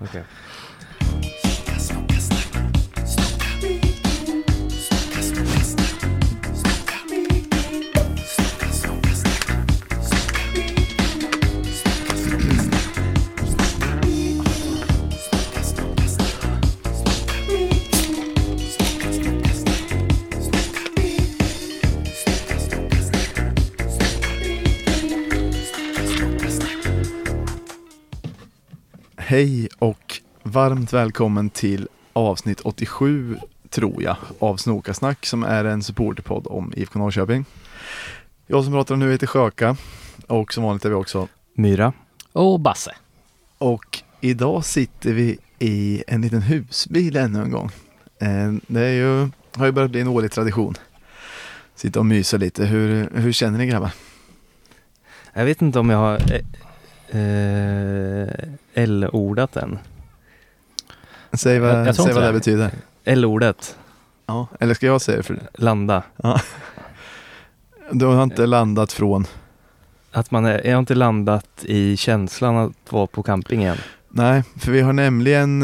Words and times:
Okej. 0.00 0.24
Hej 29.34 29.68
och 29.68 29.73
varmt 30.54 30.92
välkommen 30.92 31.50
till 31.50 31.88
avsnitt 32.12 32.60
87 32.60 33.36
tror 33.70 34.02
jag 34.02 34.16
av 34.38 34.56
Snokasnack 34.56 35.26
som 35.26 35.42
är 35.42 35.64
en 35.64 35.82
supporterpodd 35.82 36.46
om 36.46 36.72
IFK 36.76 36.98
Norrköping. 36.98 37.44
Jag 38.46 38.64
som 38.64 38.72
pratar 38.72 38.96
nu 38.96 39.12
heter 39.12 39.26
Sjöka 39.26 39.76
och 40.26 40.52
som 40.54 40.64
vanligt 40.64 40.84
är 40.84 40.88
vi 40.88 40.94
också 40.94 41.28
Myra. 41.54 41.92
Och 42.32 42.60
Basse. 42.60 42.94
och 43.58 43.98
idag 44.20 44.64
sitter 44.64 45.12
vi 45.12 45.38
i 45.58 46.04
en 46.06 46.20
liten 46.22 46.42
husbil 46.42 47.16
ännu 47.16 47.42
en 47.42 47.50
gång. 47.50 47.70
Eh, 48.20 48.52
Det 48.66 48.80
är 48.80 48.92
ju, 48.92 49.28
har 49.56 49.66
ju 49.66 49.72
börjat 49.72 49.90
bli 49.90 50.00
en 50.00 50.08
årlig 50.08 50.32
tradition. 50.32 50.74
Sitta 51.74 51.98
och 51.98 52.06
mysa 52.06 52.36
lite. 52.36 52.64
Hur, 52.64 53.10
hur 53.14 53.32
känner 53.32 53.58
ni 53.58 53.66
grabbar? 53.66 53.90
Jag 55.32 55.44
vet 55.44 55.62
inte 55.62 55.78
om 55.78 55.90
jag 55.90 55.98
har 55.98 56.18
eh, 56.32 57.20
eh, 57.20 58.28
L-ordat 58.74 59.56
än. 59.56 59.78
Säg 61.36 61.58
vad, 61.58 61.88
Jag- 61.88 61.96
säg 61.96 62.12
vad 62.14 62.22
det 62.22 62.26
det. 62.26 62.32
betyder. 62.32 62.70
L-ordet, 63.04 63.76
Ja, 64.26 64.46
eller 64.60 64.74
ska 64.74 64.86
jag 64.86 65.00
säga 65.00 65.16
det? 65.16 65.22
För 65.22 65.38
landa. 65.54 66.02
du 67.92 68.04
har 68.06 68.22
inte 68.22 68.46
landat 68.46 68.92
från 68.92 69.26
Att 70.12 70.30
man 70.30 70.44
är, 70.44 70.66
jag 70.66 70.72
har 70.72 70.78
inte 70.78 70.94
landat 70.94 71.48
i 71.62 71.96
känslan 71.96 72.56
att 72.56 72.92
vara 72.92 73.06
på 73.06 73.22
camping 73.22 73.64
än. 73.64 73.76
Nej, 74.08 74.42
för 74.58 74.72
vi 74.72 74.80
har 74.80 74.92
nämligen 74.92 75.62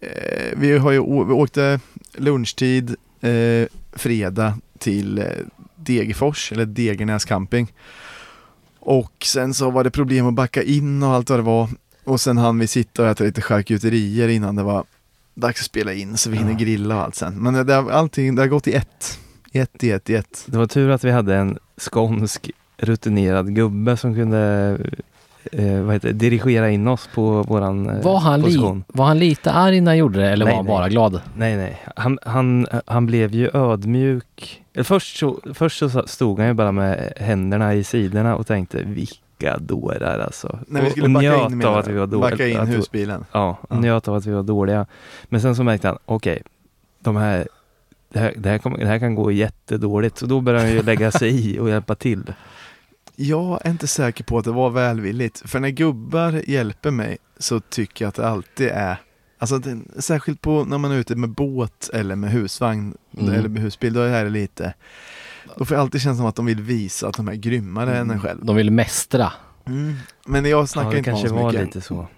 eh, 0.00 0.12
Vi 0.56 0.78
har 0.78 0.90
ju 0.92 1.00
vi 1.00 1.32
åkte 1.32 1.80
lunchtid 2.16 2.96
eh, 3.20 3.66
fredag 3.92 4.54
till 4.78 5.18
eh, 5.18 5.24
Degerfors 5.76 6.52
eller 6.52 6.66
Degernäs 6.66 7.24
camping. 7.24 7.72
Och 8.80 9.12
sen 9.24 9.54
så 9.54 9.70
var 9.70 9.84
det 9.84 9.90
problem 9.90 10.26
att 10.26 10.34
backa 10.34 10.62
in 10.62 11.02
och 11.02 11.08
allt 11.14 11.30
vad 11.30 11.38
det 11.38 11.42
var. 11.42 11.68
Och 12.04 12.20
sen 12.20 12.38
hann 12.38 12.58
vi 12.58 12.66
sitta 12.66 13.02
och 13.02 13.08
äta 13.08 13.24
lite 13.24 13.40
charkuterier 13.42 14.28
innan 14.28 14.56
det 14.56 14.62
var 14.62 14.84
dags 15.40 15.60
att 15.60 15.66
spela 15.66 15.92
in 15.92 16.16
så 16.16 16.30
vi 16.30 16.36
hinner 16.36 16.50
Ja. 16.52 16.56
grilla 16.58 16.96
och 16.96 17.02
allt 17.02 17.14
sen. 17.14 17.34
Men 17.42 17.54
det, 17.54 17.64
det, 17.64 17.74
har- 17.74 17.90
allting, 17.90 18.34
det 18.34 18.42
har 18.42 18.46
gått 18.48 18.66
i 18.68 18.72
ett. 18.74 19.18
I 19.52 19.58
ett, 19.58 19.84
i 19.84 19.90
ett, 19.90 20.10
i 20.10 20.14
ett. 20.14 20.44
Det 20.46 20.58
var 20.58 20.66
tur 20.66 20.90
att 20.90 21.04
vi 21.04 21.10
hade 21.10 21.36
en 21.36 21.58
skånsk 21.80 22.50
rutinerad 22.76 23.54
gubbe 23.54 23.96
som 23.96 24.14
kunde 24.14 24.76
eh, 25.52 25.80
vad 25.82 25.94
heter 25.94 26.08
det, 26.08 26.14
dirigera 26.14 26.70
in 26.70 26.88
oss 26.88 27.08
på 27.14 27.42
våran 27.42 27.90
eh, 27.90 28.02
Var 28.02 28.18
han, 28.20 28.40
li- 28.40 28.44
position. 28.46 28.84
var 28.88 29.04
han 29.06 29.18
lite 29.18 29.50
arg 29.52 29.80
när 29.80 29.90
han 29.90 29.98
gjorde 29.98 30.18
det 30.20 30.28
eller 30.30 30.44
Nej, 30.44 30.52
var 30.52 30.56
han 30.58 30.66
nej. 30.66 30.74
bara 30.74 30.88
glad? 30.88 31.20
Nej, 31.36 31.56
nej. 31.56 31.82
Han, 31.96 32.18
han, 32.22 32.66
han 32.86 33.06
blev 33.06 33.34
ju 33.34 33.50
ödmjuk. 33.54 34.62
Eller 34.74 34.84
först, 34.84 35.16
så, 35.18 35.40
först 35.54 35.78
så 35.78 36.02
stod 36.06 36.38
han 36.38 36.48
ju 36.48 36.54
bara 36.54 36.72
med 36.72 37.12
händerna 37.16 37.74
i 37.74 37.84
sidorna 37.84 38.36
och 38.36 38.46
tänkte 38.46 38.84
vilka 39.38 39.58
dårar 39.58 40.18
alltså. 40.18 40.58
När 40.68 40.80
vi 40.80 40.86
och, 40.86 40.90
skulle 40.90 41.06
och 41.06 41.10
backa 41.12 41.36
njöt 41.36 41.52
in, 41.52 41.64
av 41.64 41.76
att 41.76 41.88
vi 41.88 41.92
var 41.92 42.06
dåliga. 42.06 42.30
Backa 42.30 42.46
in 42.48 42.58
husbilen. 42.60 43.24
Ja, 43.32 43.56
Ja. 43.68 43.80
njöt 43.80 44.08
av 44.08 44.14
att 44.14 44.26
vi 44.26 44.32
var 44.32 44.42
dåliga. 44.42 44.86
Men 45.24 45.40
sen 45.40 45.56
så 45.56 45.62
märkte 45.64 45.88
han, 45.88 45.98
okej, 46.04 46.42
de 47.00 47.16
här, 47.16 47.48
det, 48.12 48.18
här, 48.18 48.34
det, 48.36 48.48
här 48.48 48.58
kommer, 48.58 48.78
det 48.78 48.86
här 48.86 48.98
kan 48.98 49.14
gå 49.14 49.30
jättedåligt. 49.32 50.18
Så 50.18 50.26
då 50.26 50.40
började 50.40 50.64
han 50.66 50.74
ju 50.74 50.82
lägga 50.82 51.10
sig 51.10 51.50
i 51.54 51.58
och 51.58 51.68
hjälpa 51.70 51.94
till. 51.94 52.32
Jag 53.16 53.60
är 53.66 53.70
inte 53.70 53.86
säker 53.86 54.24
på 54.24 54.38
att 54.38 54.44
det 54.44 54.50
var 54.52 54.70
välvilligt. 54.70 55.50
För 55.50 55.60
när 55.60 55.68
gubbar 55.68 56.42
hjälper 56.50 56.90
mig 56.90 57.18
så 57.38 57.60
tycker 57.60 58.04
jag 58.04 58.08
att 58.08 58.14
det 58.14 58.28
alltid 58.28 58.68
är 58.68 58.96
Alltså 59.40 59.58
det, 59.58 59.78
särskilt 60.02 60.40
på 60.40 60.64
när 60.64 60.78
man 60.78 60.92
är 60.92 60.96
ute 60.96 61.16
med 61.16 61.28
båt 61.30 61.90
eller 61.94 62.16
med 62.16 62.30
husvagn 62.30 62.94
Mm. 63.18 63.34
eller 63.34 63.48
med 63.48 63.62
husbil, 63.62 63.92
då 63.92 64.00
är 64.00 64.24
det 64.24 64.30
lite 64.30 64.74
Då 65.56 65.64
får 65.64 65.74
jag 65.74 65.82
alltid 65.82 66.00
känna 66.00 66.16
som 66.16 66.26
att 66.26 66.36
de 66.36 66.46
vill 66.46 66.60
visa 66.60 67.08
att 67.08 67.16
de 67.16 67.28
är 67.28 67.34
grymmare 67.34 67.98
än 67.98 68.10
en 68.10 68.20
själv. 68.20 68.44
De 68.44 68.56
vill 68.56 68.70
mästra. 68.70 69.32
Mm. 69.66 69.94
Men 70.26 70.44
jag 70.44 70.68
snackar 70.68 70.88
ja, 70.88 70.92
det 70.92 70.98
inte 70.98 71.10
med 71.10 71.20
kanske 71.20 71.28
honom 71.28 71.44
var 71.44 71.52
så 71.52 71.58
mycket. 71.58 71.74
lite 71.74 71.86
så. 71.86 72.08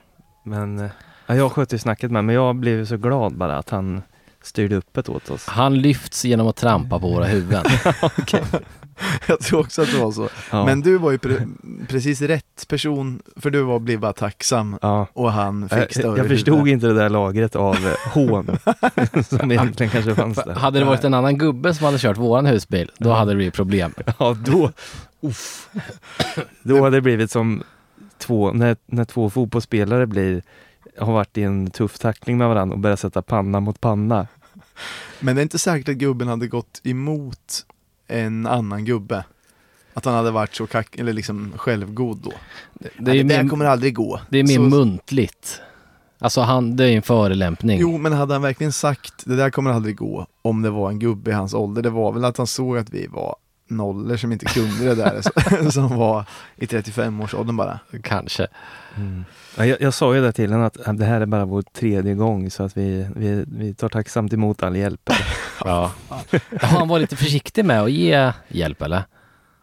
Men 0.45 0.79
eh, 0.79 0.91
ja, 1.27 1.35
jag 1.35 1.53
skötte 1.53 1.75
ju 1.75 1.79
snacket 1.79 2.11
med, 2.11 2.25
men 2.25 2.35
jag 2.35 2.57
blev 2.57 2.85
så 2.85 2.97
glad 2.97 3.37
bara 3.37 3.59
att 3.59 3.71
han 3.71 4.03
styrde 4.43 4.77
upp 4.77 4.89
det 4.93 5.09
åt 5.09 5.31
oss. 5.31 5.47
Han 5.47 5.79
lyfts 5.79 6.25
genom 6.25 6.47
att 6.47 6.57
trampa 6.57 6.99
på 6.99 7.09
våra 7.09 7.25
huvuden. 7.25 7.65
Jag 9.29 9.41
tror 9.41 9.61
också 9.61 9.83
att 9.83 9.93
det 9.93 9.99
var 9.99 10.13
så. 10.13 10.29
Ja. 10.51 10.65
Men 10.67 10.81
du 10.81 10.99
var 10.99 11.11
ju 11.11 11.17
pre- 11.17 11.87
precis 11.89 12.23
rätt 12.23 12.69
person, 12.69 13.23
för 13.37 13.51
du 13.51 13.63
var 13.63 13.79
blev 13.79 14.01
bara 14.01 14.13
tacksam 14.13 14.79
ja. 14.83 15.07
och 15.13 15.33
han 15.33 15.69
Jag, 15.71 15.81
fick 15.81 15.99
större 15.99 16.19
jag 16.19 16.29
förstod 16.29 16.59
huvud. 16.59 16.73
inte 16.73 16.87
det 16.87 16.95
där 16.95 17.09
lagret 17.09 17.57
av 17.57 17.75
eh, 17.77 18.13
hån 18.15 18.59
som 19.25 19.53
egentligen 19.53 19.91
kanske 19.91 20.15
fanns 20.15 20.37
där. 20.45 20.55
hade 20.55 20.79
det 20.79 20.85
varit 20.85 21.05
en 21.05 21.15
annan 21.15 21.39
gubbe 21.39 21.75
som 21.75 21.85
hade 21.87 21.99
kört 21.99 22.17
våran 22.17 22.47
husbil, 22.47 22.91
då 22.99 23.13
hade 23.13 23.31
det 23.31 23.37
blivit 23.37 23.55
problem. 23.55 23.95
Ja, 24.19 24.37
då, 24.47 24.73
uff. 25.21 25.69
då 26.63 26.83
hade 26.85 26.97
det 26.97 27.01
blivit 27.01 27.31
som 27.31 27.63
två, 28.19 28.53
när, 28.53 28.77
när 28.87 29.05
två 29.05 29.31
fotbollsspelare 29.31 30.07
blir, 30.07 30.43
har 30.99 31.13
varit 31.13 31.39
i 31.39 31.43
en 31.43 31.71
tuff 31.71 31.99
tackling 31.99 32.39
med 32.39 32.49
varandra 32.49 32.75
och 32.75 32.81
börjar 32.81 32.97
sätta 32.97 33.23
panna 33.23 33.61
mot 33.61 33.81
panna. 33.81 34.27
Men 35.21 35.37
det 35.37 35.41
är 35.41 35.43
inte 35.43 35.59
säkert 35.59 35.89
att 35.89 35.95
gubben 35.95 36.29
hade 36.29 36.47
gått 36.47 36.81
emot 36.85 37.67
en 38.11 38.47
annan 38.47 38.85
gubbe. 38.85 39.25
Att 39.95 40.05
han 40.05 40.15
hade 40.15 40.31
varit 40.31 40.55
så 40.55 40.67
kack, 40.67 40.97
eller 40.99 41.13
liksom 41.13 41.53
självgod 41.57 42.19
då. 42.23 42.33
Det 42.75 42.89
Det, 42.99 43.15
ju 43.15 43.23
det 43.23 43.35
där 43.35 43.43
mer, 43.43 43.51
kommer 43.51 43.65
aldrig 43.65 43.95
gå. 43.95 44.21
det 44.31 44.39
är 44.39 44.43
mer 44.45 44.55
Så- 44.57 44.61
muntligt. 44.63 45.61
Alltså 46.19 46.41
han, 46.41 46.77
det 46.77 46.85
är 46.85 46.97
en 46.97 47.03
förelämpning. 47.03 47.79
Jo, 47.81 47.99
men 47.99 48.13
hade 48.13 48.33
han 48.35 48.43
verkligen 48.43 48.73
sagt 48.73 49.15
det 49.27 49.37
där 49.37 49.51
kommer 49.51 49.71
aldrig 49.71 49.97
gå 49.97 50.27
om 50.43 50.63
det 50.63 50.71
var 50.71 50.91
en 50.91 50.99
gubbe 50.99 51.31
i 51.31 51.35
hans 51.35 51.55
ålder? 51.55 51.83
Det 51.83 51.91
var 51.91 52.13
väl 52.13 52.25
att 52.25 52.37
han 52.37 52.47
såg 52.47 52.79
att 52.79 52.91
vi 52.91 53.07
var 53.07 53.37
nollor 53.69 54.17
som 54.17 54.33
inte 54.33 54.45
kunde 54.47 54.85
det 54.85 54.95
där, 54.95 55.71
som 55.71 55.97
var 55.97 56.25
i 56.57 56.67
35-årsåldern 56.67 57.57
bara. 57.57 57.81
Kanske. 58.03 58.47
Ja, 58.97 59.01
jag, 59.57 59.81
jag 59.81 59.95
sa 59.95 60.15
ju 60.15 60.21
det 60.21 60.33
till 60.33 60.53
henne 60.53 60.67
att 60.67 60.99
det 60.99 61.05
här 61.05 61.21
är 61.21 61.27
bara 61.27 61.45
vår 61.45 61.63
tredje 61.63 62.15
gång 62.15 62.51
så 62.51 62.63
att 62.63 62.77
vi, 62.77 63.07
vi, 63.17 63.45
vi 63.49 63.75
tar 63.75 63.89
tacksamt 63.89 64.33
emot 64.33 64.63
all 64.63 64.77
hjälp. 64.77 65.11
Ja. 65.65 65.93
Har 66.61 66.79
han 66.79 66.89
varit 66.89 67.01
lite 67.01 67.17
försiktig 67.17 67.65
med 67.65 67.83
att 67.83 67.91
ge 67.91 68.33
hjälp 68.49 68.83
eller? 68.83 69.03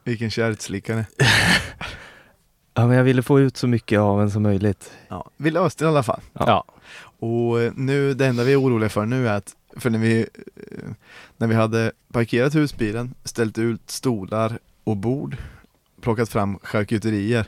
Vilken 0.04 0.30
kärtslickare. 0.32 1.06
Ja, 2.74 2.88
men 2.88 2.98
jag 2.98 3.04
ville 3.04 3.24
få 3.24 3.40
ut 3.40 3.58
så 3.58 3.68
mycket 3.68 4.00
av 4.00 4.22
en 4.22 4.32
som 4.32 4.44
möjligt. 4.44 4.92
Ja, 5.08 5.30
vi 5.38 5.52
löste 5.52 5.84
det 5.84 5.88
i 5.88 5.90
alla 5.90 6.04
fall. 6.04 6.22
Ja. 6.34 6.44
Ja. 6.48 6.66
Och 7.28 7.62
eh, 7.62 7.72
nu, 7.76 8.14
det 8.14 8.26
enda 8.26 8.44
vi 8.44 8.54
är 8.54 8.62
oroliga 8.62 8.90
för 8.90 9.06
nu 9.06 9.28
är 9.28 9.34
att, 9.34 9.56
för 9.78 9.90
när 9.90 10.00
vi, 10.00 10.20
eh, 10.22 10.90
när 11.38 11.48
vi 11.48 11.56
hade 11.56 11.92
parkerat 12.14 12.56
husbilen, 12.56 13.14
ställt 13.24 13.58
ut 13.58 13.90
stolar 13.90 14.60
och 14.84 14.98
bord, 14.98 15.38
plockat 16.08 16.30
fram 16.30 16.60
charkuterier, 16.64 17.46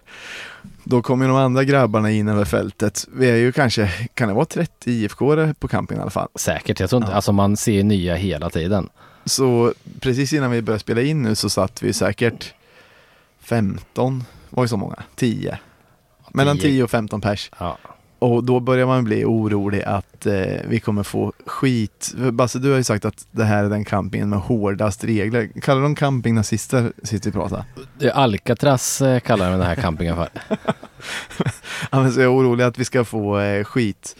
då 0.83 1.01
kom 1.01 1.21
ju 1.21 1.27
de 1.27 1.37
andra 1.37 1.63
grabbarna 1.63 2.11
in 2.11 2.27
över 2.27 2.45
fältet. 2.45 3.07
Vi 3.13 3.29
är 3.29 3.35
ju 3.35 3.51
kanske, 3.51 3.87
kan 4.13 4.27
det 4.27 4.33
vara 4.33 4.45
30 4.45 4.91
IFK 4.91 5.53
på 5.53 5.67
campingen 5.67 5.99
i 5.99 6.01
alla 6.01 6.11
fall? 6.11 6.27
Säkert. 6.35 6.79
Jag 6.79 6.89
tror 6.89 7.01
inte, 7.01 7.11
Ja. 7.11 7.15
alltså 7.15 7.31
man 7.31 7.57
ser 7.57 7.83
nya 7.83 8.15
hela 8.15 8.49
tiden. 8.49 8.89
Så 9.25 9.73
precis 9.99 10.33
innan 10.33 10.51
vi 10.51 10.61
började 10.61 10.79
spela 10.79 11.01
in 11.01 11.21
nu 11.21 11.35
så 11.35 11.49
satt 11.49 11.83
vi 11.83 11.93
säkert 11.93 12.53
15, 13.39 14.23
var 14.49 14.63
det 14.63 14.69
så 14.69 14.77
många? 14.77 15.03
10. 15.15 15.57
Mellan 16.33 16.57
10. 16.57 16.61
10 16.69 16.83
och 16.83 16.91
15 16.91 17.21
pers. 17.21 17.51
Ja. 17.59 17.77
Och 18.19 18.43
då 18.43 18.59
börjar 18.59 18.85
man 18.85 19.03
bli 19.03 19.25
orolig 19.25 19.83
att 19.83 20.25
eh, 20.25 20.33
vi 20.67 20.79
kommer 20.79 21.03
få 21.03 21.33
skit. 21.45 22.13
Basse, 22.31 22.59
du 22.59 22.69
har 22.69 22.77
ju 22.77 22.83
sagt 22.83 23.05
att 23.05 23.27
det 23.31 23.43
här 23.43 23.63
är 23.63 23.69
den 23.69 23.85
campingen 23.85 24.29
med 24.29 24.39
hårdast 24.39 25.03
regler. 25.03 25.49
Kallar 25.61 25.81
de 25.81 25.95
campingnazister 25.95 26.91
sist 27.03 27.25
vi 27.25 27.31
pratade? 27.31 27.65
Det 27.99 28.07
är 28.07 28.11
Alcatraz 28.11 29.01
eh, 29.01 29.19
kallar 29.19 29.51
de 29.51 29.57
den 29.57 29.67
här 29.67 29.75
campingen 29.75 30.15
för. 30.15 30.29
Ja, 31.91 32.01
men 32.01 32.11
så 32.11 32.19
är 32.19 32.23
jag 32.23 32.33
orolig 32.33 32.63
att 32.63 32.77
vi 32.77 32.85
ska 32.85 33.03
få 33.05 33.39
eh, 33.39 33.63
skit. 33.63 34.15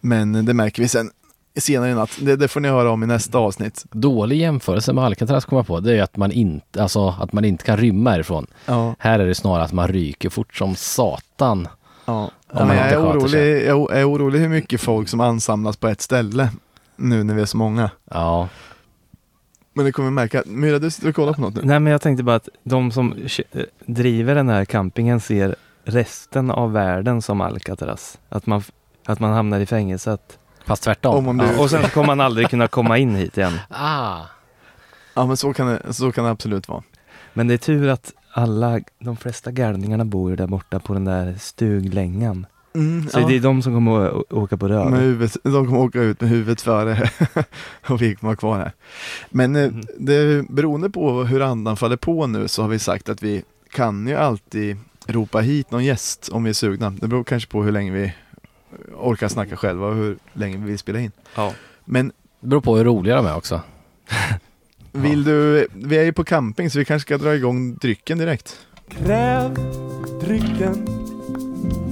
Men 0.00 0.44
det 0.46 0.54
märker 0.54 0.82
vi 0.82 0.88
sen 0.88 1.10
senare 1.56 1.90
i 1.90 1.94
natt. 1.94 2.18
Det, 2.20 2.36
det 2.36 2.48
får 2.48 2.60
ni 2.60 2.68
höra 2.68 2.90
om 2.90 3.02
i 3.02 3.06
nästa 3.06 3.38
avsnitt. 3.38 3.84
Dålig 3.90 4.36
jämförelse 4.38 4.92
med 4.92 5.04
Alcatraz 5.04 5.44
kommer 5.44 5.60
jag 5.60 5.66
på. 5.66 5.80
Det 5.80 5.98
är 5.98 6.02
att 6.02 6.16
man 6.16 6.32
inte, 6.32 6.82
alltså 6.82 7.08
att 7.20 7.32
man 7.32 7.44
inte 7.44 7.64
kan 7.64 7.76
rymma 7.76 8.10
härifrån. 8.10 8.46
Ja, 8.66 8.94
Här 8.98 9.18
är 9.18 9.26
det 9.26 9.34
snarare 9.34 9.64
att 9.64 9.72
man 9.72 9.88
ryker 9.88 10.30
fort 10.30 10.54
som 10.54 10.74
satan. 10.76 11.68
Ja. 12.06 12.22
Om 12.22 12.30
ja 12.52 12.58
man 12.58 12.68
men 12.68 12.76
jag, 12.76 12.92
är 12.92 12.98
orolig, 12.98 13.66
jag 13.66 13.96
är 13.96 14.10
orolig 14.10 14.38
hur 14.38 14.48
mycket 14.48 14.80
folk 14.80 15.08
som 15.08 15.20
ansamlas 15.20 15.76
på 15.76 15.88
ett 15.88 16.00
ställe. 16.00 16.50
Nu 16.96 17.24
när 17.24 17.34
vi 17.34 17.42
är 17.42 17.46
så 17.46 17.56
många. 17.56 17.90
Ja, 18.10 18.48
Men 19.74 19.84
det 19.84 19.92
kommer 19.92 20.10
märka. 20.10 20.42
Myra, 20.46 20.78
du 20.78 20.90
sitter 20.90 21.08
och 21.08 21.14
kollar 21.14 21.32
på 21.32 21.40
något 21.40 21.54
nu. 21.54 21.60
Nej, 21.64 21.80
men 21.80 21.92
jag 21.92 22.02
tänkte 22.02 22.22
bara 22.22 22.36
att 22.36 22.48
de 22.62 22.92
som 22.92 23.14
driver 23.86 24.34
den 24.34 24.48
här 24.48 24.64
campingen 24.64 25.20
ser 25.20 25.56
resten 25.84 26.50
av 26.50 26.72
världen 26.72 27.22
som 27.22 27.40
Alcatraz. 27.40 28.18
Att 28.28 28.46
man 28.46 28.62
Att 29.06 29.20
man 29.20 29.32
hamnar 29.32 29.60
i 29.60 29.66
fängelset. 29.66 30.38
Fast 30.66 30.82
tvärtom. 30.82 31.28
Om 31.28 31.38
Ja, 31.38 31.62
och 31.62 31.70
sen 31.70 31.82
kommer 31.82 32.06
man 32.06 32.20
aldrig 32.20 32.50
kunna 32.50 32.68
komma 32.68 32.98
in 32.98 33.14
hit 33.14 33.38
igen. 33.38 33.58
Ah. 33.68 34.20
Ja 35.14 35.26
men 35.26 35.36
så 35.36 35.52
kan 35.52 35.66
det, 35.66 35.92
så 35.92 36.12
kan 36.12 36.24
det 36.24 36.30
absolut 36.30 36.68
vara. 36.68 36.82
Men 37.32 37.48
det 37.48 37.54
är 37.54 37.58
tur 37.58 37.88
att 37.88 38.12
alla, 38.36 38.80
de 38.98 39.16
flesta 39.16 39.50
galningarna 39.50 40.04
bor 40.04 40.30
ju 40.30 40.36
där 40.36 40.46
borta 40.46 40.78
på 40.78 40.92
den 40.94 41.04
där 41.04 41.34
stuglängan. 41.40 42.46
Mm, 42.74 43.08
Så 43.08 43.18
det 43.28 43.36
är 43.36 43.40
de 43.40 43.62
som 43.62 43.74
kommer 43.74 44.06
att 44.20 44.32
åka 44.32 44.56
på 44.56 44.68
röv. 44.68 44.90
Med 44.90 45.00
huvudet, 45.00 45.36
de 45.42 45.66
kommer 45.66 45.78
åka 45.80 46.00
ut 46.02 46.20
med 46.20 46.30
huvudet 46.30 46.60
före 46.60 47.10
och 47.88 48.02
vi 48.02 48.14
kommer 48.14 48.28
vara 48.28 48.36
kvar 48.36 48.58
här. 48.58 48.72
Men 49.30 49.56
eh, 49.56 49.70
Mhm. 49.70 49.82
det, 49.98 50.48
beroende 50.48 50.90
på 50.90 51.24
hur 51.24 51.40
andan 51.42 51.76
faller 51.76 51.96
på 51.96 52.26
nu 52.26 52.48
så 52.48 52.62
har 52.62 52.68
vi 52.68 52.78
sagt 52.78 53.08
att 53.08 53.22
vi 53.22 53.42
kan 53.72 54.06
ju 54.08 54.14
alltid 54.14 54.76
ropa 55.06 55.38
hit 55.40 55.70
någon 55.70 55.84
gäst 55.84 56.28
om 56.32 56.44
vi 56.44 56.50
är 56.50 56.54
sugna. 56.54 56.90
Det 56.90 57.08
beror 57.08 57.24
kanske 57.24 57.50
på 57.50 57.62
hur 57.62 57.72
länge 57.72 57.90
vi 57.92 58.12
orkar 58.96 59.28
snacka 59.28 59.56
själva 59.56 59.86
och 59.86 59.94
hur 59.94 60.18
länge 60.32 60.56
vi 60.56 60.64
vill 60.64 60.78
spela 60.78 61.00
in. 61.00 61.12
Ja. 61.36 61.52
Men 61.84 62.12
Det 62.40 62.46
beror 62.48 62.60
på 62.60 62.76
hur 62.76 62.84
roliga 62.84 63.16
de 63.16 63.26
är 63.26 63.36
också. 63.36 63.60
vill 64.96 65.24
du, 65.24 65.66
vi 65.74 65.96
är 65.98 66.02
ju 66.02 66.12
på 66.12 66.24
camping 66.24 66.70
så 66.70 66.78
vi 66.78 66.84
kanske 66.84 67.06
ska 67.06 67.18
dra 67.18 67.34
igång 67.34 67.74
drycken 67.74 68.18
direkt. 68.18 68.66
Kräv 68.88 69.54
drycken. 70.20 70.86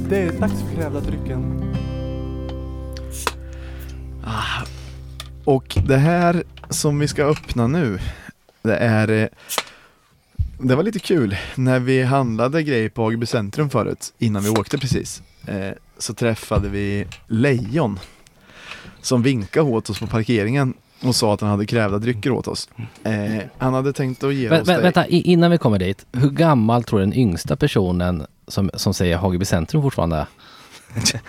Det 0.09 0.19
är 0.19 0.33
dags 0.33 0.63
för 0.63 0.77
krävda 0.77 1.01
drycken. 1.01 1.75
Och 5.45 5.79
det 5.87 5.97
här 5.97 6.45
som 6.71 6.99
vi 6.99 7.09
ska 7.09 7.25
öppna 7.25 7.67
nu, 7.67 7.99
det 8.63 8.77
är 8.77 9.09
eh, 9.09 9.29
Det 10.59 10.75
var 10.75 10.83
lite 10.83 10.99
kul, 10.99 11.37
när 11.55 11.81
vi 11.81 12.03
handlade 12.03 12.63
grejer 12.63 12.89
på 12.89 13.07
Ageby 13.07 13.27
centrum 13.27 13.71
förut, 13.71 14.15
innan 14.19 14.43
vi 14.43 14.49
åkte 14.49 14.79
precis, 14.79 15.23
eh, 15.47 15.71
så 15.99 16.15
träffade 16.15 16.69
vi 16.69 17.07
Lejon 17.27 17.99
som 19.01 19.23
vinkade 19.23 19.71
åt 19.71 19.91
oss 19.91 19.99
på 19.99 20.07
parkeringen 20.07 20.75
och 21.03 21.17
sa 21.17 21.35
att 21.35 21.41
han 21.41 21.51
hade 21.51 21.67
krävda 21.67 21.99
drycker 21.99 22.31
åt 22.31 22.49
oss. 22.49 22.69
Eh, 23.05 23.43
han 23.59 23.75
hade 23.75 23.93
tänkt 23.93 24.25
att 24.25 24.35
ge 24.35 24.49
Vä 24.49 24.61
oss 24.61 24.69
vä 24.69 24.77
det. 24.77 24.83
vänta, 24.83 25.07
innan 25.07 25.51
vi 25.51 25.59
kommer 25.59 25.79
dit. 25.79 26.07
Hur 26.13 26.31
gammal 26.31 26.85
tror 26.85 26.99
du 26.99 27.05
den 27.07 27.15
yngsta 27.15 27.57
personen 27.57 28.27
som, 28.49 28.71
som 28.75 28.95
säger 28.95 29.17
Hageby 29.17 29.45
centrum 29.45 29.83
fortfarande 29.83 30.17
är? 30.17 30.27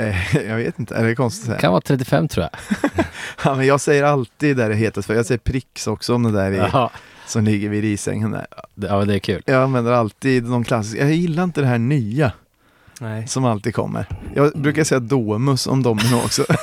Eh, 0.00 0.36
jag 0.36 0.56
vet 0.56 0.78
inte, 0.78 0.94
är 0.94 1.04
det 1.04 1.14
konstigt 1.14 1.42
att 1.42 1.46
säga? 1.46 1.60
Kan 1.60 1.72
vara 1.72 1.80
35 1.80 2.28
tror 2.28 2.46
jag. 2.52 2.80
Ja, 3.44 3.54
men 3.54 3.66
jag 3.66 3.80
säger 3.80 4.04
alltid 4.04 4.56
där 4.56 4.68
det 4.68 4.74
heter 4.74 5.02
för 5.02 5.14
jag 5.14 5.26
säger 5.26 5.38
pricks 5.38 5.86
också 5.86 6.14
om 6.14 6.22
det 6.22 6.32
där 6.32 6.52
i, 6.52 6.88
som 7.26 7.44
ligger 7.44 7.68
vid 7.68 7.82
risängen 7.82 8.30
där. 8.30 8.46
Ja, 8.74 9.04
det 9.04 9.14
är 9.14 9.18
kul. 9.18 9.42
Jag 9.46 9.62
använder 9.62 9.92
alltid 9.92 10.44
de 10.44 10.64
klassiska, 10.64 11.00
jag 11.00 11.12
gillar 11.14 11.44
inte 11.44 11.60
det 11.60 11.66
här 11.66 11.78
nya. 11.78 12.32
Nej. 13.00 13.28
som 13.28 13.44
alltid 13.44 13.74
kommer. 13.74 14.06
Jag 14.34 14.52
brukar 14.52 14.84
säga 14.84 15.00
Domus 15.00 15.66
om 15.66 15.82
domino 15.82 16.16
också. 16.16 16.44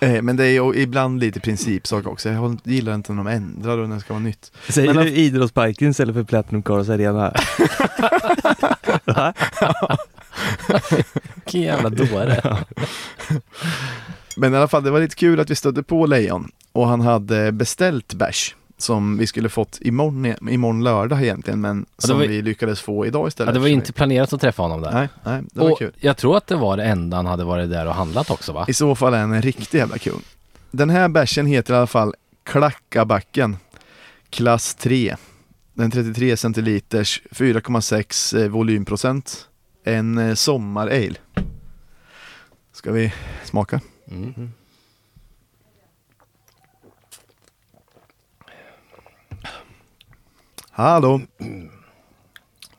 Eh, 0.00 0.22
Men 0.22 0.36
det 0.36 0.44
är 0.44 0.50
ju 0.50 0.74
ibland 0.74 1.20
lite 1.20 1.40
principsak 1.40 2.06
också. 2.06 2.28
Jag 2.28 2.58
gillar 2.64 2.94
inte 2.94 3.12
när 3.12 3.24
de 3.24 3.30
ändrar 3.30 3.78
och 3.78 3.88
när 3.88 3.96
det 3.96 4.00
ska 4.00 4.14
vara 4.14 4.24
nytt. 4.24 4.52
Säger 4.68 4.94
Men 4.94 5.06
du 5.06 5.12
idrottsparken 5.12 5.90
istället 5.90 6.14
för 6.14 6.24
Platinum 6.24 6.62
Cars 6.62 6.88
Arena? 6.88 7.34
Vilken 11.34 11.60
jävla 11.60 11.90
dåre. 11.90 12.56
Men 14.36 14.54
i 14.54 14.56
alla 14.56 14.68
fall, 14.68 14.84
det 14.84 14.90
var 14.90 15.00
lite 15.00 15.16
kul 15.16 15.40
att 15.40 15.50
vi 15.50 15.54
stötte 15.54 15.82
på 15.82 16.06
Lejon 16.06 16.50
och 16.72 16.88
han 16.88 17.00
hade 17.00 17.52
beställt 17.52 18.14
bärs 18.14 18.54
som 18.78 19.18
vi 19.18 19.26
skulle 19.26 19.48
fått 19.48 19.78
imorgon, 19.80 20.48
imorgon 20.48 20.84
lördag 20.84 21.22
egentligen 21.22 21.60
men 21.60 21.86
som 21.98 22.18
var- 22.18 22.26
vi 22.26 22.42
lyckades 22.42 22.80
få 22.80 23.06
idag 23.06 23.28
istället. 23.28 23.48
Ja, 23.48 23.52
det 23.52 23.58
var 23.60 23.68
inte 23.68 23.92
planerat 23.92 24.32
att 24.32 24.40
träffa 24.40 24.62
honom 24.62 24.80
där. 24.80 24.92
Nej, 24.92 25.08
nej, 25.24 25.42
det 25.52 25.60
var 25.60 25.70
och 25.72 25.78
kul. 25.78 25.92
jag 26.00 26.16
tror 26.16 26.36
att 26.36 26.46
det 26.46 26.56
var 26.56 26.76
det 26.76 26.84
enda 26.84 27.16
han 27.16 27.26
hade 27.26 27.44
varit 27.44 27.70
där 27.70 27.86
och 27.86 27.94
handlat 27.94 28.30
också 28.30 28.52
va? 28.52 28.64
I 28.68 28.72
så 28.74 28.94
fall 28.94 29.14
är 29.14 29.18
han 29.20 29.32
en 29.32 29.42
riktig 29.42 29.78
jävla 29.78 29.98
kung. 29.98 30.22
Den 30.70 30.90
här 30.90 31.08
bärsen 31.08 31.46
heter 31.46 31.74
i 31.74 31.76
alla 31.76 31.86
fall 31.86 32.14
Klackabacken 32.44 33.56
Klass 34.30 34.74
3. 34.74 35.16
Den 35.74 35.90
33 35.90 36.36
centiliters 36.36 37.22
4,6 37.30 38.42
eh, 38.42 38.48
volymprocent. 38.48 39.48
En 39.84 40.18
eh, 40.18 40.34
sommar-ale. 40.34 41.14
Ska 42.72 42.92
vi 42.92 43.12
smaka? 43.44 43.80
Mm. 44.10 44.52
Hallå! 50.78 51.20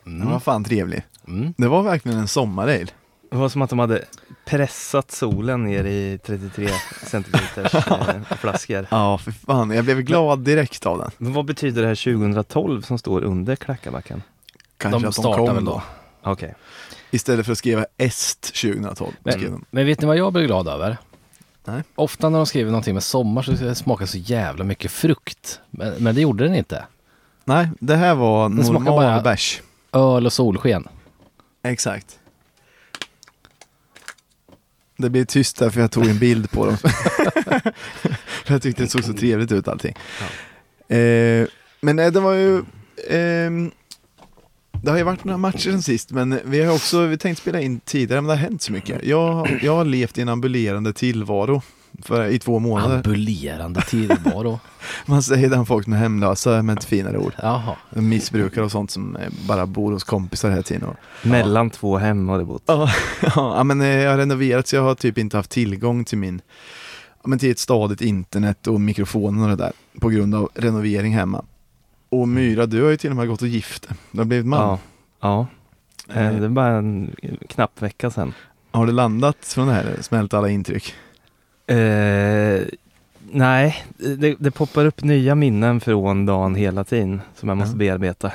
Den 0.04 0.30
var 0.30 0.40
fan 0.40 0.64
trevlig. 0.64 1.04
Mm. 1.28 1.54
Det 1.58 1.68
var 1.68 1.84
verkligen 1.84 2.20
en 2.20 2.28
sommar-ale. 2.28 2.88
Det 3.32 3.38
var 3.38 3.50
som 3.50 3.62
att 3.62 3.70
de 3.70 3.80
hade 3.80 4.06
pressat 4.46 5.12
solen 5.12 5.64
ner 5.64 5.84
i 5.84 6.20
33 6.26 6.70
centiliters 7.06 7.74
eh, 7.90 8.22
flaskor. 8.38 8.88
Ja, 8.92 9.18
för 9.18 9.32
fan. 9.32 9.72
Jag 9.72 9.86
blev 9.86 10.02
glad 10.02 10.40
direkt 10.40 10.86
av 10.86 10.98
den. 10.98 11.12
Men 11.18 11.34
vad 11.34 11.46
betyder 11.46 11.82
det 11.82 11.88
här 11.88 11.96
2012 12.14 12.82
som 12.82 12.98
står 12.98 13.24
under 13.24 13.56
Klackabacken? 13.56 14.24
Kanske 14.78 15.00
De 15.00 15.08
att 15.08 15.16
de 15.16 15.36
kom 15.36 15.56
väl 15.56 15.66
då. 15.66 15.72
då. 15.72 15.82
Okej. 16.32 16.56
Istället 17.12 17.46
för 17.46 17.52
att 17.52 17.58
skriva 17.58 17.86
est 17.98 18.42
2012. 18.42 19.12
skrev 19.22 19.42
Men, 19.42 19.52
de. 19.52 19.66
men 19.72 19.86
vet 19.86 20.02
ni 20.02 20.08
vad 20.08 20.18
jag 20.18 20.34
blir 20.34 20.46
glad 20.46 20.68
över? 20.68 20.98
Nej. 21.66 21.84
Ofta 21.96 22.30
när 22.30 22.38
de 22.40 22.46
skriver 22.46 22.72
någonting 22.72 22.94
med 22.94 23.04
sommar 23.04 23.42
så 23.42 23.76
smakar 23.76 24.06
det 24.06 24.12
så 24.12 24.18
jävla 24.18 24.64
mycket 24.64 24.92
frukt. 24.92 25.60
Men, 25.70 25.94
men 26.04 26.16
det 26.16 26.22
gjorde 26.22 26.44
den 26.44 26.56
inte. 26.56 26.84
Nej, 27.50 27.70
det 27.80 27.96
här 27.96 28.16
var 28.16 28.50
Det 28.50 28.64
smakar 28.64 28.80
normal 28.86 28.96
bara- 28.96 29.22
bärs. 29.22 29.62
Öl 29.94 30.26
och 30.26 30.34
solsken. 30.34 30.88
Exakt. 31.64 32.20
Det 34.98 35.10
blev 35.10 35.26
tyst 35.26 35.60
där 35.60 35.70
för 35.70 35.82
jag 35.82 35.92
tog 35.92 36.08
en 36.08 36.20
bild 36.20 36.52
på 36.52 36.66
dem. 36.66 36.78
för 38.46 38.54
jag 38.54 38.62
tyckte 38.62 38.84
det 38.84 38.88
såg 38.90 39.04
så 39.04 39.14
trevligt 39.14 39.52
ut 39.52 39.68
allting. 39.68 39.96
Eh, 40.88 41.48
men 41.82 41.96
nej, 41.96 42.12
det 42.12 42.20
var 42.20 42.34
ju... 42.34 42.64
ehm, 43.10 43.72
det 44.84 44.92
har 44.92 44.98
ju 44.98 45.04
varit 45.04 45.24
några 45.24 45.38
matcher 45.38 45.58
sen 45.72 45.82
sist, 45.82 46.12
men 46.12 46.40
vi 46.46 46.62
har 46.64 46.76
också 46.76 47.06
vi 47.06 47.18
tänkt 47.18 47.38
spela 47.38 47.62
in 47.62 47.80
tidigare, 47.80 48.22
men 48.22 48.28
det 48.28 48.34
har 48.36 48.42
hänt 48.50 48.62
så 48.62 48.72
mycket. 48.72 49.04
Jag, 49.04 49.60
jag 49.62 49.76
har 49.76 49.86
levt 49.86 50.18
i 50.18 50.22
en 50.22 50.30
ambulerande 50.30 50.94
tillvaro 50.94 51.62
för, 52.06 52.26
i 52.26 52.40
två 52.40 52.60
månader. 52.60 52.96
Ambulerande 52.96 53.82
tillvaro. 53.82 54.60
Man 55.06 55.24
säger 55.24 55.50
den 55.50 55.66
folk 55.66 55.84
som 55.84 55.94
är 55.94 55.98
hemlösa 55.98 56.62
med 56.62 56.78
ett 56.78 56.84
finare 56.84 57.18
ord. 57.18 57.34
Jaha. 57.42 57.76
Missbrukare 57.90 58.66
och 58.66 58.72
sånt 58.72 58.92
som 58.92 59.16
eh, 59.16 59.30
bara 59.48 59.66
bor 59.66 59.92
hos 59.92 60.04
kompisar 60.04 60.50
hela 60.50 60.64
tiden. 60.64 60.84
Och 60.84 60.96
Mellan 61.28 61.70
två 61.70 61.98
hem 61.98 62.30
har 62.30 62.38
det 62.38 62.46
bott. 62.46 62.64
Ja, 62.68 62.90
ja 63.36 63.64
men 63.64 63.82
eh, 63.82 63.88
jag 63.88 64.12
har 64.12 64.18
renoverat 64.18 64.68
så 64.68 64.76
jag 64.76 64.84
har 64.84 64.96
typ 64.96 65.18
inte 65.18 65.38
haft 65.38 65.50
tillgång 65.52 66.04
till 66.06 66.18
min 66.18 66.42
ja, 67.24 67.28
men 67.30 67.40
till 67.40 67.52
ett 67.52 67.60
stadigt 67.60 68.02
internet 68.02 68.68
och 68.68 68.82
mikrofonen 68.82 69.44
och 69.44 69.50
det 69.50 69.56
där 69.56 69.72
på 70.00 70.10
grund 70.10 70.36
av 70.36 70.50
renovering 70.56 71.14
hemma. 71.14 71.46
Och 72.10 72.28
Myra, 72.28 72.66
du 72.66 72.84
har 72.84 72.90
ju 72.90 72.98
till 72.98 73.10
och 73.10 73.16
med 73.16 73.28
gått 73.28 73.42
och 73.42 73.48
gift. 73.48 73.88
Du 74.12 74.18
har 74.18 74.26
blivit 74.26 74.46
man. 74.46 74.60
Ja. 74.60 74.80
Ja. 75.22 75.48
Eh, 76.16 76.36
Det 76.40 76.46
är 76.46 76.50
bara 76.50 76.68
en 76.78 77.16
knapp 77.50 77.82
vecka 77.82 78.12
sedan. 78.12 78.34
Har 78.72 78.86
du 78.86 78.92
landat 78.92 79.38
från 79.42 79.68
det 79.68 79.74
här? 79.74 79.98
Smält 80.02 80.34
alla 80.34 80.50
intryck? 80.50 80.94
Eh, 81.70 82.62
nej, 83.32 83.84
det, 84.18 84.36
det 84.40 84.52
poppar 84.52 84.86
upp 84.86 85.04
nya 85.04 85.36
minnen 85.36 85.80
från 85.80 86.26
dagen 86.26 86.56
hela 86.56 86.84
tiden 86.84 87.22
som 87.36 87.50
jag 87.50 87.58
måste 87.58 87.74
Ja. 87.74 87.78
bearbeta. 87.78 88.32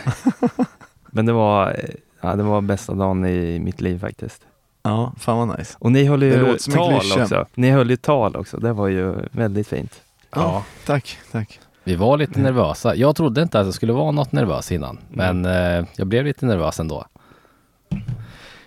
Men 1.11 1.27
det 1.27 1.33
var, 1.33 1.69
eh, 1.71 1.91
ja, 2.21 2.37
det 2.37 2.43
var 2.43 2.61
bästa 2.61 2.95
dagen 2.95 3.27
i 3.27 3.59
mitt 3.59 3.81
liv 3.81 3.99
faktiskt. 3.99 4.41
Ja, 4.83 5.13
fan 5.19 5.49
vad 5.49 5.59
nice. 5.59 5.77
Och 5.79 5.93
ni 5.93 6.05
höll 6.05 6.23
ju 6.23 6.57
tal 6.59 6.95
också. 6.95 7.47
Ni 7.55 7.71
höll 7.71 7.91
ju 7.91 7.97
tal 7.97 8.37
också. 8.37 8.57
Det 8.57 8.73
var 8.73 8.89
ju 8.89 9.15
väldigt 9.31 9.69
fint. 9.69 10.01
Ja. 10.35 10.65
Tack, 10.87 11.19
tack. 11.33 11.61
Vi 11.85 11.95
var 11.97 12.19
lite 12.19 12.41
nervösa. 12.41 12.95
Jag 12.97 13.17
trodde 13.17 13.43
inte 13.43 13.61
att 13.61 13.67
jag 13.67 13.75
skulle 13.75 13.93
vara 13.93 14.11
något 14.11 14.33
nervös 14.33 14.73
innan. 14.73 14.99
Men 15.11 15.45
eh, 15.45 15.85
jag 15.97 16.07
blev 16.07 16.25
lite 16.25 16.47
nervös 16.47 16.81
ändå. 16.81 17.05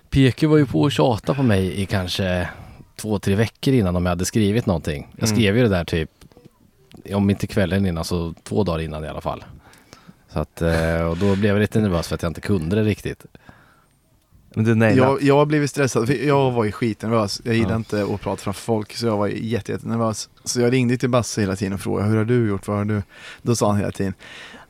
Peke 0.09 0.47
var 0.47 0.57
ju 0.57 0.65
på 0.65 0.86
att 0.86 0.93
tjata 0.93 1.33
på 1.33 1.43
mig 1.43 1.81
i 1.81 1.86
kanske 1.86 2.50
två, 2.98 3.20
tre 3.20 3.36
veckor 3.36 3.74
innan 3.74 3.96
om 3.96 4.06
jag 4.06 4.10
hade 4.12 4.25
skrivit 4.25 4.66
någonting. 4.66 5.08
Jag 5.18 5.30
Mm. 5.30 5.36
skrev 5.38 5.58
ju 5.58 5.63
det 5.63 5.70
där 5.70 5.86
typ, 5.86 6.10
om 7.13 7.30
inte 7.30 7.48
kvällen 7.48 7.86
innan 7.86 8.04
så 8.06 8.34
två 8.44 8.63
dagar 8.63 8.80
innan 8.80 9.04
i 9.06 9.08
alla 9.08 9.22
fall. 9.22 9.44
Så 10.34 10.39
att, 10.39 10.62
eh, 10.62 11.01
och 11.01 11.18
då 11.18 11.36
blev 11.36 11.56
jag 11.56 11.60
lite 11.62 11.80
nervös 11.80 12.08
för 12.08 12.16
att 12.16 12.22
jag 12.22 12.30
inte 12.30 12.42
kunde 12.42 12.75
det 12.75 12.84
riktigt. 12.84 13.25
Men 14.56 14.66
du 14.66 14.75
nailade. 14.75 15.12
Jag, 15.12 15.22
jag 15.24 15.36
har 15.38 15.46
blivit 15.46 15.70
stressad, 15.70 16.10
jag 16.10 16.51
var 16.51 16.63
ju 16.63 16.72
skitnervös. 16.72 17.42
Jag 17.44 17.56
gillar 17.56 17.70
Ja. 17.70 17.75
inte 17.75 18.04
att 18.04 18.22
prata 18.22 18.42
framför 18.42 18.62
folk, 18.62 18.94
så 18.96 19.06
jag 19.06 19.18
var 19.18 19.27
jätte, 19.27 19.72
jättenervös. 19.72 20.30
Så 20.44 20.62
jag 20.62 20.74
ringde 20.74 20.98
till 20.98 21.10
Basse 21.10 21.42
hela 21.42 21.56
tiden 21.56 21.74
och 21.74 21.80
frågade, 21.82 22.10
hur 22.10 22.18
har 22.18 22.25
du 22.25 22.48
gjort? 22.48 22.68
Vad 22.68 22.77
har 22.77 22.86
du? 22.86 23.01
Då 23.42 23.56
sa 23.56 23.68
han 23.72 23.77
hela 23.80 23.92
tiden, 23.92 24.13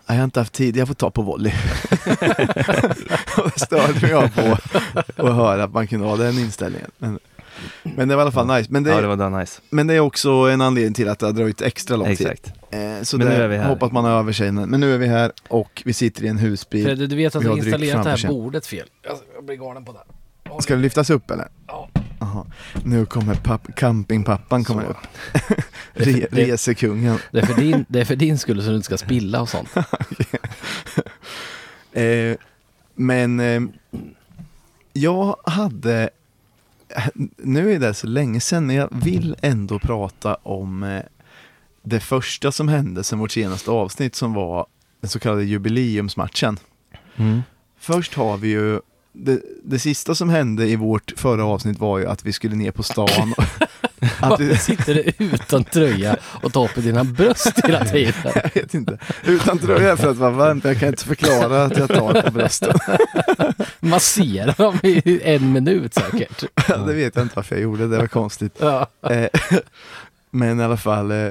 "Nej, 0.08 0.16
jag 0.16 0.16
har 0.16 0.24
inte 0.24 0.40
haft 0.40 0.54
tid, 0.54 0.78
jag 0.78 0.88
får 0.88 0.96
ta 0.96 1.12
på 1.12 1.22
volley. 1.22 1.54
och 3.38 3.52
det 3.54 3.60
störde 3.60 4.10
jag 4.10 4.36
på 4.36 4.58
att 5.16 5.36
höra 5.36 5.64
att 5.64 5.74
man 5.74 5.88
kunde 5.88 6.06
ha 6.06 6.16
den 6.16 6.40
inställningen. 6.40 6.92
Men, 6.98 7.20
men 7.84 8.08
det 8.08 8.16
var 8.16 8.22
i 8.22 8.24
alla 8.24 8.32
fall 8.32 8.48
nice. 8.48 8.72
Men 8.72 8.84
det, 8.84 8.90
Ja, 8.90 9.02
det 9.02 9.08
var 9.16 9.40
nice. 9.40 9.62
men 9.70 9.88
det 9.88 9.94
är 9.94 10.00
också 10.00 10.30
en 10.32 10.62
anledning 10.62 10.94
till 10.94 11.10
att 11.10 11.20
det 11.20 11.26
har 11.26 11.34
dröjt 11.34 11.62
extra 11.62 11.98
lång 11.98 12.16
tid. 12.16 12.28
Exakt. 12.28 12.54
Eh, 12.72 13.02
så 13.04 13.18
Men 13.18 13.28
det 13.28 13.38
nu 13.38 13.44
är 13.44 13.48
vi 13.48 13.58
här. 13.58 13.68
hoppas 13.70 13.92
man 13.92 14.04
har 14.06 14.12
över 14.12 14.34
sig. 14.34 14.52
Men 14.52 14.80
nu 14.80 14.94
är 14.94 14.98
vi 14.98 15.08
här 15.08 15.32
och 15.48 15.82
vi 15.86 15.94
sitter 15.94 16.24
i 16.24 16.28
en 16.28 16.38
husbil. 16.38 16.86
Fredde, 16.86 17.08
du 17.08 17.16
vet 17.16 17.36
att 17.36 17.44
Vi 17.44 17.48
har 17.48 17.58
installerat 17.58 18.04
det 18.04 18.10
här 18.10 18.28
bordet 18.28 18.66
fel. 18.66 18.88
Jag, 19.04 19.18
jag 19.36 19.46
blir 19.46 19.56
galen 19.56 19.86
på 19.86 19.92
det. 19.94 20.62
Ska 20.62 20.76
det 20.76 20.82
lyftas 20.82 21.10
upp 21.10 21.32
eller? 21.32 21.48
Ja. 21.68 21.90
Jaha. 22.20 22.46
Nu 22.84 23.06
kommer 23.06 23.36
papp, 23.36 23.76
campingpappan 23.76 24.64
kommer 24.64 24.84
Så. 24.84 24.90
upp. 24.90 24.98
Re, 25.94 26.12
Det- 26.32 26.44
resekungen. 26.52 27.18
Det 27.32 27.40
är, 27.40 27.46
för 27.46 27.62
din, 27.62 27.86
det 27.90 28.00
är 28.02 28.06
för 28.06 28.16
din 28.16 28.38
skull 28.38 28.64
så 28.64 28.70
du 28.70 28.76
inte 28.76 28.86
ska 28.86 28.98
spilla 28.98 29.42
och 29.42 29.50
sånt. 29.50 29.70
Eh, 31.94 32.36
men 32.96 33.40
eh, 33.40 33.62
jag 34.94 35.36
hade, 35.46 36.10
nu 37.38 37.74
är 37.74 37.80
det 37.80 37.94
så 37.94 38.08
länge 38.08 38.40
sedan, 38.40 38.68
men 38.68 38.76
jag 38.76 38.90
vill 38.92 39.36
ändå 39.42 39.80
prata 39.80 40.36
om 40.36 40.84
eh, 40.84 41.02
det 41.84 42.00
första 42.00 42.52
som 42.52 42.68
hände 42.68 43.04
sen 43.04 43.20
vårt 43.20 43.32
senaste 43.32 43.72
avsnitt 43.72 44.16
som 44.16 44.34
var 44.34 44.68
den 45.02 45.10
så 45.10 45.20
kallade 45.20 45.44
jubileumsmatchen. 45.44 46.60
Mm. 47.16 47.42
Först 47.80 48.14
har 48.14 48.38
vi 48.38 48.48
ju 48.48 48.80
det, 49.14 49.42
det 49.64 49.80
sista 49.80 50.16
som 50.16 50.30
hände 50.30 50.68
i 50.68 50.76
vårt 50.76 51.14
förra 51.18 51.46
avsnitt 51.46 51.80
var 51.80 52.00
ju 52.00 52.06
att 52.06 52.26
vi 52.26 52.34
skulle 52.34 52.56
ner 52.56 52.72
på 52.72 52.84
stan. 52.84 53.34
Att 54.20 54.30
Varför 54.30 54.56
sitter 54.56 54.94
du 54.94 55.26
utan 55.26 55.64
tröja 55.64 56.18
och 56.24 56.54
tar 56.54 56.68
på 56.68 56.80
dina 56.80 57.04
bröst 57.04 57.54
hela 57.64 57.86
tiden? 57.86 58.14
jag 58.24 58.52
vet 58.54 58.74
inte. 58.74 58.98
Utan 59.26 59.60
tröja 59.60 59.98
för 59.98 60.12
att 60.12 60.18
vara 60.18 60.32
varmt. 60.32 60.64
Jag 60.64 60.80
kan 60.80 60.88
inte 60.90 61.04
förklara 61.06 61.64
att 61.64 61.78
jag 61.78 61.88
tar 61.88 62.22
på 62.22 62.32
brösten. 62.32 62.74
Massera 63.80 64.52
dem 64.52 64.80
i 64.84 65.22
en 65.24 65.54
minut 65.54 65.94
säkert. 65.94 66.44
det 66.68 66.94
vet 66.94 67.16
jag 67.16 67.26
inte 67.26 67.36
varför 67.36 67.56
jag 67.56 67.62
gjorde. 67.62 67.88
Det 67.88 67.98
var 67.98 68.08
konstigt. 68.08 68.58
Ja. 68.60 68.88
Eh, 69.10 69.30
men 70.32 70.60
i 70.60 70.64
alla 70.64 70.78
fall, 70.78 71.12
eh, 71.12 71.30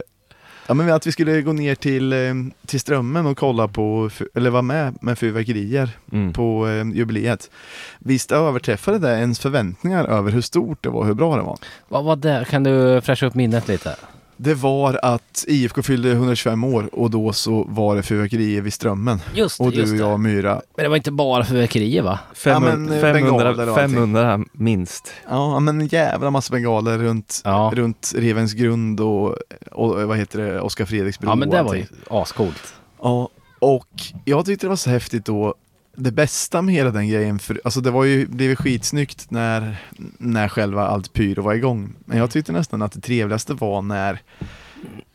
ja, 0.69 0.75
men 0.75 0.91
att 0.93 1.07
vi 1.07 1.13
skulle 1.13 1.43
gå 1.43 1.53
ner 1.53 1.75
till, 1.75 2.13
eh, 2.13 2.19
till 2.67 2.81
Strömmen 2.81 3.27
och 3.27 3.39
kolla 3.39 3.69
på, 3.69 4.11
eller 4.35 4.51
vara 4.51 4.63
med 4.63 4.97
med 5.01 5.19
fyrverkerier 5.19 5.91
Mm. 6.13 6.33
på 6.33 6.69
eh, 6.69 6.89
jubileet. 6.97 7.51
Visst 7.99 8.33
överträffade 8.33 8.99
det 8.99 9.19
ens 9.19 9.39
förväntningar 9.39 10.05
över 10.05 10.31
hur 10.31 10.41
stort 10.41 10.83
det 10.83 10.89
var, 10.89 11.05
hur 11.05 11.15
bra 11.15 11.37
det 11.37 11.43
var. 11.43 11.59
Vad 11.89 12.05
var 12.05 12.17
det? 12.17 12.45
Kan 12.51 12.63
du 12.63 13.01
fräscha 13.01 13.27
upp 13.27 13.35
minnet 13.35 13.69
lite? 13.69 13.97
Det 14.37 14.55
var 14.55 14.99
att 15.03 15.45
IFK 15.49 15.83
fyllde 15.83 16.11
125 16.13 16.65
år 16.65 16.89
och 16.93 17.11
då 17.11 17.33
så 17.33 17.65
var 17.69 17.97
det 17.97 18.03
fyrverkerier 18.03 18.61
vid 18.61 18.73
Strömmen. 18.73 19.19
Just 19.35 19.61
Och 19.61 19.71
det, 19.71 19.77
du 19.77 19.81
just 19.81 19.93
och 19.93 19.99
det. 19.99 20.05
jag 20.05 20.13
och 20.13 20.21
Myra. 20.21 20.63
Men 20.77 20.83
det 20.85 20.89
var 20.89 20.97
inte 20.97 21.13
bara 21.13 21.45
fyrverkerier 21.45 22.03
va? 22.03 22.19
Ja, 22.45 22.61
men, 22.61 22.89
500, 22.89 22.97
eh, 23.09 23.13
bengaler 23.13 23.45
500, 23.55 23.73
och 23.73 23.79
allting. 23.79 23.95
500 23.95 24.25
här 24.25 24.45
minst. 24.53 25.13
Ja 25.29 25.61
men 25.61 25.81
en 25.81 25.87
jävla 25.87 26.31
massa 26.31 26.53
bengaler 26.53 26.99
runt, 26.99 27.41
Ja. 27.45 27.71
runt 27.75 28.13
Revens 28.17 28.53
grund 28.53 29.01
och, 29.01 29.37
och 29.73 30.03
vad 30.09 30.17
heter 30.19 30.39
det, 30.39 30.61
Oskar 30.61 30.85
Fredriks 30.85 31.19
bro 31.19 31.31
Ja 31.31 31.35
men 31.35 31.49
och 31.49 31.55
det 31.55 31.63
var 31.63 31.75
ju 31.75 31.87
ascoolt. 32.11 32.75
Ja, 33.03 33.29
och 33.61 33.89
jag 34.25 34.47
tyckte 34.47 34.67
det 34.67 34.69
var 34.69 34.77
så 34.77 34.91
häftigt 34.91 35.25
då. 35.25 35.55
Det 35.99 36.11
bästa 36.11 36.63
med 36.63 36.75
hela 36.75 36.91
den 36.91 37.09
grejen, 37.09 37.39
för, 37.39 37.61
alltså 37.65 37.81
det 37.81 37.91
var 37.91 38.05
ju, 38.05 38.27
blev 38.27 38.55
skitsnyggt 38.55 39.31
när, 39.31 39.77
när 40.19 40.49
själva 40.49 40.87
allt 40.87 41.13
pyro 41.13 41.43
var 41.43 41.55
igång. 41.55 41.93
Men 42.05 42.19
jag 42.19 42.31
tyckte 42.31 42.53
nästan 42.53 42.83
att 42.83 42.93
det 42.93 43.01
trevligaste 43.01 43.55
var 43.55 43.83
när, 43.83 44.21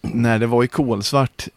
när 0.01 0.39
det 0.39 0.47
var 0.47 0.63
i 0.63 0.67
kolsvart 0.67 1.47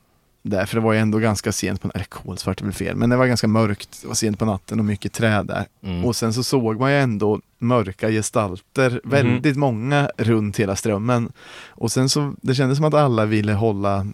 där, 0.43 0.67
för 0.67 0.77
det 0.77 0.81
var 0.81 0.93
ju 0.93 0.99
ändå 0.99 1.19
ganska 1.19 1.53
sent 1.53 1.83
på 1.83 1.91
eller 1.95 2.05
kolsvart 2.05 2.61
är 2.61 2.65
väl 2.65 2.75
fel, 2.75 2.97
men 2.97 3.11
det 3.11 3.17
var 3.17 3.27
ganska 3.27 3.49
mörkt, 3.49 3.99
det 4.03 4.09
var 4.09 4.15
sent 4.15 4.39
på 4.39 4.45
natten 4.45 4.79
och 4.79 4.85
mycket 4.85 5.13
träd 5.13 5.47
där. 5.47 5.67
Mm. 5.83 6.05
Och 6.05 6.17
sen 6.17 6.33
så 6.35 6.43
såg 6.43 6.81
man 6.81 6.91
ju 6.91 6.99
ändå 6.99 7.41
mörka 7.59 8.11
gestalter, 8.11 9.01
väldigt 9.05 9.57
många 9.57 10.11
runt 10.17 10.61
hela 10.61 10.77
strömmen. 10.77 11.33
Och 11.69 11.93
sen 11.93 12.09
så, 12.09 12.35
det 12.41 12.55
kändes 12.55 12.77
som 12.79 12.85
att 12.85 12.95
alla 12.95 13.25
ville 13.25 13.53
hålla 13.53 14.07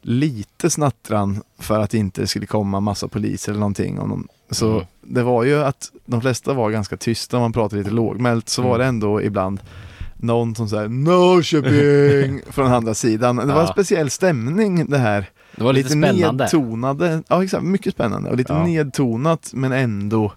lite 0.00 0.70
snattran 0.70 1.42
för 1.58 1.80
att 1.80 1.90
det 1.90 1.98
inte 1.98 2.26
skulle 2.26 2.46
komma 2.46 2.80
massa 2.80 3.08
poliser 3.08 3.52
eller 3.52 3.60
någonting. 3.60 4.00
Om. 4.00 4.28
Så 4.50 4.70
Mm. 4.72 4.84
det 5.02 5.22
var 5.22 5.44
ju 5.44 5.62
att 5.64 5.90
de 6.06 6.20
flesta 6.20 6.52
var 6.52 6.70
ganska 6.70 6.96
tysta, 6.96 7.38
man 7.38 7.52
pratade 7.52 7.82
lite 7.82 7.94
lågmält, 7.94 8.48
så 8.48 8.62
var 8.62 8.78
det 8.78 8.84
Mm. 8.84 8.94
ändå 8.96 9.22
ibland 9.22 9.60
någon 10.16 10.54
som 10.54 10.68
säger 10.68 10.88
Norrköping 10.88 12.40
från 12.52 12.72
andra 12.72 12.94
sidan. 12.94 13.36
Det 13.36 13.44
var 13.46 13.60
en 13.60 13.66
speciell 13.68 14.10
stämning 14.10 14.86
det 14.90 14.98
här. 14.98 15.26
Det 15.56 15.64
var 15.64 15.72
lite, 15.72 15.88
spännande. 15.88 16.44
nedtonade, 16.44 17.22
ja 17.28 17.44
exakt, 17.44 17.64
mycket 17.64 17.94
spännande 17.94 18.30
och 18.30 18.36
lite 18.36 18.52
Ja. 18.52 18.64
nedtonat 18.64 19.50
men 19.54 19.72
ändå 19.72 20.32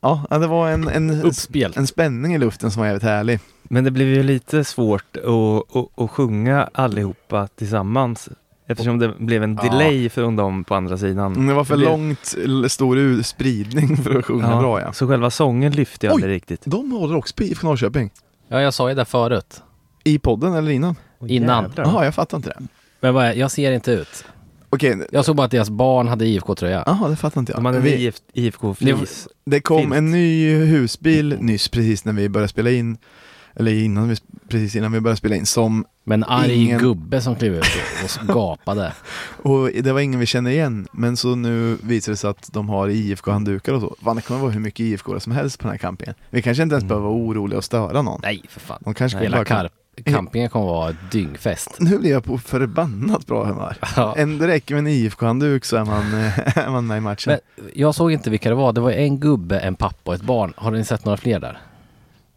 Ja, 0.00 0.24
ja, 0.30 0.38
det 0.38 0.46
var 0.46 0.68
en, 0.70 0.88
en, 0.88 1.22
Uppspel. 1.22 1.72
en 1.76 1.86
spänning 1.86 2.34
i 2.34 2.38
luften 2.38 2.70
som 2.70 2.80
var 2.80 2.86
jävligt 2.86 3.02
härlig. 3.02 3.40
Men 3.62 3.84
det 3.84 3.90
blev 3.90 4.08
ju 4.08 4.22
lite 4.22 4.64
svårt 4.64 5.16
att, 5.16 5.76
att, 5.76 5.98
att 6.04 6.10
sjunga 6.10 6.68
allihopa 6.74 7.46
tillsammans. 7.46 8.28
Eftersom 8.66 8.98
det 8.98 9.14
blev 9.18 9.42
en 9.42 9.58
Ja. 9.62 9.70
delay 9.70 10.08
från 10.08 10.36
dem 10.36 10.64
på 10.64 10.74
andra 10.74 10.98
sidan. 10.98 11.32
Mm, 11.32 11.46
Det 11.46 11.54
var 11.54 11.64
för 11.64 11.76
blev- 11.76 11.88
långt, 11.88 12.34
stor 12.72 13.22
spridning 13.22 13.96
för 13.96 14.18
att 14.18 14.24
sjunga 14.24 14.56
bra 14.60 14.80
ja. 14.80 14.92
Så 14.92 15.08
själva 15.08 15.30
sången 15.30 15.72
lyfte 15.72 16.06
jag 16.06 16.12
Oj! 16.12 16.16
aldrig 16.22 16.36
riktigt. 16.36 16.60
De 16.64 16.92
håller 16.92 17.16
också 17.16 17.34
på 17.36 17.42
IFK 17.42 17.66
Norrköping. 17.66 18.10
Ja 18.48 18.60
jag 18.60 18.74
sa 18.74 18.88
ju 18.88 18.94
det 18.94 19.04
förut. 19.04 19.62
I 20.04 20.18
podden 20.18 20.54
eller 20.54 20.70
innan? 20.70 20.96
Innan. 21.26 21.72
Jaha, 21.76 22.04
jag 22.04 22.14
fattar 22.14 22.36
inte 22.36 22.48
det. 22.48 22.66
Men 23.00 23.14
vad 23.14 23.24
är, 23.24 23.32
jag 23.34 23.50
ser 23.50 23.72
inte 23.72 23.90
ut. 23.92 24.24
Okej, 24.70 25.06
Jag 25.12 25.24
såg 25.24 25.36
bara 25.36 25.44
att 25.44 25.50
deras 25.50 25.70
barn 25.70 26.08
hade 26.08 26.26
IFK-tröja. 26.26 26.82
jaha 26.86 27.08
det 27.08 27.16
fattar 27.16 27.40
inte 27.40 27.52
jag. 27.52 27.58
De 27.58 27.64
hade 27.64 27.80
Vi, 27.80 28.06
IF, 28.06 28.14
IFK 28.32 28.74
flis. 28.74 29.28
det 29.46 29.60
kom 29.60 29.80
filt. 29.82 29.94
en 29.94 30.10
ny 30.10 30.54
husbil 30.64 31.36
nyss 31.40 31.68
precis 31.68 32.04
när 32.04 32.12
vi 32.12 32.28
började 32.28 32.48
spela 32.48 32.70
in. 32.70 32.96
Eller 33.56 33.72
innan 33.72 34.08
vi, 34.08 34.16
precis 34.48 34.76
innan 34.76 34.92
vi 34.92 35.00
började 35.00 35.16
spela 35.18 35.36
in. 35.36 35.46
Som, 35.46 35.84
Med 36.04 36.14
en 36.16 36.24
arg 36.24 36.52
Ingen- 36.54 36.78
gubbe 36.80 37.20
som 37.20 37.36
klev 37.36 37.54
ut 37.54 37.64
och 38.20 38.26
gapade. 38.34 38.92
och 39.42 39.70
det 39.82 39.92
var 39.92 40.00
ingen 40.00 40.20
vi 40.20 40.26
kände 40.26 40.52
igen. 40.52 40.86
Men 40.92 41.16
så 41.16 41.34
nu 41.34 41.78
visar 41.82 42.12
det 42.12 42.16
sig 42.16 42.30
att 42.30 42.50
de 42.52 42.68
har 42.68 42.88
IFK-handdukar 42.88 43.72
och 43.72 43.80
så. 43.80 43.96
Fan, 44.04 44.16
det 44.16 44.22
kommer 44.22 44.40
vara 44.40 44.50
hur 44.50 44.60
mycket 44.60 44.80
IFK 44.80 45.20
som 45.20 45.32
helst 45.32 45.58
på 45.58 45.62
den 45.62 45.70
här 45.70 45.78
campingen. 45.78 46.14
Vi 46.30 46.42
kanske 46.42 46.62
inte 46.62 46.72
ens 46.74 46.82
Mm. 46.82 46.88
behöver 46.88 47.06
vara 47.08 47.16
oroliga 47.18 47.58
och 47.58 47.64
störa 47.64 48.02
någon. 48.02 48.20
Nej 48.22 48.42
för 48.48 48.60
fan. 48.60 48.78
De 48.84 48.94
kanske 48.94 49.18
Hela 49.18 49.36
bara 49.44 49.68
campingen 50.04 50.48
kommer 50.50 50.66
vara 50.66 50.90
ett 50.90 50.96
dyngfest. 51.12 51.70
Nu 51.78 51.98
blir 51.98 52.10
jag 52.10 52.24
på 52.24 52.38
förbannat 52.38 53.26
bra 53.26 53.44
humör. 53.44 53.76
Ja. 53.96 54.14
En, 54.16 54.38
räcker 54.46 54.74
med 54.74 54.80
en 54.80 54.86
IFK-handduk 54.86 55.64
så 55.64 55.76
är 55.76 55.84
man, 55.84 56.14
är 56.54 56.70
man 56.70 56.86
med 56.86 56.98
i 56.98 57.00
matchen. 57.00 57.30
Men 57.56 57.70
jag 57.74 57.94
såg 57.94 58.12
inte 58.12 58.30
vilka 58.30 58.48
det 58.48 58.54
var. 58.54 58.72
Det 58.72 58.80
var 58.80 58.90
en 58.90 59.20
gubbe, 59.20 59.58
en 59.58 59.74
pappa 59.74 60.10
och 60.10 60.14
ett 60.14 60.22
barn. 60.22 60.52
Har 60.56 60.70
ni 60.70 60.84
sett 60.84 61.04
några 61.04 61.16
fler 61.16 61.40
där? 61.40 61.58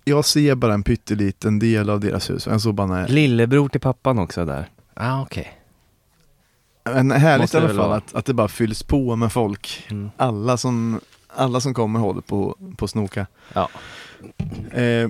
Jag 0.10 0.26
ser 0.26 0.56
bara 0.56 0.74
en 0.74 0.84
pytteliten 0.84 1.60
del 1.60 1.90
av 1.90 2.00
deras 2.00 2.30
hus. 2.30 2.48
Jag 2.48 2.62
såg 2.62 2.76
bara 2.76 2.88
när, 2.88 3.08
Lillebror 3.08 3.70
till 3.70 3.82
pappan 3.82 4.20
också 4.20 4.46
där. 4.46 4.70
Ah, 4.94 5.22
okej. 5.22 5.54
en 6.84 7.12
härligt 7.12 7.42
Måste 7.44 7.58
i 7.58 7.62
det 7.62 7.68
alla 7.70 7.76
fall 7.84 7.92
att, 7.94 8.16
att 8.16 8.26
det 8.26 8.34
bara 8.34 8.48
fylls 8.48 8.84
på 8.84 9.16
med 9.16 9.32
folk. 9.32 9.88
Mm. 9.92 10.10
Alla 10.18 10.58
som, 10.58 11.00
alla 11.36 11.60
som 11.60 11.74
kommer 11.74 12.00
håller 12.00 12.22
på, 12.22 12.58
på 12.78 12.86
att 12.86 12.92
snoka. 12.92 13.28
Ja. 13.54 13.70
Eh, 14.72 15.10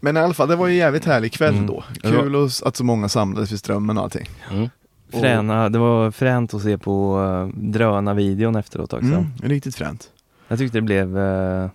men 0.00 0.16
i 0.16 0.20
alla 0.20 0.34
fall, 0.34 0.48
det 0.48 0.56
var 0.56 0.66
ju 0.66 0.72
en 0.72 0.78
jävligt 0.78 1.04
härlig 1.04 1.32
kväll 1.32 1.54
Mm. 1.54 1.66
då. 1.66 1.84
Var- 2.02 2.10
Kul 2.22 2.36
och 2.36 2.50
att 2.64 2.76
så 2.76 2.84
många 2.84 3.08
samlades 3.08 3.52
vid 3.52 3.58
Strömmen 3.58 3.98
och 3.98 4.04
allting. 4.04 4.26
Mm. 4.50 4.68
Och- 5.12 5.20
Fräna, 5.20 5.68
det 5.68 5.78
var 5.78 6.10
fränt 6.10 6.54
att 6.54 6.62
se 6.62 6.78
på 6.78 7.18
uh, 7.20 7.48
dröna-videon 7.70 8.56
efteråt 8.56 8.92
också. 8.92 9.06
Mm, 9.06 9.26
riktigt 9.42 9.76
fränt. 9.76 10.08
Jag 10.48 10.58
tyckte 10.58 10.78
det 10.78 10.82
blev, 10.82 11.18
eh, 11.18 11.68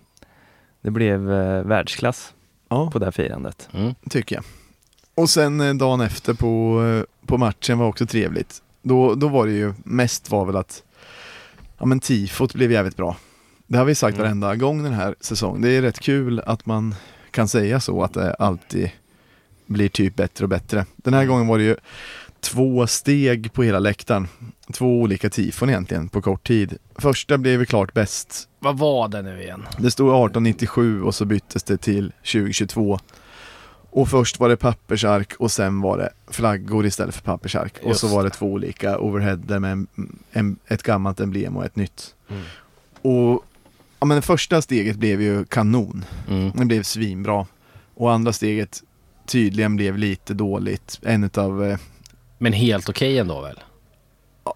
det 0.86 0.90
blev 0.90 1.32
eh, 1.32 1.62
världsklass 1.62 2.34
Ja, 2.68 2.90
på 2.90 2.98
det 2.98 3.04
här 3.04 3.10
firandet. 3.12 3.68
Mm. 3.72 3.94
tycker 4.10 4.36
jag. 4.36 4.44
Och 5.14 5.30
sen 5.30 5.60
eh, 5.60 5.74
dagen 5.74 6.00
efter 6.00 6.34
på, 6.34 6.82
eh, 6.84 7.26
på 7.26 7.38
matchen 7.38 7.78
var 7.78 7.86
också 7.86 8.06
trevligt. 8.06 8.62
Då, 8.82 9.14
då 9.14 9.28
var 9.28 9.46
det 9.46 9.52
ju, 9.52 9.74
mest 9.84 10.30
var 10.30 10.44
väl 10.46 10.56
att 10.56 10.82
ja 11.78 11.86
men 11.86 12.00
tifot 12.00 12.54
blev 12.54 12.72
jävligt 12.72 12.96
bra. 12.96 13.16
Det 13.66 13.78
har 13.78 13.84
vi 13.84 13.94
sagt 13.94 14.14
Mm. 14.16 14.24
varenda 14.24 14.56
gång 14.56 14.82
den 14.82 14.92
här 14.92 15.14
säsongen. 15.20 15.62
Det 15.62 15.68
är 15.70 15.82
rätt 15.82 16.00
kul 16.00 16.40
att 16.46 16.66
man 16.66 16.94
kan 17.30 17.48
säga 17.48 17.80
så, 17.80 18.02
att 18.02 18.12
det 18.14 18.34
alltid 18.34 18.90
blir 19.66 19.88
typ 19.88 20.16
bättre 20.16 20.44
och 20.44 20.48
bättre. 20.48 20.86
Den 20.96 21.14
här 21.14 21.24
gången 21.24 21.46
var 21.46 21.58
det 21.58 21.64
ju 21.64 21.76
två 22.50 22.86
steg 22.86 23.52
på 23.52 23.62
hela 23.62 23.78
läktaren. 23.78 24.28
Två 24.72 25.00
olika 25.00 25.30
tifon 25.30 25.68
egentligen 25.70 26.08
på 26.08 26.22
kort 26.22 26.46
tid. 26.46 26.78
Första 26.98 27.38
blev 27.38 27.60
ju 27.60 27.66
klart 27.66 27.94
bäst 27.94 28.48
Vad 28.58 28.78
var 28.78 29.08
det 29.08 29.22
nu 29.22 29.42
igen? 29.42 29.66
det 29.78 29.90
stod 29.90 30.06
1897 30.08 31.02
och 31.02 31.14
så 31.14 31.24
byttes 31.24 31.62
det 31.62 31.76
till 31.76 32.12
2022. 32.32 32.98
Och 33.90 34.08
först 34.08 34.40
var 34.40 34.48
det 34.48 34.56
pappersark 34.56 35.32
och 35.38 35.50
sen 35.50 35.80
var 35.80 35.98
det 35.98 36.10
flaggor 36.30 36.86
istället 36.86 37.14
för 37.14 37.22
pappersark. 37.22 37.74
och 37.82 37.88
Just 37.88 38.00
så 38.00 38.08
var 38.08 38.22
det 38.22 38.28
det. 38.28 38.34
två 38.34 38.46
olika 38.46 38.98
overheader 38.98 39.58
med 39.58 39.72
en, 39.72 39.86
en, 40.32 40.58
ett 40.66 40.82
gammalt 40.82 41.20
emblem 41.20 41.56
och 41.56 41.64
ett 41.64 41.76
nytt. 41.76 42.14
Mm. 42.28 42.42
Och 43.02 43.44
ja, 44.00 44.06
men 44.06 44.16
det 44.16 44.22
första 44.22 44.62
steget 44.62 44.96
blev 44.96 45.22
ju 45.22 45.44
kanon. 45.44 46.04
Mm. 46.28 46.50
Det 46.54 46.64
blev 46.64 46.82
svinbra. 46.82 47.46
Och 47.94 48.12
andra 48.12 48.32
steget 48.32 48.82
tydligen 49.26 49.76
blev 49.76 49.98
lite 49.98 50.34
dåligt. 50.34 51.00
En 51.02 51.24
utav 51.24 51.64
eh, 51.64 51.78
Men 52.38 52.52
helt 52.52 52.88
okej 52.88 53.18
ändå 53.18 53.40
väl? 53.40 53.60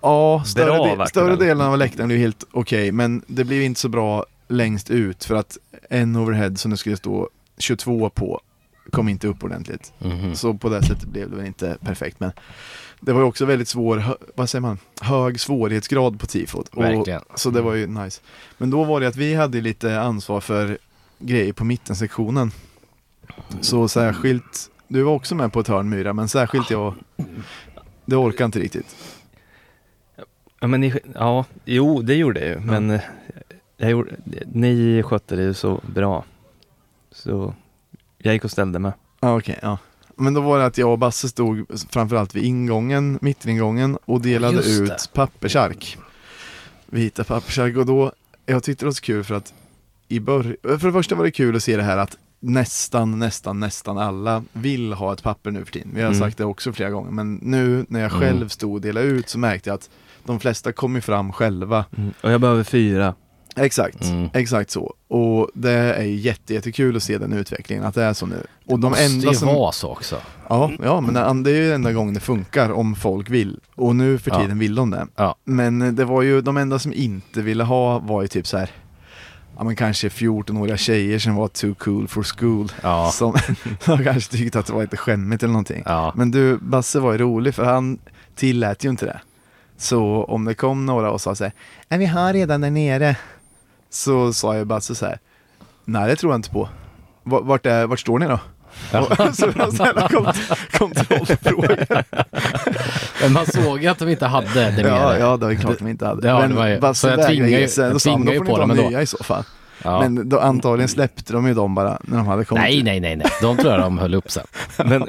Ja, 0.02 0.42
större, 0.46 0.66
Bra 0.66 0.96
del, 0.96 1.06
större 1.06 1.36
delen 1.36 1.66
av 1.66 1.78
läktaren 1.78 2.08
blev 2.08 2.20
helt 2.20 2.44
okej, 2.52 2.92
men 2.92 3.22
det 3.26 3.44
blev 3.44 3.62
inte 3.62 3.80
så 3.80 3.88
bra 3.88 4.26
längst 4.48 4.90
ut 4.90 5.24
för 5.24 5.34
att 5.34 5.58
en 5.90 6.16
overhead 6.16 6.56
som 6.56 6.70
det 6.70 6.76
skulle 6.76 6.96
stå 6.96 7.28
22 7.58 8.10
på 8.10 8.40
kom 8.90 9.08
inte 9.08 9.28
upp 9.28 9.44
ordentligt. 9.44 9.92
Mhm. 9.98 10.34
Så 10.34 10.54
på 10.54 10.68
det 10.68 10.82
sättet 10.82 11.08
blev 11.08 11.30
det 11.30 11.36
väl 11.36 11.46
inte 11.46 11.76
perfekt, 11.80 12.20
men 12.20 12.32
det 13.00 13.12
var 13.12 13.20
ju 13.20 13.26
också 13.26 13.44
väldigt 13.44 13.68
svår, 13.68 14.04
vad 14.34 14.50
säger 14.50 14.60
man, 14.60 14.78
hög 15.00 15.40
svårighetsgrad 15.40 16.20
på 16.20 16.26
tifot. 16.26 16.68
Och, 16.68 16.82
Verkligen. 16.82 17.22
så 17.34 17.50
det 17.50 17.60
var 17.60 17.74
ju 17.74 17.86
nice. 17.86 18.20
Men 18.58 18.70
då 18.70 18.84
var 18.84 19.00
det 19.00 19.08
att 19.08 19.16
vi 19.16 19.34
hade 19.34 19.60
lite 19.60 20.00
ansvar 20.00 20.40
för 20.40 20.78
grejer 21.18 21.52
på 21.52 21.64
mittensektionen. 21.64 22.50
Så 23.60 23.88
särskilt, 23.88 24.70
du 24.88 25.02
var 25.02 25.12
också 25.12 25.34
med 25.34 25.52
på 25.52 25.60
ett 25.60 25.68
hörn 25.68 25.88
Myra, 25.88 26.12
men 26.12 26.28
särskilt 26.28 26.70
jag, 26.70 26.94
det 28.04 28.16
orkar 28.16 28.44
inte 28.44 28.58
riktigt. 28.58 28.96
Ja, 30.60 30.66
men 30.66 30.80
ni, 30.80 30.94
ja, 31.14 31.44
jo 31.64 32.02
det 32.02 32.14
gjorde 32.14 32.40
jag 32.40 32.48
ju, 32.48 32.60
men 32.60 32.90
eh, 32.90 33.00
jag 33.76 33.90
gjorde, 33.90 34.12
ni 34.52 35.02
skötte 35.02 35.36
det 35.36 35.42
ju 35.42 35.54
så 35.54 35.80
bra. 35.86 36.24
Så 37.10 37.54
jag 38.18 38.34
gick 38.34 38.44
och 38.44 38.50
ställde 38.50 38.78
mig. 38.78 38.92
Ja 39.20 39.36
okej, 39.38 39.58
ja. 39.62 39.78
Men 40.16 40.34
då 40.34 40.40
var 40.40 40.58
det 40.58 40.66
att 40.66 40.78
jag 40.78 40.90
och 40.90 40.98
Basse 40.98 41.28
stod 41.28 41.66
framförallt 41.90 42.34
vid 42.34 42.44
ingången, 42.44 43.18
mitteningången 43.22 43.98
och 44.04 44.20
delade 44.20 44.56
Just 44.56 44.68
det. 44.68 44.94
ut 44.94 45.10
pappersark. 45.12 45.98
Vita 46.86 47.24
pappersark 47.24 47.76
och 47.76 47.86
då, 47.86 48.12
jag 48.46 48.62
tyckte 48.62 48.84
det 48.84 48.86
var 48.86 48.92
så 48.92 49.02
kul 49.02 49.24
för 49.24 49.34
att 49.34 49.54
i 50.08 50.20
början, 50.20 50.56
för 50.62 50.86
det 50.86 50.92
första 50.92 51.14
var 51.14 51.24
det 51.24 51.30
kul 51.30 51.56
att 51.56 51.62
se 51.62 51.76
det 51.76 51.82
här 51.82 51.98
att 51.98 52.16
nästan, 52.40 53.18
nästan, 53.18 53.60
nästan 53.60 53.98
alla 53.98 54.42
vill 54.52 54.92
ha 54.92 55.12
ett 55.12 55.22
papper 55.22 55.50
nu 55.50 55.64
för 55.64 55.72
tiden. 55.72 55.90
Vi 55.94 56.00
har 56.00 56.08
Mm. 56.08 56.20
sagt 56.20 56.38
det 56.38 56.44
också 56.44 56.72
flera 56.72 56.90
gånger, 56.90 57.10
men 57.10 57.34
nu 57.34 57.86
när 57.88 58.00
jag 58.00 58.10
Mm. 58.12 58.20
själv 58.20 58.48
stod 58.48 58.74
och 58.74 58.80
delade 58.80 59.06
ut 59.06 59.28
så 59.28 59.38
märkte 59.38 59.70
jag 59.70 59.74
att 59.74 59.90
de 60.24 60.40
flesta 60.40 60.72
kom 60.72 60.94
ju 60.94 61.00
fram 61.00 61.32
själva. 61.32 61.84
Mm. 61.96 62.10
Och 62.22 62.32
jag 62.32 62.40
behöver 62.40 62.64
fyra. 62.64 63.14
Exakt, 63.56 64.04
Mm. 64.04 64.28
exakt 64.34 64.70
så. 64.70 64.94
Och 65.08 65.50
det 65.54 65.70
är 65.72 66.02
jätte, 66.02 66.54
jättekul 66.54 66.96
att 66.96 67.02
se 67.02 67.18
den 67.18 67.32
utvecklingen, 67.32 67.84
att 67.84 67.94
det 67.94 68.02
är 68.04 68.12
så 68.12 68.26
nu. 68.26 68.46
Och 68.66 68.78
de 68.78 68.88
Måste 68.90 69.04
enda 69.04 69.28
ju 69.28 69.34
som... 69.34 69.48
vara 69.48 69.72
så 69.72 69.88
också. 69.88 70.16
Ja, 70.48 70.70
ja 70.82 71.00
men 71.00 71.14
det- 71.14 71.50
det 71.50 71.56
är 71.58 71.62
ju 71.62 71.72
enda 71.72 71.92
gången 71.92 72.14
det 72.14 72.20
funkar 72.20 72.70
om 72.72 72.94
folk 72.94 73.30
vill. 73.30 73.60
Och 73.74 73.96
nu 73.96 74.18
för 74.18 74.30
Ja. 74.30 74.40
tiden 74.40 74.58
vill 74.58 74.74
de 74.74 74.90
det. 74.90 75.06
Ja. 75.16 75.34
Men 75.44 75.94
det 75.96 76.04
var 76.04 76.22
ju, 76.22 76.40
de 76.40 76.56
enda 76.56 76.78
som 76.78 76.92
inte 76.92 77.42
ville 77.42 77.64
ha 77.64 77.98
var 77.98 78.22
ju 78.22 78.28
typ 78.28 78.46
så 78.46 78.58
här. 78.58 78.70
Ja 79.60 79.64
men 79.64 79.76
kanske 79.76 80.08
14-åriga 80.08 80.76
tjejer 80.76 81.18
som 81.18 81.34
var 81.34 81.48
too 81.48 81.74
cool 81.74 82.08
for 82.08 82.22
school. 82.22 82.72
Ja. 82.82 83.10
Som, 83.12 83.34
som 83.80 84.04
kanske 84.04 84.36
tyckte 84.36 84.58
att 84.58 84.66
det 84.66 84.72
var 84.72 84.80
lite 84.82 84.96
skämmigt 84.96 85.42
eller 85.42 85.52
någonting. 85.52 85.82
Ja. 85.86 86.12
Men 86.16 86.30
du, 86.30 86.58
Basse 86.58 87.00
var 87.00 87.12
ju 87.12 87.18
rolig 87.18 87.54
för 87.54 87.64
han 87.64 87.98
tillät 88.34 88.84
ju 88.84 88.88
inte 88.88 89.06
det. 89.06 89.20
Så 89.76 90.24
om 90.24 90.44
det 90.44 90.54
kom 90.54 90.86
några 90.86 91.10
och 91.10 91.20
sa 91.20 91.34
så 91.34 91.44
här, 91.44 91.52
nej 91.88 91.98
vi 91.98 92.06
har 92.06 92.32
redan 92.32 92.60
där 92.60 92.70
nere. 92.70 93.16
Så 93.90 94.32
sa 94.32 94.56
ju 94.56 94.64
Basse 94.64 94.94
så 94.94 95.06
här, 95.06 95.18
nej 95.84 96.08
det 96.08 96.16
tror 96.16 96.32
jag 96.32 96.38
inte 96.38 96.50
på. 96.50 96.68
Vart, 97.22 97.66
är, 97.66 97.86
vart 97.86 98.00
står 98.00 98.18
ni 98.18 98.26
då? 98.26 98.40
Och 98.92 99.34
så 99.34 99.46
det 99.46 99.58
var 99.58 99.70
sådana 99.70 100.08
kont- 100.08 100.52
kontrollfrågor. 100.78 101.78
Men 103.22 103.32
man 103.32 103.46
såg 103.46 103.82
ju 103.82 103.88
att 103.88 103.98
de 103.98 104.08
inte 104.08 104.26
hade 104.26 104.54
det 104.54 104.80
Ja, 104.82 104.94
nere. 105.08 105.18
ja, 105.18 105.36
det 105.36 105.46
är 105.46 105.54
klart 105.54 105.78
de 105.78 105.88
inte 105.88 106.06
hade. 106.06 106.28
Ja, 106.28 106.34
det 106.34 106.48
Men 106.48 106.56
var 106.56 106.66
ju- 106.66 106.94
så 106.94 107.08
jag 107.08 107.26
tvingar 107.26 107.46
ju- 107.48 107.68
jag 107.78 108.26
då 108.26 108.32
ju 108.32 108.40
på 108.40 108.58
dem 108.58 108.70
ändå. 108.70 108.82
nya 108.88 109.02
i 109.02 109.06
så 109.06 109.24
fall. 109.24 109.44
Ja. 109.84 110.00
Men 110.00 110.28
då, 110.28 110.40
antagligen 110.40 110.88
släppte 110.88 111.32
de 111.32 111.46
ju 111.46 111.54
dem 111.54 111.74
bara 111.74 111.98
när 112.02 112.16
de 112.16 112.26
hade 112.26 112.44
kommit. 112.44 112.62
Nej, 112.64 112.82
nej, 112.82 113.00
nej, 113.00 113.16
nej. 113.16 113.26
De 113.42 113.56
tror 113.56 113.72
jag 113.72 113.80
de 113.80 113.98
höll 113.98 114.14
upp 114.14 114.30
sen. 114.30 114.46
Men 114.84 115.02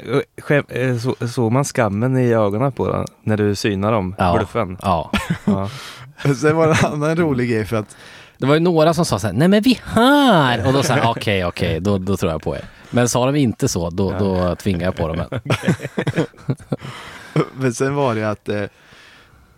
eh, 0.50 0.56
eh, 0.82 0.96
så, 0.98 1.26
såg 1.28 1.52
man 1.52 1.64
skammen 1.64 2.18
i 2.18 2.32
ögonen 2.34 2.72
på 2.72 2.92
den 2.92 3.06
när 3.24 3.36
du 3.36 3.54
synar 3.54 3.92
dem? 3.92 4.14
Ja. 4.18 4.36
Bluffen? 4.36 4.76
Ja. 4.82 5.10
Ja. 5.44 5.68
Sen 6.34 6.56
var 6.56 6.66
det 6.68 6.74
en 6.86 6.92
annan 6.92 7.16
rolig 7.16 7.50
grej 7.50 7.64
för 7.64 7.76
att 7.76 7.96
Det 8.38 8.46
var 8.46 8.54
ju 8.54 8.60
några 8.60 8.94
som 8.94 9.04
sa 9.04 9.18
så 9.18 9.26
här, 9.26 9.34
nej 9.34 9.48
men 9.48 9.62
vi 9.62 9.78
har! 9.84 10.66
Och 10.66 10.72
då 10.72 10.82
sa 10.82 10.96
okej, 11.10 11.44
okej, 11.44 11.80
då, 11.80 11.98
då 11.98 12.16
tror 12.16 12.32
jag 12.32 12.42
på 12.42 12.56
er. 12.56 12.64
Men 12.92 13.08
sa 13.08 13.26
de 13.26 13.36
inte 13.36 13.68
så, 13.68 13.90
då, 13.90 14.18
då 14.18 14.56
tvingar 14.56 14.84
jag 14.84 14.96
på 14.96 15.08
dem. 15.08 15.22
en. 15.30 15.40
Men 17.54 17.74
sen 17.74 17.94
var 17.94 18.14
det 18.14 18.30
att 18.30 18.48
eh, 18.48 18.64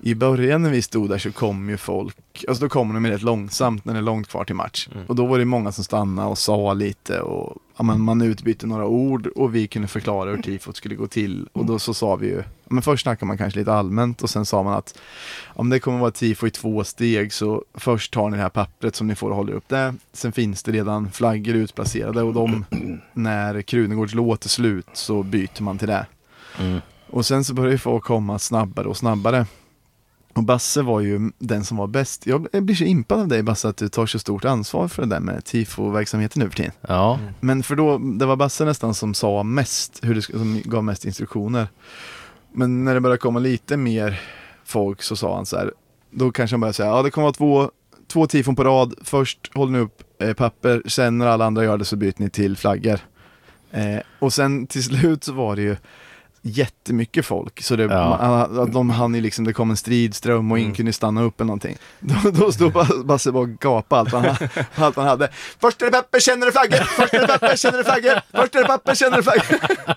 i 0.00 0.14
början 0.14 0.62
när 0.62 0.70
vi 0.70 0.82
stod 0.82 1.08
där 1.08 1.18
så 1.18 1.32
kom 1.32 1.70
ju 1.70 1.76
folk, 1.76 2.44
alltså 2.48 2.64
då 2.64 2.68
kommer 2.68 2.94
de 2.94 3.06
rätt 3.06 3.22
långsamt 3.22 3.84
när 3.84 3.92
det 3.92 4.00
är 4.00 4.02
långt 4.02 4.28
kvar 4.28 4.44
till 4.44 4.54
match. 4.54 4.88
Mm. 4.94 5.06
Och 5.06 5.14
då 5.14 5.26
var 5.26 5.38
det 5.38 5.44
många 5.44 5.72
som 5.72 5.84
stannade 5.84 6.28
och 6.28 6.38
sa 6.38 6.72
lite 6.72 7.20
och 7.20 7.56
ja, 7.76 7.84
men 7.84 8.00
man 8.00 8.22
utbytte 8.22 8.66
några 8.66 8.86
ord 8.86 9.26
och 9.26 9.54
vi 9.54 9.66
kunde 9.66 9.88
förklara 9.88 10.30
hur 10.30 10.36
tifot 10.42 10.76
skulle 10.76 10.94
gå 10.94 11.06
till. 11.06 11.48
Och 11.52 11.64
då 11.64 11.78
så 11.78 11.94
sa 11.94 12.16
vi 12.16 12.26
ju, 12.26 12.42
men 12.66 12.82
först 12.82 13.02
snackade 13.02 13.26
man 13.26 13.38
kanske 13.38 13.58
lite 13.58 13.72
allmänt 13.72 14.22
och 14.22 14.30
sen 14.30 14.46
sa 14.46 14.62
man 14.62 14.74
att 14.74 14.98
om 15.46 15.70
det 15.70 15.80
kommer 15.80 15.98
vara 15.98 16.10
tifo 16.10 16.46
i 16.46 16.50
två 16.50 16.84
steg 16.84 17.32
så 17.32 17.64
först 17.74 18.12
tar 18.12 18.30
ni 18.30 18.36
det 18.36 18.42
här 18.42 18.48
pappret 18.48 18.96
som 18.96 19.06
ni 19.06 19.14
får 19.14 19.30
och 19.30 19.36
håller 19.36 19.52
upp 19.52 19.68
det. 19.68 19.94
Sen 20.12 20.32
finns 20.32 20.62
det 20.62 20.72
redan 20.72 21.10
flaggor 21.10 21.54
utplacerade 21.54 22.22
och 22.22 22.34
de, 22.34 22.64
när 23.12 23.62
Krunegårds 23.62 24.14
låt 24.14 24.44
är 24.44 24.48
slut 24.48 24.88
så 24.92 25.22
byter 25.22 25.62
man 25.62 25.78
till 25.78 25.88
det. 25.88 26.06
Mm. 26.58 26.80
Och 27.10 27.26
sen 27.26 27.44
så 27.44 27.54
började 27.54 27.72
ju 27.72 27.78
folk 27.78 28.04
komma 28.04 28.38
snabbare 28.38 28.88
och 28.88 28.96
snabbare. 28.96 29.46
Och 30.34 30.42
Basse 30.42 30.82
var 30.82 31.00
ju 31.00 31.30
den 31.38 31.64
som 31.64 31.76
var 31.76 31.86
bäst. 31.86 32.26
Jag 32.26 32.48
blir 32.52 32.74
så 32.74 32.84
impad 32.84 33.20
av 33.20 33.28
dig 33.28 33.42
Basse 33.42 33.68
att 33.68 33.76
du 33.76 33.88
tar 33.88 34.06
så 34.06 34.18
stort 34.18 34.44
ansvar 34.44 34.88
för 34.88 35.02
det 35.02 35.08
där 35.08 35.20
med 35.20 35.44
tifo-verksamheten 35.44 36.42
nu 36.42 36.48
för 36.48 36.56
tiden. 36.56 36.72
Ja, 36.80 37.18
Men 37.40 37.62
för 37.62 37.76
då, 37.76 37.98
det 37.98 38.26
var 38.26 38.36
Basse 38.36 38.64
nästan 38.64 38.94
som 38.94 39.14
sa 39.14 39.42
mest, 39.42 40.00
hur 40.02 40.14
det, 40.14 40.22
som 40.22 40.62
gav 40.64 40.84
mest 40.84 41.04
instruktioner. 41.04 41.68
Men 42.54 42.84
när 42.84 42.94
det 42.94 43.00
började 43.00 43.18
komma 43.18 43.38
lite 43.38 43.76
mer 43.76 44.20
folk 44.64 45.02
så 45.02 45.16
sa 45.16 45.34
han 45.36 45.46
så 45.46 45.56
här, 45.56 45.72
då 46.10 46.30
kanske 46.32 46.54
han 46.54 46.60
började 46.60 46.74
säga, 46.74 46.88
ja 46.88 47.02
det 47.02 47.10
kommer 47.10 47.24
vara 47.24 47.32
två, 47.34 47.70
två 48.12 48.26
tifon 48.26 48.56
på 48.56 48.64
rad, 48.64 48.94
först 49.04 49.50
håller 49.54 49.72
ni 49.72 49.78
upp 49.78 50.02
eh, 50.22 50.32
papper, 50.32 50.82
sen 50.86 51.18
när 51.18 51.26
alla 51.26 51.44
andra 51.44 51.64
gör 51.64 51.78
det 51.78 51.84
så 51.84 51.96
byter 51.96 52.14
ni 52.16 52.30
till 52.30 52.56
flaggor. 52.56 52.98
Eh, 53.70 54.00
och 54.18 54.32
sen 54.32 54.66
till 54.66 54.84
slut 54.84 55.24
så 55.24 55.32
var 55.32 55.56
det 55.56 55.62
ju 55.62 55.76
jättemycket 56.46 57.26
folk, 57.26 57.62
så 57.62 57.76
det, 57.76 57.82
Ja. 57.82 58.18
man, 58.20 58.58
att 58.60 58.72
de 58.72 58.90
hann 58.90 59.14
ju 59.14 59.20
liksom, 59.20 59.44
det 59.44 59.52
kom 59.52 59.70
en 59.70 59.76
stridström 59.76 60.52
och 60.52 60.58
ingen 60.58 60.66
Mm. 60.68 60.76
kunde 60.76 60.92
stanna 60.92 61.22
upp 61.22 61.40
eller 61.40 61.46
någonting. 61.46 61.76
Då, 62.00 62.30
då 62.30 62.52
stod 62.52 62.72
Ba- 62.72 63.02
Basse 63.04 63.32
bara 63.32 63.42
och 63.42 63.48
gapade 63.60 64.00
allt 64.00 64.12
han, 64.12 64.48
allt 64.84 64.96
han 64.96 65.06
hade. 65.06 65.28
Först 65.60 65.82
är 65.82 65.86
det 65.86 65.92
papper, 65.92 66.30
är 66.30 66.46
det 66.46 66.52
flaggor, 66.52 66.84
först 66.84 67.14
är 67.14 67.20
det 67.20 67.26
papper, 67.26 67.46
är 67.46 67.76
det 67.78 67.84
flaggor, 67.84 68.20
först 68.32 68.54
är 68.54 68.58
det 68.60 68.66
papper, 68.66 69.04
är 69.04 69.10
det 69.16 69.22
flaggor. 69.22 69.96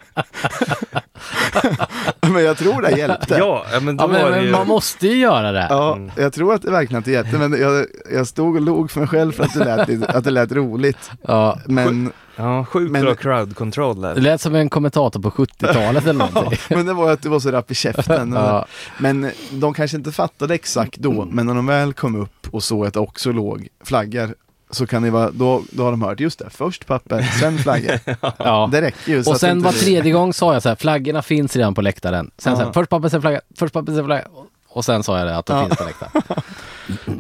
Men 2.33 2.43
jag 2.43 2.57
tror 2.57 2.81
det 2.81 2.91
hjälpte. 2.97 3.35
Ja, 3.37 3.65
ja, 3.73 3.79
men 3.79 3.97
då 3.97 4.03
ja 4.03 4.07
var 4.07 4.13
men, 4.13 4.23
det 4.25 4.31
men 4.37 4.45
ju... 4.45 4.51
man 4.51 4.67
måste 4.67 5.07
ju 5.07 5.15
göra 5.17 5.51
det. 5.51 5.67
Ja, 5.69 5.93
Mm. 5.95 6.11
jag 6.17 6.33
tror 6.33 6.53
att 6.53 6.61
det 6.61 6.71
verkligen 6.71 7.03
det 7.03 7.11
hjälpte, 7.11 7.37
men 7.37 7.61
jag, 7.61 7.85
jag 8.13 8.27
stod 8.27 8.55
och 8.55 8.61
log 8.61 8.91
för 8.91 8.99
mig 8.99 9.09
själv 9.09 9.31
för 9.31 9.43
att 9.43 9.53
det 9.53 9.65
lät, 9.65 10.03
att 10.15 10.23
det 10.23 10.31
lät 10.31 10.51
roligt. 10.51 11.11
Ja. 11.27 11.59
Men, 11.65 12.11
Ja, 12.39 12.65
sjukt 12.65 12.91
Men- 12.91 13.01
bra 13.01 13.15
crowd 13.15 13.55
control 13.55 14.01
Det 14.01 14.13
där. 14.13 14.21
lät 14.21 14.41
som 14.41 14.55
en 14.55 14.69
kommentator 14.69 15.19
på 15.21 15.29
70-talet 15.31 16.03
eller 16.07 16.13
någonting. 16.33 16.59
men 16.69 16.85
det 16.85 16.93
var 16.93 17.11
att 17.11 17.21
du 17.21 17.29
var 17.29 17.39
så 17.39 17.51
rapp 17.51 17.71
i 17.71 17.75
käften. 17.75 18.33
Ja, 18.37 18.65
Men 18.97 19.31
de 19.51 19.73
kanske 19.73 19.97
inte 19.97 20.11
fattade 20.11 20.55
exakt 20.55 20.97
då, 20.97 21.25
men 21.31 21.45
när 21.45 21.53
de 21.55 21.65
väl 21.65 21.93
kom 21.93 22.15
upp 22.21 22.47
och 22.51 22.63
såg 22.63 22.85
att 22.87 22.93
det 22.93 22.99
också 22.99 23.31
låg 23.31 23.67
flaggor 23.83 24.35
så 24.69 24.87
kan 24.87 25.03
det 25.03 25.09
vara, 25.11 25.31
då, 25.31 25.63
då 25.71 25.83
har 25.83 25.91
de 25.91 26.01
hört, 26.01 26.19
just 26.19 26.39
det, 26.39 26.49
först 26.49 26.85
papper, 26.87 27.21
sen 27.21 27.57
flaggor. 27.57 27.99
ja. 28.37 28.69
Det 28.71 28.81
räcker 28.81 29.11
ju. 29.11 29.19
Och 29.19 29.37
sen 29.39 29.61
var 29.61 29.71
det- 29.71 29.77
tredje 29.77 30.11
gång 30.11 30.33
sa 30.33 30.53
jag 30.53 30.63
så 30.63 30.69
här, 30.69 30.75
flaggorna 30.75 31.21
finns 31.21 31.55
redan 31.55 31.73
på 31.73 31.81
läktaren. 31.81 32.31
Sen 32.37 32.53
så 32.55 32.59
här, 32.59 32.67
Ja. 32.67 32.73
först 32.73 32.89
papper, 32.89 33.09
sen 33.09 33.21
flagga, 33.21 33.41
först 33.55 33.73
papper, 33.73 33.93
sen 33.93 34.05
flagga. 34.05 34.27
Och 34.67 34.85
sen 34.85 35.03
sa 35.03 35.17
jag 35.17 35.27
det, 35.27 35.37
att 35.37 35.45
de 35.45 35.57
Ja. 35.57 35.65
finns 35.65 35.77
på 35.77 35.83
läktaren. 35.83 36.23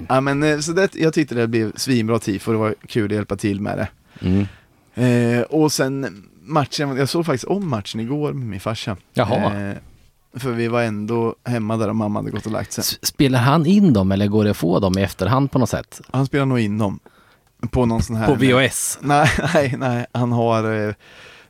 Ja 0.09 0.21
men 0.21 0.43
eh, 0.43 0.59
så 0.59 0.71
det, 0.71 0.95
jag 0.95 1.13
tyckte 1.13 1.35
det 1.35 1.47
blev 1.47 1.71
svinbra 1.75 2.19
tifo, 2.19 2.51
det 2.51 2.57
var 2.57 2.75
kul 2.87 3.05
att 3.11 3.15
hjälpa 3.15 3.35
till 3.35 3.61
med 3.61 3.77
det. 3.77 3.87
Mm. 4.27 4.47
Eh, 5.39 5.41
och 5.41 5.71
sen 5.71 6.23
matchen, 6.41 6.97
jag 6.97 7.09
såg 7.09 7.25
faktiskt 7.25 7.43
om 7.43 7.69
matchen 7.69 7.99
igår 8.01 8.33
med 8.33 8.47
min 8.47 8.59
farsa. 8.59 8.97
Jaha. 9.13 9.69
Eh, 9.69 9.75
för 10.39 10.51
vi 10.51 10.67
var 10.67 10.81
ändå 10.83 11.35
hemma 11.45 11.77
där 11.77 11.89
och 11.89 11.95
mamma 11.95 12.19
hade 12.19 12.31
gått 12.31 12.45
och 12.45 12.51
lagt 12.51 12.71
sig. 12.73 12.83
Spelar 13.01 13.39
han 13.39 13.65
in 13.65 13.93
dem 13.93 14.11
eller 14.11 14.27
går 14.27 14.43
det 14.43 14.49
att 14.51 14.57
få 14.57 14.79
dem 14.79 14.97
i 14.97 15.01
efterhand 15.03 15.51
på 15.51 15.59
något 15.59 15.69
sätt? 15.69 16.01
Han 16.11 16.25
spelar 16.25 16.45
nog 16.45 16.59
in 16.59 16.77
dem. 16.77 16.99
På 17.71 17.85
någon 17.85 18.03
sån 18.03 18.15
här... 18.15 18.27
På 18.27 18.33
VHS? 18.35 18.97
Nej, 19.01 19.29
nej, 19.53 19.75
nej. 19.77 20.05
Han 20.11 20.31
har 20.31 20.87
eh, 20.87 20.93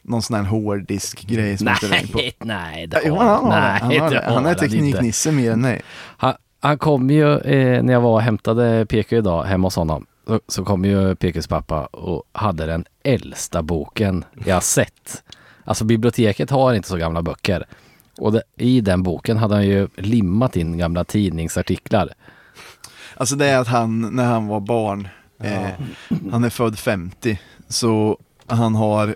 någon 0.01 0.21
sån 0.21 0.35
här 0.35 0.43
hårddisk-grej 0.43 1.57
som 1.57 1.67
han 1.67 1.99
in 2.01 2.07
på. 2.07 2.17
Nej, 2.17 2.35
nej, 2.39 2.87
det 2.87 3.01
Jo, 3.05 3.15
har 3.15 3.23
han 3.25 3.45
har 3.45 3.51
det. 3.51 3.87
nej, 3.87 3.99
Han, 3.99 4.01
har 4.01 4.09
det 4.09 4.23
han 4.33 4.45
är 4.45 4.53
tekniknisse 4.53 5.31
mer 5.31 5.51
än 5.51 5.61
mig. 5.61 5.81
Han, 6.17 6.33
han 6.59 6.77
kom 6.77 7.09
ju, 7.09 7.37
eh, 7.39 7.83
när 7.83 7.93
jag 7.93 8.01
var 8.01 8.11
och 8.11 8.21
hämtade 8.21 8.85
PK 8.85 9.15
idag 9.15 9.43
hemma 9.43 9.67
hos 9.67 9.75
honom, 9.75 10.05
så, 10.27 10.39
så 10.47 10.65
kom 10.65 10.85
ju 10.85 11.15
PKs 11.15 11.47
pappa 11.47 11.85
och 11.85 12.23
hade 12.31 12.65
den 12.65 12.85
äldsta 13.03 13.61
boken 13.61 14.25
jag 14.45 14.63
sett. 14.63 15.23
Alltså 15.65 15.85
biblioteket 15.85 16.49
har 16.49 16.73
inte 16.73 16.87
så 16.89 16.97
gamla 16.97 17.21
böcker. 17.21 17.65
Och 18.17 18.31
det, 18.31 18.41
i 18.55 18.81
den 18.81 19.03
boken 19.03 19.37
hade 19.37 19.55
han 19.55 19.65
ju 19.67 19.87
limmat 19.95 20.55
in 20.55 20.77
gamla 20.77 21.03
tidningsartiklar. 21.03 22.09
Alltså 23.17 23.35
det 23.35 23.45
är 23.45 23.57
att 23.59 23.67
han, 23.67 24.15
när 24.15 24.25
han 24.25 24.47
var 24.47 24.59
barn, 24.59 25.07
eh, 25.43 25.67
han 26.31 26.43
är 26.43 26.49
född 26.49 26.79
50, 26.79 27.39
så 27.67 28.17
han 28.47 28.75
har 28.75 29.15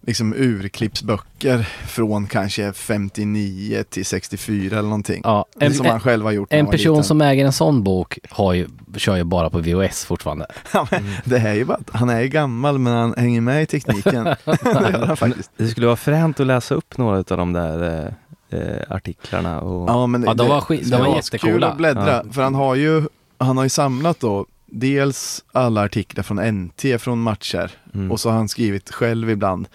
liksom 0.00 0.34
urklippsböcker 0.36 1.62
från 1.86 2.26
kanske 2.26 2.72
59 2.72 3.84
till 3.90 4.06
64 4.06 4.78
eller 4.78 4.88
någonting. 4.88 5.20
Ja, 5.24 5.46
en, 5.60 5.74
som 5.74 5.86
han 5.86 6.00
själv 6.00 6.24
har 6.24 6.32
gjort 6.32 6.52
en 6.52 6.66
person 6.66 6.92
liten. 6.92 7.04
som 7.04 7.20
äger 7.20 7.44
en 7.46 7.52
sån 7.52 7.82
bok 7.82 8.18
har 8.30 8.52
ju, 8.52 8.68
kör 8.96 9.16
ju 9.16 9.24
bara 9.24 9.50
på 9.50 9.58
VHS 9.58 10.04
fortfarande. 10.04 10.46
Ja, 10.72 10.86
men 10.90 11.04
Det 11.24 11.36
är 11.38 11.54
ju 11.54 11.64
bara 11.64 11.76
att 11.78 11.90
han 11.92 12.08
är 12.10 12.20
ju 12.20 12.28
gammal 12.28 12.78
men 12.78 12.92
han 12.92 13.14
hänger 13.16 13.40
med 13.40 13.62
i 13.62 13.66
tekniken. 13.66 14.24
det 14.44 14.64
gör 14.64 15.06
han 15.06 15.16
faktiskt. 15.16 15.50
Det 15.56 15.68
skulle 15.68 15.86
vara 15.86 15.96
fränt 15.96 16.40
att 16.40 16.46
läsa 16.46 16.74
upp 16.74 16.98
några 16.98 17.16
av 17.18 17.24
de 17.24 17.52
där 17.52 18.06
eh, 18.50 18.58
eh, 18.60 18.82
artiklarna 18.88 19.60
och... 19.60 19.88
Ja, 19.90 20.06
men 20.06 20.22
Ja, 20.22 20.34
de 20.34 20.42
det- 20.44 20.48
var 20.48 20.60
skit- 20.60 20.90
de 20.90 20.96
var 20.98 21.04
Kul 21.06 21.14
jättecoola. 21.16 21.68
att 21.68 21.76
bläddra, 21.76 22.22
Ja. 22.26 22.32
för 22.32 22.42
han 22.42 22.54
har 22.54 22.74
ju, 22.74 23.02
han 23.38 23.56
har 23.56 23.64
ju 23.64 23.70
samlat 23.70 24.20
då 24.20 24.46
dels 24.70 25.44
alla 25.52 25.82
artiklar 25.84 26.22
från 26.22 26.36
NT 26.54 26.84
från 26.98 27.20
matcher 27.22 27.70
Mm. 27.94 28.12
och 28.12 28.20
så 28.20 28.28
har 28.30 28.36
han 28.36 28.48
skrivit 28.48 28.90
själv 28.90 29.30
ibland, 29.30 29.68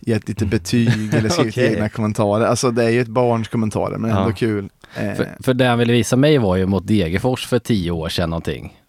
gett 0.00 0.28
lite 0.28 0.46
betyg 0.46 1.14
eller 1.14 1.28
skrivit 1.28 1.52
Okej. 1.54 1.72
egna 1.74 1.88
kommentarer. 1.88 2.46
Alltså 2.46 2.70
det 2.70 2.84
är 2.84 2.88
ju 2.90 3.00
ett 3.00 3.08
barns 3.08 3.48
kommentarer 3.48 3.98
men 3.98 4.10
ändå 4.10 4.30
Ja. 4.30 4.34
kul. 4.34 4.68
Eh, 4.96 5.14
För, 5.14 5.28
för 5.42 5.54
det 5.54 5.64
han 5.64 5.78
ville 5.78 5.92
visa 5.92 6.16
mig 6.16 6.38
var 6.38 6.56
ju 6.56 6.66
mot 6.66 6.86
Degerfors 6.86 7.46
för 7.46 7.58
tio 7.58 7.90
år 7.90 8.08
sedan 8.08 8.30
någonting. 8.30 8.79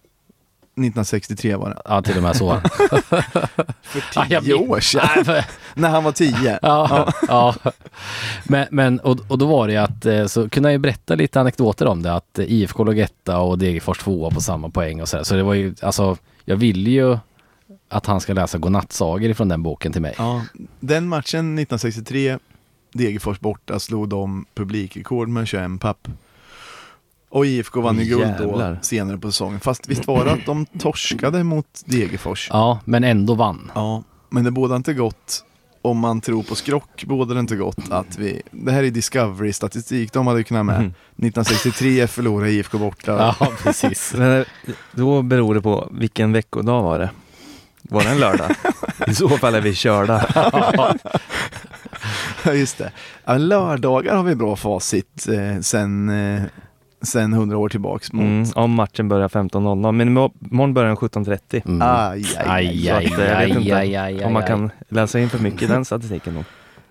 1963 0.72 1.54
var 1.56 1.68
det. 1.70 1.82
Ja, 1.84 2.02
till 2.02 2.16
och 2.16 2.22
med 2.22 2.36
så. 2.36 2.60
För 3.82 4.04
Ja, 4.14 4.26
jag 4.28 4.44
tio 4.44 4.58
vet. 4.58 4.68
år 4.70 4.80
sedan. 4.80 5.08
Nej, 5.16 5.24
för- 5.24 5.44
När 5.74 5.88
han 5.88 6.04
var 6.04 6.12
tio. 6.12 6.58
Ja, 6.62 7.12
ja. 7.28 7.54
Men, 8.44 8.66
men 8.70 9.00
och, 9.00 9.18
och 9.28 9.38
då 9.38 9.46
var 9.46 9.68
det 9.68 9.76
att, 9.76 10.06
eh, 10.06 10.26
så 10.26 10.48
kunde 10.48 10.68
jag 10.68 10.72
ju 10.72 10.78
berätta 10.78 11.14
lite 11.14 11.40
anekdoter 11.40 11.86
om 11.86 12.02
det, 12.02 12.14
att 12.14 12.38
IFK 12.38 12.84
låg 12.84 12.98
etta 12.98 13.38
och 13.38 13.58
Degerfors 13.58 13.98
tvåa 13.98 14.30
på 14.30 14.40
samma 14.40 14.70
poäng 14.70 15.00
och 15.00 15.08
sådär. 15.08 15.24
Så 15.24 15.34
det 15.34 15.42
var 15.42 15.54
ju, 15.54 15.74
alltså, 15.82 16.16
jag 16.44 16.56
ville 16.56 16.90
ju 16.90 17.18
att 17.88 18.06
han 18.06 18.20
ska 18.20 18.32
läsa 18.32 18.58
godnattsagor 18.58 19.30
ifrån 19.30 19.48
den 19.48 19.62
boken 19.62 19.92
till 19.92 20.02
mig. 20.02 20.14
Ja, 20.18 20.42
den 20.80 21.08
matchen 21.08 21.58
1963, 21.58 22.38
Degerfors 22.92 23.40
borta, 23.40 23.78
slog 23.78 24.08
de 24.08 24.44
publikrekord 24.54 25.28
med 25.28 25.46
21 25.48 25.80
papp. 25.80 26.08
Och 27.32 27.46
IFK 27.46 27.80
vann 27.80 27.98
ju 27.98 28.04
guld 28.04 28.34
då 28.38 28.44
Jävlar. 28.44 28.78
senare 28.82 29.18
på 29.18 29.32
säsongen. 29.32 29.60
Fast 29.60 29.88
visst 29.88 30.06
var 30.06 30.24
det 30.24 30.32
att 30.32 30.46
de 30.46 30.66
torskade 30.66 31.44
mot 31.44 31.66
Degerfors? 31.84 32.48
Ja, 32.50 32.80
men 32.84 33.04
ändå 33.04 33.34
vann. 33.34 33.70
Ja, 33.74 34.02
men 34.30 34.44
det 34.44 34.50
båda 34.50 34.76
inte 34.76 34.94
gott. 34.94 35.44
Om 35.82 35.98
man 35.98 36.20
tror 36.20 36.42
på 36.42 36.54
skrock 36.54 37.04
båda 37.06 37.34
det 37.34 37.40
inte 37.40 37.56
gott 37.56 37.90
att 37.90 38.18
vi, 38.18 38.42
det 38.50 38.72
här 38.72 38.82
är 38.82 38.90
Discovery-statistik, 38.90 40.12
de 40.12 40.26
hade 40.26 40.38
ju 40.38 40.44
kunnat 40.44 40.66
med. 40.66 40.76
Mm. 40.76 40.86
1963 40.86 42.06
förlorade 42.06 42.50
IFK 42.50 42.78
borta. 42.78 43.34
Ja, 43.40 43.48
precis. 43.62 44.14
Men 44.18 44.40
eh, 44.40 44.46
då 44.92 45.22
beror 45.22 45.54
det 45.54 45.60
på 45.62 45.88
vilken 45.90 46.32
veckodag 46.32 46.82
var 46.82 46.98
det? 46.98 47.10
Var 47.82 48.02
det 48.02 48.10
en 48.10 48.20
lördag? 48.20 48.50
I 49.06 49.14
så 49.14 49.28
fall 49.28 49.54
är 49.54 49.60
vi 49.60 49.74
körda. 49.74 50.26
Ja, 52.44 52.52
just 52.52 52.78
det. 52.78 52.92
Ja, 53.24 53.38
lördagar 53.38 54.16
har 54.16 54.22
vi 54.22 54.34
bra 54.34 54.56
facit 54.56 55.28
eh, 55.28 55.60
sen, 55.60 56.08
eh, 56.08 56.42
sen 57.02 57.32
100 57.32 57.58
år 57.58 57.68
tillbaks 57.68 58.12
mot 58.12 58.22
Mm, 58.22 58.44
om 58.54 58.70
matchen 58.70 59.08
börjar 59.08 59.28
15.00. 59.28 59.92
Men 59.92 60.08
imo- 60.08 60.32
imorgon 60.50 60.74
börjar 60.74 60.88
den 60.88 60.96
17.30. 60.96 61.62
Mm. 61.66 61.82
Aj, 61.82 62.24
aj, 62.38 62.46
aj. 62.46 62.68
Aj, 62.68 62.86
Så 62.88 62.94
aj, 62.94 63.06
att, 63.06 63.18
eh, 63.18 63.24
jag 63.24 63.38
vet 63.38 63.38
aj, 63.38 63.50
inte 63.62 63.76
aj, 63.76 63.96
aj, 63.96 64.24
Om 64.24 64.32
man 64.32 64.42
aj. 64.42 64.48
kan 64.48 64.70
läsa 64.88 65.18
in 65.20 65.30
för 65.30 65.38
mycket 65.38 65.62
i 65.62 65.66
den 65.66 65.84
statistiken 65.84 66.34
då. 66.34 66.44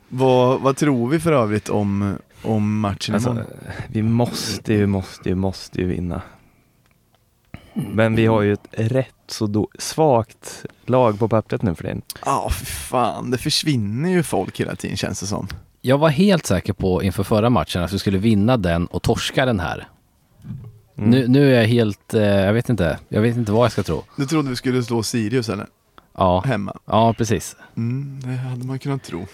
Vad, 0.10 0.62
vad 0.62 0.78
tror 0.78 1.10
vi 1.10 1.20
för 1.20 1.32
övrigt 1.32 1.70
om, 1.70 2.16
om 2.44 2.80
matchen 2.80 3.16
Alltså, 3.16 3.30
imorgon? 3.30 3.48
vi 3.88 4.04
måste 4.04 4.74
ju, 4.74 4.88
måste 4.88 5.30
ju, 5.30 5.36
måste 5.36 5.82
ju 5.82 5.88
vinna. 5.88 6.22
Men 7.74 8.16
vi 8.16 8.26
har 8.26 8.42
ju 8.42 8.54
ett 8.54 8.68
rätt 8.72 9.08
så 9.28 9.48
då, 9.48 9.68
svagt 9.80 10.66
lag 10.86 11.20
på 11.20 11.28
pappret 11.30 11.62
nu 11.62 11.76
för 11.76 11.84
det. 11.84 12.02
Ja, 12.26 12.50
för 12.50 12.66
fan. 12.66 13.32
Det 13.32 13.38
försvinner 13.38 14.10
ju 14.10 14.24
folk 14.24 14.60
hela 14.60 14.76
tiden 14.76 14.98
känns 14.98 15.20
det 15.20 15.26
som. 15.26 15.48
Jag 15.82 15.98
var 15.98 16.10
helt 16.10 16.46
säker 16.46 16.74
på 16.74 17.04
inför 17.04 17.24
förra 17.24 17.50
matchen 17.50 17.84
att 17.84 17.94
vi 17.94 18.00
skulle 18.00 18.18
vinna 18.18 18.58
den 18.58 18.86
och 18.86 19.02
torska 19.02 19.46
den 19.46 19.60
här. 19.60 19.88
Mm. 20.98 21.10
Nu, 21.10 21.28
nu 21.28 21.54
är 21.56 21.60
jag 21.60 21.68
helt, 21.68 22.14
eh, 22.14 22.22
jag 22.24 22.54
vet 22.54 22.70
inte, 22.70 23.00
jag 23.10 23.22
vet 23.22 23.38
inte 23.38 23.52
vad 23.52 23.66
jag 23.66 23.72
ska 23.72 23.84
tro. 23.84 24.04
Du 24.18 24.26
trodde 24.26 24.50
vi 24.50 24.56
skulle 24.56 24.84
slå 24.84 25.04
Sirius 25.04 25.50
eller? 25.50 25.68
Ja, 26.18 26.44
Hemma? 26.46 26.78
ja 26.86 27.14
precis. 27.14 27.56
Mm, 27.78 28.20
det 28.24 28.30
hade 28.36 28.66
man 28.66 28.80
kunnat 28.80 29.04
tro. 29.04 29.26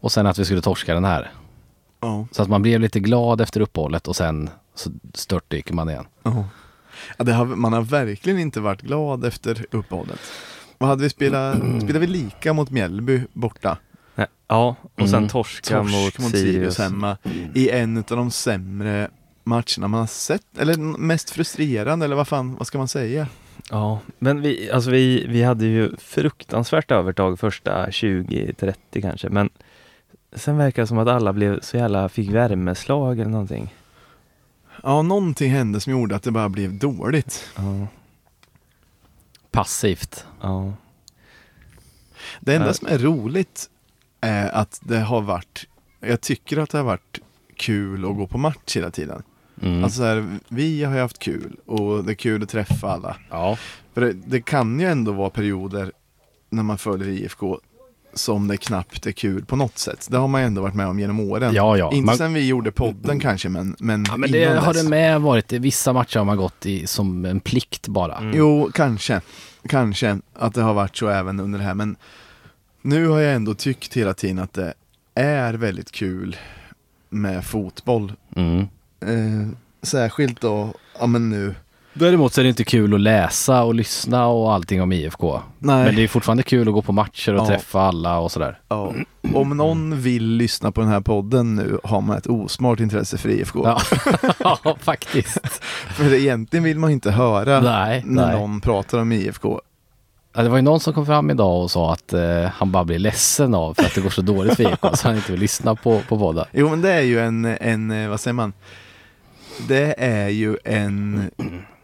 Och 0.00 0.12
sen 0.12 0.26
att 0.26 0.38
vi 0.38 0.44
skulle 0.44 0.60
torska 0.62 0.94
den 0.94 1.04
här. 1.04 1.30
Ja. 2.00 2.26
Så 2.32 2.42
att 2.42 2.48
man 2.48 2.62
blev 2.62 2.80
lite 2.80 3.00
glad 3.00 3.40
efter 3.40 3.60
uppehållet 3.60 4.08
och 4.08 4.16
sen 4.16 4.50
så 4.74 4.90
störtdyker 5.14 5.74
man 5.74 5.88
igen. 5.90 6.04
Ja. 6.22 6.44
Ja, 7.16 7.24
det 7.24 7.32
har, 7.32 7.44
man 7.46 7.72
har 7.72 7.82
verkligen 7.82 8.38
inte 8.38 8.60
varit 8.60 8.82
glad 8.82 9.24
efter 9.24 9.66
uppehållet. 9.70 10.20
Vad 10.78 10.88
hade 10.88 11.02
vi 11.02 11.10
spelat? 11.10 11.56
Spelade 11.82 11.98
vi 11.98 12.06
lika 12.06 12.52
mot 12.52 12.70
Mjällby 12.70 13.22
borta? 13.32 13.78
Ja, 14.48 14.76
och 14.94 15.08
sen 15.08 15.14
Mm. 15.18 15.28
torska 15.28 15.78
Torsk 15.78 15.92
mot, 15.92 16.18
mot 16.18 16.30
Sirius. 16.30 16.52
Sirius 16.54 16.78
hemma. 16.78 17.16
I 17.54 17.70
en 17.70 17.96
av 17.98 18.04
de 18.16 18.30
sämre 18.30 19.08
matcherna 19.44 19.88
man 19.88 20.00
har 20.00 20.06
sett. 20.06 20.58
Eller 20.58 20.76
mest 20.98 21.30
frustrerande, 21.30 22.04
eller 22.04 22.16
vad 22.16 22.28
fan, 22.28 22.56
vad 22.56 22.66
ska 22.66 22.78
man 22.78 22.88
säga? 22.88 23.26
Ja, 23.70 24.00
men 24.18 24.40
vi, 24.40 24.70
alltså 24.70 24.90
vi, 24.90 25.26
vi 25.26 25.42
hade 25.42 25.66
ju 25.66 25.96
fruktansvärt 25.96 26.90
övertag 26.90 27.38
första 27.40 27.86
20-30 27.86 28.74
kanske, 29.00 29.28
men 29.28 29.50
sen 30.32 30.56
verkar 30.56 30.82
det 30.82 30.86
som 30.86 30.98
att 30.98 31.08
alla 31.08 31.32
blev 31.32 31.60
så 31.60 31.76
jävla, 31.76 32.08
fick 32.08 32.30
värmeslag 32.30 33.20
eller 33.20 33.30
någonting. 33.30 33.74
Ja, 34.82 35.02
någonting 35.02 35.50
hände 35.50 35.80
som 35.80 35.92
gjorde 35.92 36.16
att 36.16 36.22
det 36.22 36.30
bara 36.30 36.48
blev 36.48 36.78
dåligt. 36.78 37.50
Ja, 37.56 37.86
Passivt. 39.50 40.26
ja. 40.40 40.72
Det 42.40 42.54
enda 42.54 42.74
som 42.74 42.88
är 42.88 42.98
roligt 42.98 43.70
är 44.20 44.48
att 44.48 44.80
det 44.82 44.98
har 45.00 45.20
varit, 45.20 45.66
jag 46.00 46.20
tycker 46.20 46.56
att 46.56 46.70
det 46.70 46.78
har 46.78 46.84
varit 46.84 47.20
kul 47.56 48.04
att 48.04 48.16
gå 48.16 48.26
på 48.26 48.38
match 48.38 48.76
hela 48.76 48.90
tiden. 48.90 49.22
Mm. 49.60 49.84
Alltså 49.84 49.96
så 49.98 50.04
här, 50.04 50.38
vi 50.48 50.84
har 50.84 50.94
ju 50.94 51.00
haft 51.00 51.18
kul 51.18 51.56
och 51.66 52.04
det 52.04 52.12
är 52.12 52.14
kul 52.14 52.42
att 52.42 52.48
träffa 52.48 52.90
alla. 52.90 53.16
ja. 53.30 53.58
För 53.94 54.00
det, 54.00 54.12
det 54.12 54.40
kan 54.40 54.80
ju 54.80 54.86
ändå 54.86 55.12
vara 55.12 55.30
perioder 55.30 55.92
när 56.50 56.62
man 56.62 56.78
följer 56.78 57.08
IFK 57.08 57.58
som 58.14 58.48
det 58.48 58.56
knappt 58.56 59.06
är 59.06 59.12
kul 59.12 59.44
på 59.44 59.56
något 59.56 59.78
sätt. 59.78 60.08
Det 60.10 60.16
har 60.18 60.28
man 60.28 60.40
ju 60.40 60.46
ändå 60.46 60.62
varit 60.62 60.74
med 60.74 60.86
om 60.86 60.98
genom 61.00 61.20
åren. 61.20 61.54
Ja, 61.54 61.76
ja. 61.76 61.92
Inte 61.92 62.06
Man- 62.06 62.16
sen 62.16 62.32
vi 62.34 62.46
gjorde 62.46 62.72
podden 62.72 63.20
kanske, 63.20 63.48
men, 63.48 63.76
men, 63.78 64.04
ja 64.08 64.16
men 64.16 64.32
det 64.32 64.42
innan 64.42 64.58
har 64.58 64.72
dess. 64.74 64.82
det 64.82 64.88
med 64.90 65.20
varit. 65.20 65.52
Vissa 65.52 65.92
matcher 65.92 66.18
har 66.18 66.24
man 66.24 66.36
gått 66.36 66.66
i 66.66 66.86
som 66.86 67.24
en 67.24 67.40
plikt 67.40 67.88
bara. 67.88 68.16
Mm. 68.16 68.36
Jo, 68.36 68.70
kanske. 68.74 69.20
Kanske 69.68 70.18
att 70.34 70.54
det 70.54 70.62
har 70.62 70.74
varit 70.74 70.96
så 70.96 71.08
även 71.08 71.40
under 71.40 71.58
det 71.58 71.64
här. 71.64 71.74
Men 71.74 71.96
nu 72.82 73.06
har 73.08 73.20
jag 73.20 73.34
ändå 73.34 73.54
tyckt 73.54 73.96
hela 73.96 74.14
tiden 74.14 74.38
att 74.38 74.52
det 74.52 74.74
är 75.14 75.54
väldigt 75.54 75.92
kul 75.92 76.36
med 77.08 77.44
fotboll. 77.44 78.12
Mm. 78.36 78.66
Eh, 79.00 79.48
särskilt 79.82 80.40
då, 80.40 80.72
ja 81.00 81.06
men 81.06 81.30
nu. 81.30 81.54
Däremot 81.94 82.32
så 82.32 82.40
är 82.40 82.42
det 82.42 82.48
inte 82.48 82.64
kul 82.64 82.94
att 82.94 83.00
läsa 83.00 83.62
och 83.62 83.74
lyssna 83.74 84.26
och 84.26 84.52
allting 84.52 84.82
om 84.82 84.92
IFK. 84.92 85.40
Nej. 85.58 85.84
Men 85.84 85.96
det 85.96 86.02
är 86.02 86.08
fortfarande 86.08 86.42
kul 86.42 86.68
att 86.68 86.74
gå 86.74 86.82
på 86.82 86.92
matcher 86.92 87.34
och 87.34 87.40
Ja. 87.40 87.46
träffa 87.46 87.80
alla 87.80 88.18
och 88.18 88.32
sådär. 88.32 88.58
Ja. 88.68 88.92
Om 89.34 89.56
någon 89.56 90.00
vill 90.00 90.24
lyssna 90.26 90.72
på 90.72 90.80
den 90.80 90.90
här 90.90 91.00
podden 91.00 91.54
nu 91.54 91.78
har 91.84 92.00
man 92.00 92.16
ett 92.16 92.26
osmart 92.26 92.80
intresse 92.80 93.18
för 93.18 93.28
IFK. 93.28 93.62
Ja, 93.64 93.80
ja 94.64 94.76
faktiskt. 94.80 95.64
För 95.96 96.14
egentligen 96.14 96.64
vill 96.64 96.78
man 96.78 96.90
inte 96.90 97.10
höra 97.10 97.60
Nej, 97.60 98.02
när 98.06 98.26
nej. 98.26 98.36
någon 98.40 98.60
pratar 98.60 98.98
om 98.98 99.12
IFK. 99.12 99.60
Ja, 100.36 100.42
det 100.42 100.48
var 100.48 100.56
ju 100.56 100.62
någon 100.62 100.80
som 100.80 100.92
kom 100.92 101.06
fram 101.06 101.30
idag 101.30 101.62
och 101.62 101.70
sa 101.70 101.92
att 101.92 102.12
eh, 102.12 102.44
han 102.54 102.72
bara 102.72 102.84
blir 102.84 102.98
ledsen 102.98 103.54
av 103.54 103.74
för 103.74 103.84
att 103.84 103.94
det 103.94 104.00
går 104.00 104.10
så 104.10 104.22
dåligt 104.22 104.56
för 104.56 104.62
IFK 104.70 104.96
så 104.96 105.08
han 105.08 105.16
inte 105.16 105.32
vill 105.32 105.40
lyssna 105.40 105.74
på, 105.74 106.00
på 106.08 106.16
båda. 106.16 106.46
Jo 106.52 106.68
men 106.68 106.80
det 106.82 106.92
är 106.92 107.00
ju 107.02 107.20
en, 107.20 107.44
en, 107.44 107.90
eh, 107.90 108.08
vad 108.08 108.20
säger 108.20 108.32
man? 108.34 108.52
Det 109.68 109.94
är 109.98 110.28
ju 110.28 110.56
en 110.64 111.30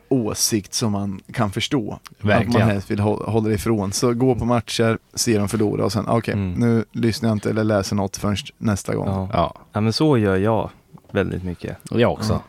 åsikt 0.08 0.74
som 0.74 0.92
man 0.92 1.20
kan 1.32 1.50
förstå. 1.50 1.92
Att 2.18 2.24
Verkligen. 2.24 2.52
man 2.60 2.68
helst 2.70 2.90
vill 2.90 3.00
hå- 3.00 3.30
hålla 3.30 3.52
ifrån. 3.52 3.92
Så 3.92 4.14
gå 4.14 4.34
på 4.34 4.44
matcher, 4.44 4.98
se 5.14 5.38
dem 5.38 5.48
förlora 5.48 5.84
och 5.84 5.92
sen 5.92 6.04
okej, 6.08 6.34
Mm. 6.34 6.52
nu 6.52 6.84
lyssnar 6.92 7.28
jag 7.28 7.36
inte 7.36 7.50
eller 7.50 7.64
läser 7.64 7.96
något 7.96 8.16
förrän 8.16 8.36
nästa 8.58 8.94
gång. 8.94 9.06
Ja. 9.08 9.28
Ja, 9.32 9.54
ja, 9.72 9.80
men 9.80 9.92
så 9.92 10.18
gör 10.18 10.36
jag 10.36 10.70
väldigt 11.10 11.44
mycket. 11.44 11.76
och 11.90 12.00
jag 12.00 12.12
också. 12.12 12.32
Ja. 12.32 12.42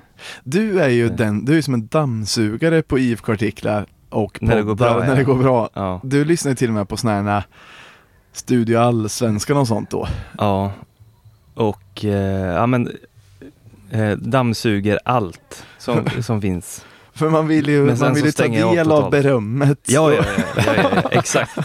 Du 0.44 0.80
är 0.80 0.90
ju 0.90 1.04
Mm. 1.06 1.16
den, 1.18 1.46
du 1.46 1.58
är 1.58 1.62
som 1.62 1.74
en 1.74 1.88
dammsugare 1.88 2.82
på 2.82 3.00
IFK-artiklar 3.00 3.86
och 4.10 4.38
När 4.42 4.56
det 4.56 4.62
går 4.64 4.76
poddar 4.76 4.94
bra, 4.98 5.08
när 5.08 5.16
det 5.16 5.24
går 5.24 5.36
bra. 5.36 5.70
Ja, 5.74 6.02
Du 6.04 6.26
lyssnar 6.26 6.52
ju 6.52 6.56
till 6.56 6.68
och 6.68 6.74
med 6.74 6.90
på 6.90 6.98
sådana 6.98 7.32
här 7.32 7.44
Studio 8.34 8.78
Allsvenskan 8.78 9.58
och 9.58 9.68
sånt 9.68 9.90
då. 9.90 10.08
ja. 10.38 10.72
och 11.54 12.06
eh, 12.06 12.54
ja 12.56 12.66
men 12.68 12.92
eh, 13.92 14.12
dammsuger 14.12 15.00
allt 15.06 15.66
som, 15.78 16.06
som 16.22 16.42
finns. 16.42 16.86
För 17.14 17.30
man 17.30 17.48
vill 17.48 17.68
ju, 17.68 17.96
man 17.96 18.14
vill 18.14 18.26
ju 18.26 18.32
ta 18.32 18.48
del 18.48 18.92
av 18.92 19.12
berömmet. 19.12 19.80
Ja, 19.86 20.14
ja, 20.14 20.24
ja, 20.56 20.74
ja, 20.78 21.10
exakt. 21.12 21.58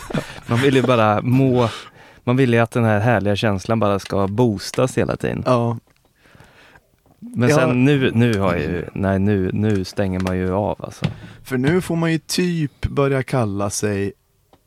Man 0.46 0.58
vill 0.58 0.76
ju 0.76 0.82
bara 0.82 1.22
må, 1.22 1.68
man 2.24 2.36
vill 2.36 2.52
ju 2.54 2.58
att 2.58 2.70
den 2.70 2.84
här 2.84 3.00
härliga 3.00 3.36
känslan 3.36 3.80
bara 3.80 3.98
ska 3.98 4.26
boostas 4.28 4.98
hela 4.98 5.16
tiden. 5.16 5.42
ja. 5.46 5.78
Men 7.24 7.50
sen 7.50 7.84
nu, 7.84 8.10
nu 8.14 8.38
har 8.38 8.54
jag 8.54 8.62
ju, 8.62 8.84
nej 8.94 9.18
nu, 9.18 9.50
nu 9.52 9.84
stänger 9.84 10.20
man 10.20 10.38
ju 10.38 10.52
av 10.52 10.84
alltså. 10.84 11.06
För 11.42 11.56
nu 11.58 11.80
får 11.80 11.96
man 11.96 12.12
ju 12.12 12.18
typ 12.18 12.86
börja 12.86 13.22
kalla 13.22 13.70
sig 13.70 14.12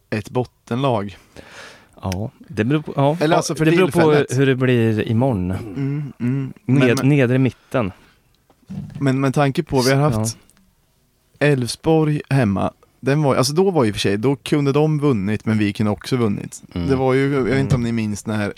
ett 0.10 0.30
bottenlag. 0.30 1.18
Ja, 2.12 2.32
det 2.48 2.64
beror 2.64 2.82
på, 2.82 2.94
ja, 2.96 3.18
Eller 3.20 3.36
alltså 3.36 3.56
för 3.56 3.66
det 3.66 3.72
beror 3.72 3.92
på 3.92 4.36
hur 4.36 4.46
det 4.46 4.56
blir 4.56 5.08
imorgon. 5.08 5.52
Mm, 5.52 6.14
mm. 6.20 6.54
Ned, 6.66 6.98
Men, 6.98 7.10
nedre 7.10 7.38
mitten. 7.38 7.92
men 9.00 9.20
med 9.20 9.34
tanke 9.34 9.64
på, 9.64 9.82
vi 9.82 9.94
har 9.94 10.10
haft 10.10 10.38
Elfsborg 11.40 12.22
hemma. 12.30 12.72
Den 13.00 13.24
var, 13.24 13.36
alltså 13.36 13.54
då 13.54 13.72
var 13.72 13.84
ju 13.84 13.90
i 13.90 13.92
och 13.92 13.96
för 13.96 14.00
sig, 14.00 14.18
då 14.18 14.36
kunde 14.36 14.72
de 14.72 15.00
vunnit 15.00 15.46
men 15.46 15.58
vi 15.58 15.74
kunde 15.74 15.92
också 15.92 16.16
vunnit. 16.16 16.64
Mm. 16.74 16.88
Det 16.88 16.96
var 16.96 17.14
ju, 17.14 17.34
jag 17.34 17.42
vet 17.42 17.60
inte 17.60 17.76
om 17.76 17.84
ni 17.84 17.92
minns 17.92 18.26
när 18.26 18.54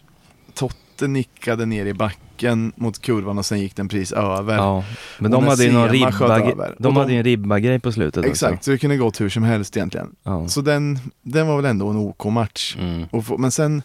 Lotte 1.02 1.08
nickade 1.08 1.66
ner 1.66 1.86
i 1.86 1.94
backen 1.94 2.72
mot 2.76 3.02
kurvan 3.02 3.38
och 3.38 3.46
sen 3.46 3.60
gick 3.60 3.76
den 3.76 3.88
precis 3.88 4.12
över. 4.12 4.56
Ja, 4.56 4.84
men 5.20 5.32
de 5.32 5.48
hade 5.48 5.64
ju 5.64 5.72
någon 5.72 5.90
ribba, 5.90 6.26
över. 6.26 6.76
de 6.80 6.96
hade 6.96 7.08
de- 7.08 7.14
ju 7.14 7.18
en 7.18 7.24
ribba-grej 7.24 7.80
på 7.80 7.92
slutet 7.92 8.26
Exakt, 8.26 8.54
också. 8.54 8.64
så 8.64 8.72
det 8.72 8.78
kunde 8.78 8.98
gått 8.98 9.22
hur 9.22 9.30
som 9.30 9.44
helst 9.44 9.78
egentligen. 9.78 10.16
Ja. 10.24 10.48
Så 10.48 10.62
den, 10.62 11.00
den 11.22 11.48
var 11.48 11.56
väl 11.56 11.66
ändå 11.66 11.88
en 11.90 11.98
OK-match. 11.98 12.76
Mm. 12.80 13.06
Och 13.12 13.26
få- 13.26 13.38
Men 13.38 13.52
sen 13.52 13.82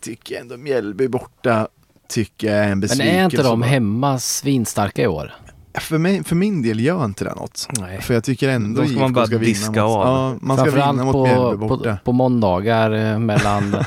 tycker 0.00 0.34
jag 0.34 0.42
ändå 0.42 0.56
Mjällby 0.56 1.08
borta 1.08 1.68
tycker 2.08 2.46
jag 2.46 2.56
är 2.56 2.62
en 2.62 2.68
Men 2.68 2.80
besvikelse. 2.80 3.16
är 3.18 3.24
inte 3.24 3.42
de 3.42 3.62
hemma 3.62 4.18
svinstarka 4.18 5.02
i 5.02 5.06
år? 5.06 5.32
För, 5.74 5.98
mig, 5.98 6.24
för 6.24 6.36
min 6.36 6.62
del 6.62 6.80
gör 6.80 7.04
inte 7.04 7.24
det 7.24 7.34
något. 7.34 7.68
Nej. 7.80 8.00
För 8.00 8.14
jag 8.14 8.24
tycker 8.24 8.48
ändå 8.48 8.82
Då 8.82 8.88
ska 8.88 8.98
man 8.98 9.12
bara 9.12 9.26
ska 9.26 9.38
vinna 9.38 9.48
diska 9.48 9.70
mot, 9.70 9.78
av. 9.78 10.06
Ja, 10.06 10.38
man 10.42 10.56
ska 10.56 10.70
vinna 10.70 10.92
mot 11.04 11.28
Mjällby 11.28 11.56
borta. 11.56 11.96
på, 11.96 12.04
på 12.04 12.12
måndagar 12.12 12.90
eh, 13.12 13.18
mellan... 13.18 13.76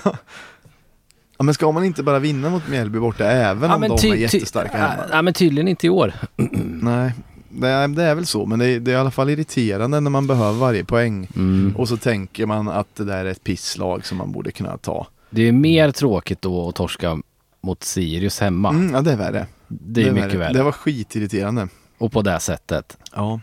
Ja, 1.38 1.43
men 1.43 1.54
ska 1.54 1.72
man 1.72 1.84
inte 1.84 2.04
bara 2.04 2.19
vinna 2.19 2.50
mot 2.50 2.67
Mjällby 2.67 3.00
borta 3.00 3.26
även 3.26 3.69
ja, 3.69 3.76
om 3.76 3.82
de 3.82 4.12
är 4.12 4.15
jättestarka 4.15 4.78
hemma? 4.78 5.04
Ja, 5.12 5.22
men 5.22 5.34
tydligen 5.34 5.67
inte 5.67 5.88
i 5.88 5.89
år. 5.89 6.13
Nej, 6.82 7.13
det 7.50 7.67
är, 7.67 7.88
det 7.88 8.04
är 8.04 8.15
väl 8.15 8.26
så. 8.26 8.46
Men 8.46 8.60
det 8.60 8.65
är, 8.65 8.80
det 8.80 8.91
är 8.91 8.96
i 8.96 8.98
alla 8.98 9.12
fall 9.12 9.30
irriterande 9.30 10.00
när 10.00 10.10
man 10.10 10.28
behöver 10.28 10.60
varje 10.60 10.86
poäng. 10.86 11.28
Mm. 11.36 11.76
Och 11.78 11.88
så 11.89 11.98
tänker 11.98 12.46
man 12.46 12.69
att 12.69 12.96
det 12.96 13.04
där 13.04 13.26
är 13.26 13.32
ett 13.32 13.43
pisslag 13.43 14.06
som 14.06 14.17
man 14.17 14.32
borde 14.32 14.52
kunna 14.52 14.78
ta. 14.78 15.08
Det 15.30 15.48
är 15.48 15.52
mer 15.52 15.91
tråkigt 15.91 16.41
då 16.41 16.69
att 16.69 16.76
torska 16.76 17.22
mot 17.62 17.84
Sirius 17.84 18.39
hemma. 18.39 18.69
Mm, 18.69 18.93
ja, 18.93 19.02
det 19.02 19.12
är 19.12 19.17
värre. 19.17 19.48
Det 19.67 20.04
är 20.04 20.08
är 20.08 20.12
mycket 20.12 20.34
värre. 20.34 20.54
Det 20.54 20.63
var 20.63 20.72
skitirriterande. 20.72 21.67
Och 21.98 22.12
på 22.12 22.22
det 22.22 22.39
sättet. 22.39 22.98
Ja. 23.15 23.39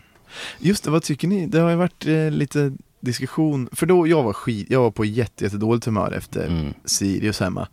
Just 0.59 0.83
det, 0.83 0.91
vad 0.91 1.03
tycker 1.03 1.27
ni? 1.27 1.45
Det 1.45 1.59
har 1.59 1.69
ju 1.69 1.75
varit 1.75 2.07
eh, 2.07 2.31
lite 2.31 2.71
diskussion. 3.01 3.69
För 3.71 3.85
då, 3.85 4.07
jag 4.07 4.23
var 4.23 4.33
skit, 4.33 4.67
jag 4.69 4.81
var 4.81 4.91
på 4.91 5.05
jätte, 5.05 5.43
jättedåligt 5.43 5.85
humör 5.85 6.11
efter 6.11 6.47
Mm. 6.47 6.73
Sirius 6.85 7.39
hemma. 7.39 7.67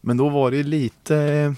Men 0.00 0.16
då 0.16 0.28
var 0.28 0.50
det 0.50 0.62
lite, 0.62 1.54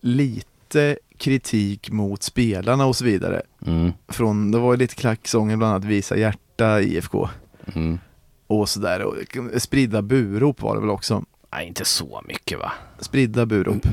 lite 0.00 0.98
kritik 1.18 1.90
mot 1.90 2.22
spelarna 2.22 2.86
och 2.86 2.96
så 2.96 3.04
vidare. 3.04 3.42
Mm. 3.66 3.92
Från, 4.08 4.50
det 4.50 4.58
var 4.58 4.76
lite 4.76 4.94
klacksånger 4.94 5.56
bland 5.56 5.72
annat 5.72 5.84
Visa 5.84 6.16
Hjärta, 6.16 6.80
IFK 6.80 7.28
Mm. 7.74 7.98
och 8.46 8.68
sådär. 8.68 9.02
Och 9.02 9.14
spridda 9.62 10.02
burop 10.02 10.62
var 10.62 10.74
det 10.74 10.80
väl 10.80 10.90
också. 10.90 11.24
Nej, 11.52 11.66
inte 11.66 11.84
så 11.84 12.22
mycket 12.28 12.58
va? 12.58 12.72
Spridda 13.00 13.46
burop. 13.46 13.86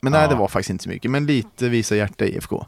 Men 0.00 0.12
nej, 0.12 0.22
Ja. 0.22 0.28
det 0.28 0.34
var 0.34 0.48
faktiskt 0.48 0.70
inte 0.70 0.84
så 0.84 0.90
mycket. 0.90 1.10
Men 1.10 1.26
lite 1.26 1.68
Visa 1.68 1.96
Hjärta 1.96 2.24
IFK. 2.26 2.66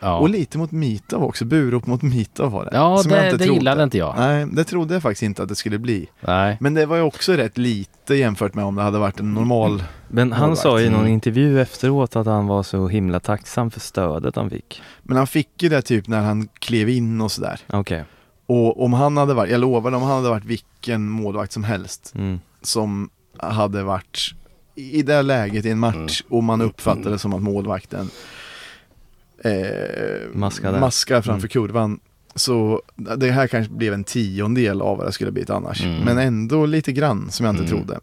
Ja, 0.00 0.18
Och 0.18 0.28
lite 0.28 0.58
mot 0.58 0.70
Mitav 0.72 1.22
också. 1.24 1.44
Burop 1.44 1.86
mot 1.86 2.02
Mitav 2.02 2.52
var 2.52 2.64
det. 2.64 2.70
ja 2.74 2.98
Som 2.98 3.10
jag 3.12 3.20
det, 3.24 3.30
inte 3.30 3.44
det 3.44 3.52
gillade 3.54 3.82
inte 3.82 3.98
jag. 3.98 4.14
Nej, 4.18 4.46
det 4.52 4.64
trodde 4.64 4.94
jag 4.94 5.02
faktiskt 5.02 5.22
inte 5.22 5.42
att 5.42 5.48
det 5.48 5.54
skulle 5.54 5.78
bli. 5.78 6.08
Nej. 6.20 6.56
Men 6.60 6.74
det 6.74 6.86
var 6.86 6.96
ju 6.96 7.02
också 7.02 7.32
rätt 7.32 7.58
lite 7.58 8.14
jämfört 8.14 8.54
med 8.54 8.64
om 8.64 8.74
det 8.74 8.82
hade 8.82 8.98
varit 8.98 9.20
en 9.20 9.34
normal. 9.34 9.82
Men 10.08 10.32
han 10.32 10.40
Målvakt. 10.40 10.62
sa 10.62 10.80
i 10.80 10.90
någon 10.90 11.00
Mm. 11.00 11.12
intervju 11.12 11.60
efteråt 11.60 12.16
att 12.16 12.26
han 12.26 12.46
var 12.46 12.62
så 12.62 12.88
himla 12.88 13.20
tacksam 13.20 13.70
för 13.70 13.80
stödet 13.80 14.36
han 14.36 14.50
fick. 14.50 14.82
Men 15.02 15.16
han 15.16 15.26
fick 15.26 15.62
ju 15.62 15.68
det 15.68 15.82
typ 15.82 16.08
när 16.08 16.20
han 16.20 16.48
klev 16.58 16.88
in 16.88 17.20
och 17.20 17.32
sådär. 17.32 17.60
Okej. 17.72 18.04
Och 18.46 18.84
om 18.84 18.92
han 18.92 19.16
hade 19.16 19.34
varit, 19.34 19.50
jag 19.50 19.60
lovar, 19.60 19.92
om 19.94 20.02
han 20.02 20.16
hade 20.16 20.28
varit 20.28 20.44
vilken 20.44 21.08
målvakt 21.10 21.52
som 21.52 21.64
helst 21.64 22.12
Mm. 22.14 22.40
som 22.62 23.10
hade 23.38 23.82
varit 23.82 24.18
i 24.74 24.98
i 24.98 25.02
det 25.02 25.22
läget 25.22 25.64
i 25.64 25.70
en 25.70 25.78
match 25.78 26.22
och 26.28 26.44
man 26.44 26.60
uppfattade 26.60 27.10
det 27.10 27.18
som 27.18 27.32
att 27.34 27.42
målvakten 27.42 28.10
eh, 29.44 29.52
Maskade. 30.34 30.80
maskar 30.80 31.22
framför 31.22 31.32
Mm. 31.46 31.48
kurvan. 31.48 32.00
Så 32.34 32.82
det 33.16 33.30
här 33.30 33.46
kanske 33.46 33.72
blev 33.72 33.94
en 33.94 34.04
tiondel 34.04 34.82
av 34.82 34.96
vad 34.98 35.06
det 35.06 35.12
skulle 35.12 35.30
blivit 35.30 35.50
annars. 35.50 35.82
Mm. 35.84 36.00
Men 36.04 36.18
ändå 36.18 36.66
lite 36.66 36.92
grann 36.92 37.30
som 37.30 37.46
jag 37.46 37.52
inte 37.52 37.64
Mm. 37.64 37.76
trodde. 37.76 38.00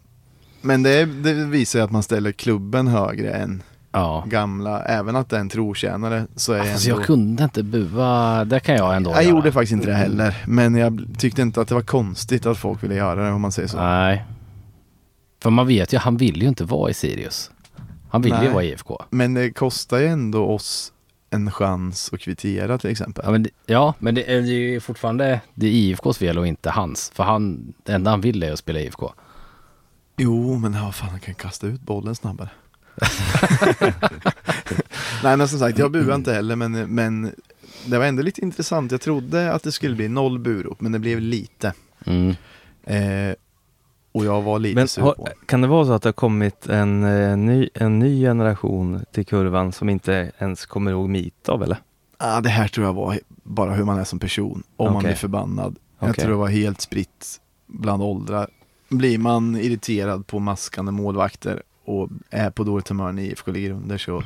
Men 0.60 0.82
det, 0.82 1.04
det 1.04 1.34
visar 1.34 1.78
ju 1.78 1.84
att 1.84 1.90
man 1.90 2.02
ställer 2.02 2.32
klubben 2.32 2.86
högre 2.88 3.30
än 3.32 3.62
Ja. 3.92 4.24
gamla, 4.26 4.82
även 4.82 5.16
att 5.16 5.30
det 5.30 5.36
är 5.36 5.40
en 5.40 5.48
trotjänare 5.48 6.26
så 6.36 6.52
är 6.52 6.60
Alltså 6.60 6.88
ändå... 6.90 7.00
jag 7.00 7.06
kunde 7.06 7.44
inte 7.44 7.62
bua, 7.62 8.44
det 8.44 8.60
kan 8.60 8.74
jag 8.74 8.96
ändå 8.96 9.10
Jag 9.10 9.22
göra. 9.24 9.30
gjorde 9.34 9.52
faktiskt 9.52 9.72
inte 9.72 9.86
det 9.86 9.94
heller, 9.94 10.36
men 10.46 10.74
jag 10.74 11.06
tyckte 11.18 11.42
inte 11.42 11.60
att 11.60 11.68
det 11.68 11.74
var 11.74 11.82
konstigt 11.82 12.46
att 12.46 12.58
folk 12.58 12.82
ville 12.82 12.94
göra 12.94 13.24
det 13.24 13.30
om 13.32 13.40
man 13.40 13.52
säger 13.52 13.68
så. 13.68 13.76
Nej. 13.76 14.24
För 15.42 15.50
man 15.50 15.66
vet 15.66 15.92
ju, 15.92 15.98
han 15.98 16.16
vill 16.16 16.42
ju 16.42 16.48
inte 16.48 16.64
vara 16.64 16.90
i 16.90 16.94
Sirius. 16.94 17.50
Han 18.10 18.22
vill 18.22 18.32
ju 18.32 18.38
Nej. 18.38 18.50
vara 18.52 18.64
i 18.64 18.68
IFK. 18.72 19.02
Men 19.10 19.34
det 19.34 19.50
kostar 19.50 19.98
ju 19.98 20.06
ändå 20.06 20.44
oss 20.46 20.92
en 21.30 21.50
chans 21.50 22.10
att 22.12 22.20
kvittera 22.20 22.78
till 22.78 22.90
exempel. 22.90 23.24
Ja 23.24 23.30
men, 23.30 23.42
det, 23.42 23.50
ja, 23.66 23.94
men 23.98 24.14
det 24.14 24.32
är 24.32 24.40
ju 24.40 24.80
fortfarande 24.80 25.40
det 25.54 25.66
är 25.66 25.70
IFKs 25.70 26.18
fel 26.18 26.38
och 26.38 26.46
inte 26.46 26.70
hans. 26.70 27.10
För 27.14 27.24
han, 27.24 27.74
det 27.82 27.92
enda 27.92 28.10
han 28.10 28.20
vill 28.20 28.42
är 28.42 28.52
att 28.52 28.58
spela 28.58 28.80
IFK. 28.80 29.12
Jo, 30.16 30.58
men 30.58 30.74
ja, 30.74 30.92
fan 30.92 31.10
han 31.10 31.20
kan 31.20 31.34
kasta 31.34 31.66
ut 31.66 31.80
bollen 31.80 32.14
snabbare. 32.14 32.50
Nej 35.22 35.36
men 35.36 35.48
som 35.48 35.58
sagt, 35.58 35.78
jag 35.78 35.92
buade 35.92 36.14
inte 36.14 36.32
heller 36.32 36.56
men, 36.56 36.72
men 36.72 37.34
det 37.86 37.98
var 37.98 38.06
ändå 38.06 38.22
lite 38.22 38.40
intressant. 38.40 38.92
Jag 38.92 39.00
trodde 39.00 39.52
att 39.52 39.62
det 39.62 39.72
skulle 39.72 39.96
bli 39.96 40.08
noll 40.08 40.38
burop 40.38 40.80
men 40.80 40.92
det 40.92 40.98
blev 40.98 41.20
lite. 41.20 41.72
Mm. 42.04 42.34
Eh, 42.84 43.34
och 44.18 44.24
jag 44.24 44.42
var 44.42 44.58
lite 44.58 44.74
Men 44.74 44.88
sur 44.88 45.02
har, 45.02 45.12
på. 45.12 45.28
kan 45.46 45.60
det 45.60 45.66
vara 45.66 45.86
så 45.86 45.92
att 45.92 46.02
det 46.02 46.08
har 46.08 46.12
kommit 46.12 46.66
en, 46.66 47.04
eh, 47.04 47.36
ny, 47.36 47.68
en 47.74 47.98
ny 47.98 48.20
generation 48.20 49.04
till 49.12 49.26
kurvan 49.26 49.72
som 49.72 49.88
inte 49.88 50.32
ens 50.38 50.66
kommer 50.66 50.90
ihåg 50.90 51.08
Mitav 51.08 51.62
eller? 51.62 51.78
Ah, 52.16 52.40
det 52.40 52.48
här 52.48 52.68
tror 52.68 52.86
jag 52.86 52.92
var 52.92 53.18
bara 53.42 53.72
hur 53.74 53.84
man 53.84 53.98
är 53.98 54.04
som 54.04 54.18
person. 54.18 54.62
Om 54.76 54.86
man 54.86 54.96
Okej. 54.96 55.06
blir 55.08 55.16
förbannad. 55.16 55.76
Jag 55.98 56.10
Okej. 56.10 56.22
tror 56.22 56.32
det 56.32 56.38
var 56.38 56.48
helt 56.48 56.80
spritt 56.80 57.40
bland 57.66 58.02
åldrar. 58.02 58.48
Blir 58.88 59.18
man 59.18 59.56
irriterad 59.56 60.26
på 60.26 60.38
maskande 60.38 60.92
målvakter 60.92 61.62
och 61.84 62.08
är 62.30 62.50
på 62.50 62.64
dåligt 62.64 62.88
humör 62.88 63.12
när 63.12 63.22
IFK 63.22 63.50
ligger 63.50 63.70
under 63.70 63.98
så 63.98 64.22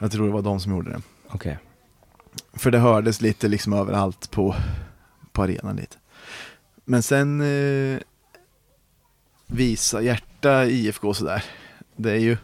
jag 0.00 0.12
tror 0.12 0.26
det 0.26 0.32
var 0.32 0.42
de 0.42 0.60
som 0.60 0.72
gjorde 0.72 0.90
det. 0.90 1.00
Okej. 1.28 1.58
För 2.52 2.70
det 2.70 2.78
hördes 2.78 3.20
lite 3.20 3.48
liksom 3.48 3.72
överallt 3.72 4.30
på, 4.30 4.54
på 5.32 5.42
arenan 5.42 5.76
lite. 5.76 5.96
Men 6.84 7.02
sen 7.02 7.40
eh, 7.40 7.98
visa 9.46 10.02
hjärta 10.02 10.66
IFK 10.66 11.08
och 11.08 11.16
sådär. 11.16 11.44
Det 11.96 12.10
är 12.12 12.18
ju 12.18 12.36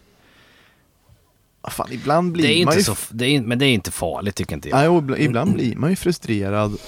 fan, 1.71 1.89
ibland 1.91 2.33
blir 2.33 2.45
Det 2.45 2.55
är 2.55 2.65
man 2.65 2.75
inte 2.75 2.91
ju 2.91 2.97
så, 2.97 2.97
det 3.11 3.27
är, 3.27 3.41
men 3.41 3.59
det 3.59 3.67
är 3.67 3.73
inte 3.75 3.91
farligt 3.91 4.35
tycker 4.35 4.55
inte 4.55 4.69
jag. 4.69 4.79
Nej, 4.79 4.99
ibland, 4.99 5.21
ibland 5.21 5.55
blir 5.55 5.77
man 5.77 5.91
ju 5.91 5.97
frustrerad 5.97 6.79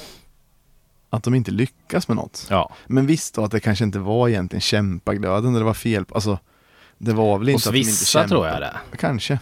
att 1.10 1.22
de 1.22 1.34
inte 1.34 1.50
lyckas 1.50 2.08
med 2.08 2.16
något. 2.16 2.46
Ja. 2.50 2.74
Men 2.86 3.06
visst 3.06 3.34
då 3.34 3.44
att 3.44 3.50
det 3.50 3.60
kanske 3.60 3.84
inte 3.84 3.98
var 3.98 4.28
egentligen 4.28 4.60
kämpaglöden 4.60 5.52
det 5.52 5.64
var 5.64 5.74
fel. 5.74 6.04
Alltså, 6.14 6.38
det 6.98 7.12
var 7.12 7.38
väl 7.38 7.48
inte 7.48 7.56
Hos 7.56 7.66
att 7.66 7.72
de 7.72 7.78
inte 7.78 7.90
vissa 7.90 8.04
kämpade. 8.04 8.28
tror 8.28 8.46
jag 8.46 8.60
det. 8.60 8.96
Kanske. 8.96 9.38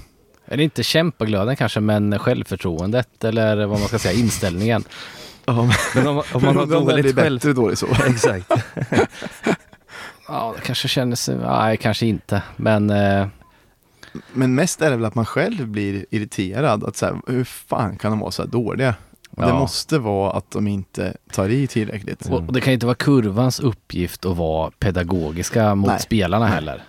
Eller 0.46 0.64
inte 0.64 0.82
kämpaglöden 0.82 1.56
kanske, 1.56 1.80
men 1.80 2.18
självförtroendet 2.18 3.24
eller 3.24 3.66
vad 3.66 3.78
man 3.78 3.88
ska 3.88 3.98
säga, 3.98 4.18
inställningen. 4.20 4.84
Ja, 5.44 5.52
men, 5.54 5.72
Men 5.94 6.06
om, 6.06 6.22
om 6.32 6.42
man 6.42 6.56
har 6.56 6.66
dåligt 6.80 7.16
själv... 7.16 7.34
bättre 7.34 7.52
då 7.52 7.72
i 7.72 7.76
så. 7.76 7.86
Exakt. 8.06 8.52
Ja, 10.32 10.52
det 10.56 10.62
kanske 10.62 10.88
känner 10.88 11.16
sig, 11.16 11.36
nej 11.36 11.76
kanske 11.76 12.06
inte, 12.06 12.42
men 12.56 12.90
eh, 12.90 13.26
Men 14.32 14.54
mest 14.54 14.82
är 14.82 14.90
det 14.90 14.96
väl 14.96 15.04
att 15.04 15.14
man 15.14 15.24
själv 15.26 15.68
blir 15.68 16.06
irriterad. 16.10 16.84
Att 16.84 16.96
så 16.96 17.06
här, 17.06 17.16
hur 17.26 17.44
fan 17.44 17.96
kan 17.96 18.10
de 18.12 18.20
vara 18.20 18.30
så 18.30 18.42
här 18.42 18.48
dåliga? 18.50 18.94
Det 19.30 19.42
Ja. 19.48 19.58
måste 19.58 19.98
vara 19.98 20.32
att 20.32 20.50
de 20.50 20.68
inte 20.68 21.16
tar 21.32 21.48
i 21.48 21.66
tillräckligt. 21.66 22.26
och, 22.26 22.36
och 22.46 22.52
det 22.52 22.60
kan 22.60 22.72
inte 22.72 22.86
vara 22.86 22.94
kurvans 22.94 23.60
uppgift 23.60 24.26
att 24.26 24.36
vara 24.36 24.70
pedagogiska 24.78 25.74
mot 25.74 25.88
Nej. 25.90 26.00
spelarna 26.00 26.46
heller. 26.46 26.82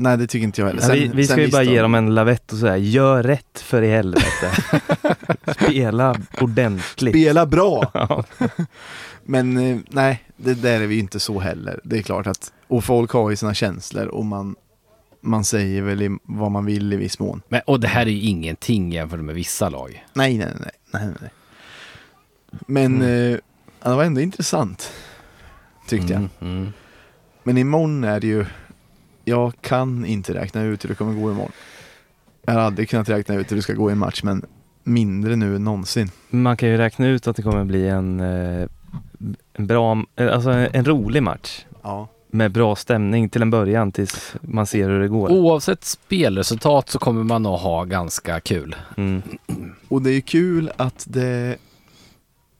Nej, 0.00 0.16
det 0.16 0.26
tycker 0.26 0.44
inte 0.44 0.60
jag 0.60 0.68
heller. 0.68 0.82
Ja, 0.82 0.94
vi, 0.94 1.10
vi 1.14 1.24
ska 1.26 1.34
sen 1.34 1.44
ju 1.44 1.50
bara 1.50 1.62
ge 1.62 1.82
dem 1.82 1.94
en 1.94 2.14
lavett 2.14 2.52
och 2.52 2.58
säga 2.58 2.76
gör 2.76 3.22
rätt 3.22 3.60
för 3.60 3.82
i 3.82 3.90
helvete. 3.90 4.52
Spela 5.60 6.16
ordentligt. 6.40 7.14
Spela 7.14 7.46
bra! 7.46 7.90
Ja. 7.94 8.24
Men 9.24 9.56
eh, 9.58 9.78
nej, 9.90 10.22
det 10.36 10.54
där 10.54 10.80
är 10.80 10.86
vi 10.86 10.94
ju 10.94 11.00
inte 11.00 11.20
så 11.20 11.40
heller. 11.40 11.80
Det 11.84 11.98
är 11.98 12.02
klart 12.02 12.26
att, 12.26 12.52
och 12.68 12.84
folk 12.84 13.10
har 13.10 13.30
ju 13.30 13.36
sina 13.36 13.54
känslor 13.54 14.06
och 14.06 14.24
man, 14.24 14.56
man 15.20 15.44
säger 15.44 15.82
väl 15.82 16.16
vad 16.22 16.50
man 16.50 16.64
vill 16.66 16.92
i 16.92 16.96
viss 16.96 17.18
mån. 17.18 17.42
Men, 17.48 17.60
och 17.66 17.80
det 17.80 17.88
här 17.88 18.06
är 18.06 18.10
ju 18.10 18.20
ingenting 18.28 18.92
jämfört 18.92 19.20
med 19.20 19.34
vissa 19.34 19.68
lag. 19.68 20.04
Nej, 20.14 20.38
nej, 20.38 20.48
nej, 20.60 20.70
nej, 20.92 21.14
nej. 21.20 21.30
Men 22.66 22.94
Mm. 23.02 23.32
eh, 23.32 23.38
det 23.90 23.96
var 23.96 24.04
ändå 24.04 24.20
intressant, 24.20 24.92
tyckte 25.88 26.12
jag. 26.12 26.18
Mm, 26.18 26.30
mm. 26.40 26.72
Men 27.42 27.58
imorgon 27.58 28.04
är 28.04 28.20
det 28.20 28.26
ju, 28.26 28.46
jag 29.28 29.52
kan 29.60 30.04
inte 30.04 30.34
räkna 30.34 30.62
ut 30.62 30.84
hur 30.84 30.88
det 30.88 30.94
kommer 30.94 31.14
gå 31.14 31.30
imorgon. 31.30 31.52
Jag 32.46 32.52
har 32.54 32.60
aldrig 32.60 32.88
kunnat 32.88 33.08
räkna 33.08 33.34
ut 33.34 33.50
hur 33.50 33.56
det 33.56 33.62
ska 33.62 33.72
gå 33.72 33.90
i 33.90 33.92
en 33.92 33.98
match, 33.98 34.22
men 34.22 34.44
mindre 34.84 35.36
nu 35.36 35.56
än 35.56 35.64
någonsin. 35.64 36.10
Man 36.30 36.56
kan 36.56 36.68
ju 36.68 36.76
räkna 36.76 37.06
ut 37.06 37.26
att 37.26 37.36
det 37.36 37.42
kommer 37.42 37.64
bli 37.64 37.88
en, 37.88 38.20
eh, 38.20 38.68
en 39.52 39.66
bra, 39.66 40.04
eh, 40.16 40.34
alltså 40.34 40.50
en 40.50 40.84
rolig 40.84 41.22
match. 41.22 41.64
Ja. 41.82 42.08
Med 42.30 42.52
bra 42.52 42.76
stämning 42.76 43.28
till 43.28 43.42
en 43.42 43.50
början 43.50 43.92
tills 43.92 44.34
man 44.40 44.66
ser 44.66 44.88
hur 44.88 45.00
det 45.00 45.08
går. 45.08 45.30
Oavsett 45.30 45.84
spelresultat 45.84 46.88
så 46.88 46.98
kommer 46.98 47.24
man 47.24 47.42
nog 47.42 47.58
ha 47.58 47.84
ganska 47.84 48.40
kul. 48.40 48.76
Mm. 48.96 49.22
Och 49.88 50.02
det 50.02 50.10
är 50.10 50.20
kul 50.20 50.70
att 50.76 51.06
det, 51.08 51.56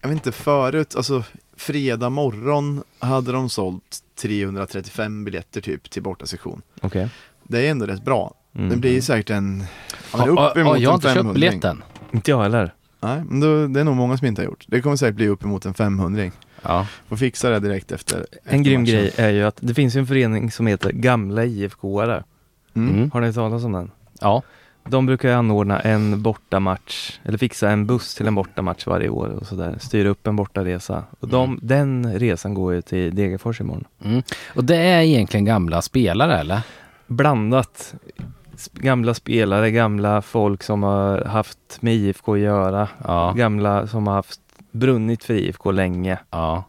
jag 0.00 0.08
vet 0.08 0.16
inte 0.16 0.32
förut, 0.32 0.96
alltså 0.96 1.24
fredag 1.56 2.10
morgon 2.10 2.82
hade 2.98 3.32
de 3.32 3.48
sålt 3.48 4.02
335 4.20 5.24
biljetter 5.24 5.60
typ 5.60 5.90
till 5.90 6.02
bortasektion. 6.02 6.62
Okej. 6.80 7.08
Det 7.42 7.66
är 7.66 7.70
ändå 7.70 7.86
rätt 7.86 8.04
bra. 8.04 8.34
Mm. 8.54 8.68
Det 8.70 8.76
blir 8.76 9.00
säkert 9.00 9.30
en, 9.30 9.64
ja, 10.12 10.18
men 10.18 10.28
uppemot 10.28 10.56
ja, 10.56 10.78
jag 10.78 10.90
har 10.90 10.94
en 10.94 10.94
inte 10.94 11.06
köpt 11.06 11.14
500 11.14 11.34
biljetten. 11.34 11.82
Inte 12.12 12.30
jag 12.30 12.42
heller. 12.42 12.74
Nej, 13.00 13.22
men 13.28 13.40
då, 13.40 13.66
det 13.66 13.80
är 13.80 13.84
nog 13.84 13.96
många 13.96 14.18
som 14.18 14.26
inte 14.26 14.42
har 14.42 14.46
gjort. 14.46 14.64
Det 14.68 14.80
kommer 14.80 14.96
säkert 14.96 15.16
bli 15.16 15.28
uppemot 15.28 15.66
en 15.66 15.74
500 15.74 16.30
Ja. 16.62 16.86
Får 17.08 17.16
fixa 17.16 17.50
det 17.50 17.58
direkt 17.60 17.92
efter. 17.92 18.26
efter 18.30 18.54
En 18.54 18.62
grym 18.62 18.80
matchen. 18.80 18.94
grej 18.94 19.12
är 19.16 19.30
ju 19.30 19.42
att 19.44 19.56
det 19.60 19.74
finns 19.74 19.96
ju 19.96 20.00
en 20.00 20.06
förening 20.06 20.50
som 20.50 20.66
heter 20.66 20.92
Gamla 20.92 21.44
IFK-are. 21.44 22.24
Mm. 22.74 22.94
Mm. 22.94 23.10
Har 23.10 23.20
ni 23.20 23.32
talat 23.32 23.64
om 23.64 23.72
den? 23.72 23.90
ja. 24.20 24.42
De 24.90 25.06
brukar 25.06 25.28
ju 25.28 25.34
anordna 25.34 25.80
en 25.80 26.22
bortamatch, 26.22 27.18
eller 27.24 27.38
fixa 27.38 27.70
en 27.70 27.86
buss 27.86 28.14
till 28.14 28.26
en 28.26 28.34
bortamatch 28.34 28.86
varje 28.86 29.08
år 29.08 29.28
och 29.28 29.46
sådär. 29.46 29.76
Styra 29.80 30.08
upp 30.08 30.26
en 30.26 30.36
bortaresa. 30.36 31.04
Och 31.20 31.28
de, 31.28 31.44
Mm. 31.50 31.60
den 31.62 32.18
resan 32.18 32.54
går 32.54 32.74
ju 32.74 32.82
till 32.82 33.14
Degerfors 33.14 33.60
imorgon. 33.60 33.84
Mm. 34.04 34.22
Och 34.54 34.64
det 34.64 34.76
är 34.76 35.02
egentligen 35.02 35.44
gamla 35.44 35.82
spelare 35.82 36.38
eller? 36.38 36.60
Blandat. 37.06 37.94
Gamla 38.72 39.14
spelare, 39.14 39.70
gamla 39.70 40.22
folk 40.22 40.62
som 40.62 40.82
har 40.82 41.24
haft 41.24 41.58
med 41.80 41.94
IFK 41.94 42.32
att 42.34 42.38
göra. 42.40 42.88
Ja. 43.04 43.32
Gamla 43.36 43.86
som 43.86 44.06
har 44.06 44.14
haft 44.14 44.40
brunnit 44.70 45.24
för 45.24 45.34
IFK 45.34 45.70
länge. 45.70 46.18
ja. 46.30 46.64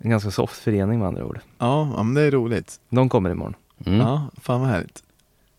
En 0.00 0.10
ganska 0.10 0.30
soft 0.30 0.56
förening 0.58 0.98
med 0.98 1.08
andra 1.08 1.24
ord. 1.24 1.40
Ja, 1.58 1.92
ja, 1.96 2.02
men 2.02 2.14
det 2.14 2.22
är 2.22 2.30
roligt. 2.30 2.80
De 2.88 3.08
kommer 3.08 3.30
imorgon. 3.30 3.54
Mm. 3.86 4.00
Ja, 4.00 4.22
fan 4.42 4.60
vad 4.60 4.68
härligt. 4.70 5.02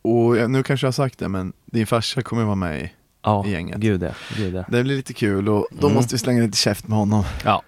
Och 0.09 0.49
nu 0.51 0.63
kanske 0.63 0.85
jag 0.85 0.87
har 0.87 0.91
sagt 0.93 1.19
det, 1.19 1.27
men 1.29 1.53
din 1.65 1.87
farsa 1.87 2.21
kommer 2.21 2.43
vara 2.43 2.55
med 2.55 2.81
i. 2.81 2.91
Ja, 3.23 3.45
I 3.45 3.51
gänget. 3.51 3.77
gud 3.77 4.03
ja. 4.03 4.09
Gud 4.37 4.53
ja. 4.55 4.63
Det 4.69 4.83
blir 4.83 4.95
lite 4.95 5.13
kul 5.13 5.49
och 5.49 5.67
då 5.71 5.87
Mm. 5.87 5.95
måste 5.95 6.15
vi 6.15 6.19
slänga 6.19 6.41
lite 6.43 6.57
käft 6.57 6.87
med 6.87 6.97
honom. 6.97 7.23
ja. 7.45 7.61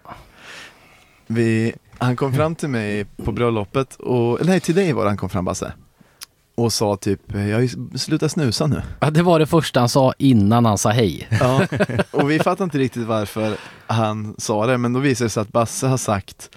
Vi, 1.27 1.73
han 1.97 2.15
kom 2.15 2.33
fram 2.33 2.55
till 2.55 2.69
mig 2.69 3.05
på 3.05 3.31
bröllopet, 3.31 3.95
och, 3.95 4.39
nej 4.45 4.59
till 4.59 4.75
dig 4.75 4.93
var 4.93 5.03
det 5.03 5.09
han 5.09 5.17
kom 5.17 5.29
fram 5.29 5.45
Basse. 5.45 5.73
Och 6.55 6.73
sa 6.73 6.97
typ, 6.97 7.21
jag 7.33 7.69
slutat 7.99 8.31
snusa 8.31 8.67
nu. 8.67 8.81
Ja, 8.99 9.09
det 9.09 9.21
var 9.23 9.39
det 9.39 9.45
första 9.45 9.79
han 9.79 9.89
sa 9.89 10.13
innan 10.17 10.65
han 10.65 10.77
sa 10.77 10.89
hej. 10.89 11.27
Ja, 11.39 11.67
och 12.11 12.31
vi 12.31 12.39
fattar 12.39 12.63
inte 12.63 12.77
riktigt 12.77 13.07
varför 13.07 13.55
han 13.87 14.35
sa 14.37 14.65
det, 14.65 14.77
men 14.77 14.93
då 14.93 14.99
visade 14.99 15.25
det 15.25 15.29
sig 15.29 15.41
att 15.41 15.51
Basse 15.51 15.87
har 15.87 15.97
sagt 15.97 16.49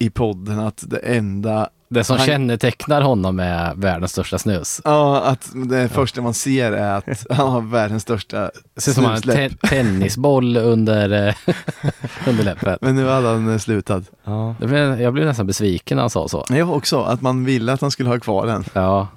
i 0.00 0.10
podden 0.10 0.58
att 0.60 0.84
det 0.86 0.98
enda, 0.98 1.68
Det 1.88 2.04
som 2.04 2.16
Han- 2.16 2.26
kännetecknar 2.26 3.02
honom 3.02 3.40
är 3.40 3.74
världens 3.74 4.12
största 4.12 4.38
snus. 4.38 4.80
ja 4.84 5.22
att 5.22 5.50
det 5.70 5.88
första 5.88 6.22
man 6.22 6.34
ser 6.34 6.72
är 6.72 6.92
att 6.98 7.26
han 7.30 7.48
har 7.48 7.60
världens 7.60 8.02
största 8.02 8.50
Det 8.74 8.80
ser 8.80 8.90
ut 8.90 8.94
som 8.94 9.04
han 9.04 9.10
har 9.10 9.16
en 9.16 9.22
snusläpp. 9.22 9.60
te- 9.60 9.68
tennisboll 9.68 10.56
under, 10.56 11.28
eh, 11.28 11.34
under 12.28 12.44
läppet. 12.44 12.78
Men 12.80 12.94
nu 12.96 13.06
hade 13.08 13.28
han 13.28 13.48
eh, 13.52 13.58
slutat. 13.58 14.04
ja. 14.24 14.54
Jag 14.98 15.12
blev 15.12 15.26
nästan 15.26 15.46
besviken 15.46 15.96
när 15.96 16.02
han 16.02 16.10
sa 16.10 16.28
så. 16.28 16.44
Jag 16.48 16.70
också, 16.70 17.02
att 17.02 17.22
man 17.22 17.44
ville 17.44 17.72
att 17.72 17.80
han 17.80 17.90
skulle 17.90 18.08
ha 18.08 18.18
kvar 18.20 18.46
den. 18.46 18.64
Ja, 18.72 19.08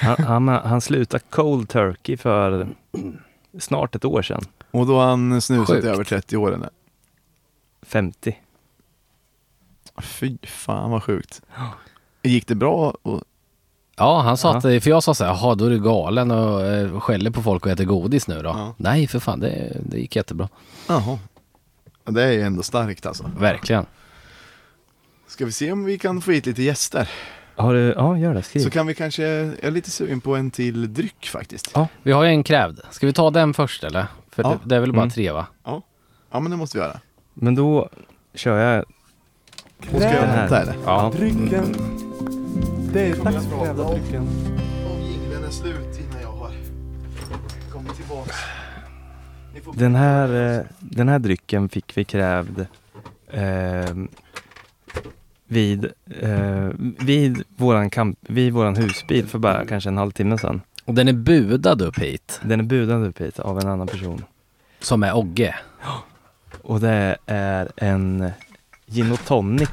Han, 0.00 0.16
han, 0.24 0.48
han 0.48 0.80
slutade 0.80 1.24
cold 1.30 1.68
turkey 1.68 2.16
för 2.16 2.66
snart 3.58 3.94
ett 3.94 4.04
år 4.04 4.22
sedan. 4.22 4.42
Och 4.70 4.86
då 4.86 4.98
har 4.98 5.06
han 5.06 5.40
snusat 5.40 5.66
Sjukt. 5.74 5.84
i 5.84 5.88
över 5.88 6.04
30 6.04 6.36
år 6.36 6.54
eller? 6.54 6.68
50. 7.86 8.36
Fy 10.00 10.38
fan 10.42 10.90
vad 10.90 11.02
sjukt. 11.02 11.42
Gick 12.22 12.46
det 12.46 12.54
bra? 12.54 12.94
Och, 13.02 13.22
ja 13.96 14.20
han 14.20 14.36
sa 14.36 14.48
Ja. 14.52 14.56
att, 14.56 14.62
för 14.82 14.88
jag 14.90 15.02
sa 15.02 15.14
så 15.14 15.24
här, 15.24 15.30
jaha 15.30 15.54
då 15.54 15.64
är 15.64 15.70
du 15.70 15.80
galen 15.82 16.30
och 16.30 16.62
eh, 16.62 17.00
skäller 17.00 17.30
på 17.30 17.42
folk 17.42 17.66
och 17.66 17.72
äter 17.72 17.84
godis 17.84 18.28
nu 18.28 18.42
då. 18.42 18.48
Ja. 18.48 18.74
Nej 18.76 19.06
för 19.06 19.18
fan, 19.18 19.40
det, 19.40 19.76
det 19.86 19.98
gick 19.98 20.16
jättebra. 20.16 20.48
jaha. 20.88 21.18
Ja, 22.04 22.12
Det 22.12 22.22
är 22.24 22.32
ju 22.32 22.42
ändå 22.42 22.62
starkt 22.62 23.06
alltså. 23.06 23.30
Verkligen. 23.38 23.86
Ska 25.26 25.44
vi 25.46 25.52
se 25.52 25.72
om 25.72 25.84
vi 25.84 25.98
kan 25.98 26.20
få 26.20 26.30
hit 26.30 26.46
lite 26.46 26.62
gäster? 26.62 27.08
Har 27.56 27.74
du, 27.74 27.80
ja 27.96 28.18
gör 28.18 28.34
det, 28.34 28.42
skriv. 28.42 28.60
Så 28.62 28.70
kan 28.70 28.86
vi 28.86 28.94
kanske, 28.94 29.22
jag 29.22 29.64
är 29.64 29.70
lite 29.70 29.90
sugen 29.90 30.20
på 30.20 30.36
en 30.36 30.50
till 30.50 30.94
dryck 30.94 31.26
faktiskt. 31.26 31.70
Ja. 31.74 31.88
Vi 32.02 32.12
har 32.12 32.22
ju 32.24 32.28
en 32.28 32.44
krävd. 32.44 32.80
Ska 32.90 33.06
vi 33.06 33.12
ta 33.12 33.30
den 33.30 33.54
först 33.54 33.84
eller? 33.84 34.06
För 34.30 34.42
Ja. 34.42 34.48
det, 34.48 34.58
det 34.68 34.76
är 34.76 34.80
väl 34.80 34.92
bara 34.92 35.00
Mm. 35.02 35.10
tre 35.10 35.30
va? 35.32 35.46
Ja 35.64 36.40
men 36.40 36.50
det 36.50 36.56
måste 36.56 36.78
vi 36.78 36.84
göra. 36.84 37.00
Men 37.34 37.54
då 37.54 37.88
kör 38.34 38.58
jag 38.58 38.84
Och 39.82 40.00
ska 40.00 40.10
jag 40.10 40.22
Den 40.22 40.28
här. 40.30 40.62
eller? 40.62 40.74
Ja. 40.84 41.12
drycken. 41.16 41.74
Det 42.92 43.00
är 43.06 43.24
dags 43.24 43.46
för 43.46 43.66
jävla 43.66 43.90
drycken. 43.90 44.28
Om 44.92 45.00
jingeln 45.02 45.44
är 45.44 45.50
slut 45.50 46.00
innan 46.00 46.22
jag 46.22 46.32
har 46.32 46.52
kommit 47.72 47.96
tillbaks. 47.96 48.36
Den 49.74 49.94
här, 49.94 50.58
eh, 50.58 50.64
den 50.80 51.08
här 51.08 51.18
drycken 51.18 51.68
fick 51.68 51.96
vi 51.96 52.04
krävd 52.04 52.66
eh, 53.30 53.94
vid, 55.46 55.84
eh, 56.20 56.68
vid, 57.00 57.42
våran 57.56 57.90
kamp, 57.90 58.18
vid 58.20 58.52
våran 58.52 58.76
husbil 58.76 59.26
för 59.26 59.38
bara 59.38 59.66
kanske 59.66 59.90
en 59.90 59.96
halvtimme 59.96 60.38
sedan. 60.38 60.60
Och 60.84 60.94
den 60.94 61.08
är 61.08 61.12
budad 61.12 61.82
upp 61.82 61.98
hit. 61.98 62.40
Den 62.42 62.60
är 62.60 62.64
budad 62.64 63.04
upp 63.06 63.20
hit 63.20 63.38
av 63.38 63.58
en 63.60 63.68
annan 63.68 63.86
person. 63.86 64.24
Som 64.80 65.02
är 65.02 65.16
Ogge. 65.16 65.54
Och 66.62 66.80
det 66.80 67.16
är 67.26 67.68
en 67.76 68.30
gin 68.92 69.12
och 69.12 69.24
tonic 69.24 69.68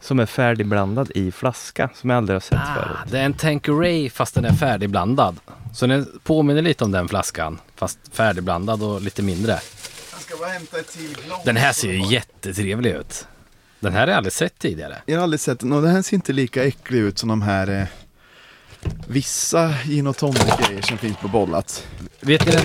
som 0.00 0.20
är 0.20 0.26
färdigblandad 0.26 1.10
i 1.14 1.32
flaska 1.32 1.90
som 1.94 2.10
jag 2.10 2.16
aldrig 2.16 2.34
har 2.34 2.40
sett 2.40 2.58
Ah, 2.62 2.74
förut. 2.74 2.96
det 3.10 3.18
är 3.18 3.24
en 3.24 3.34
Tanqueray 3.34 4.10
fast 4.10 4.34
den 4.34 4.44
är 4.44 4.52
färdigblandad. 4.52 5.36
Så 5.74 5.86
den 5.86 6.20
påminner 6.24 6.62
lite 6.62 6.84
om 6.84 6.92
den 6.92 7.08
flaskan. 7.08 7.58
Fast 7.76 7.98
färdigblandad 8.12 8.82
och 8.82 9.00
lite 9.02 9.22
mindre. 9.22 9.52
Jag 10.12 10.20
ska 10.20 10.36
bara 10.36 10.48
hämta 10.48 10.78
ett 10.78 10.88
till 10.92 11.16
glas. 11.26 11.44
Den 11.44 11.56
här 11.56 11.72
ser 11.72 11.92
ju 11.92 12.12
jättetrevlig 12.12 12.90
ut. 12.90 13.26
Den 13.80 13.92
här 13.92 14.00
har 14.00 14.06
jag 14.08 14.16
aldrig 14.16 14.32
sett 14.32 14.58
tidigare. 14.58 14.96
Jag 15.06 15.16
har 15.16 15.22
aldrig 15.22 15.40
sett 15.40 15.60
den 15.60 15.72
och 15.72 15.82
den 15.82 15.90
här 15.90 16.02
ser 16.02 16.14
inte 16.16 16.32
lika 16.32 16.64
äcklig 16.64 16.98
ut 16.98 17.18
som 17.18 17.28
de 17.28 17.42
här 17.42 17.80
eh, 17.80 17.86
vissa 19.08 19.74
gin 19.84 20.06
och 20.06 20.16
tonic-grejer 20.16 20.82
som 20.82 20.98
finns 20.98 21.16
på 21.16 21.28
Bollat. 21.28 21.86
Vet 22.20 22.46
ni 22.46 22.52
den? 22.52 22.64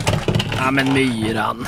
Ja 0.57 0.71
men 0.71 0.93
myran. 0.93 1.65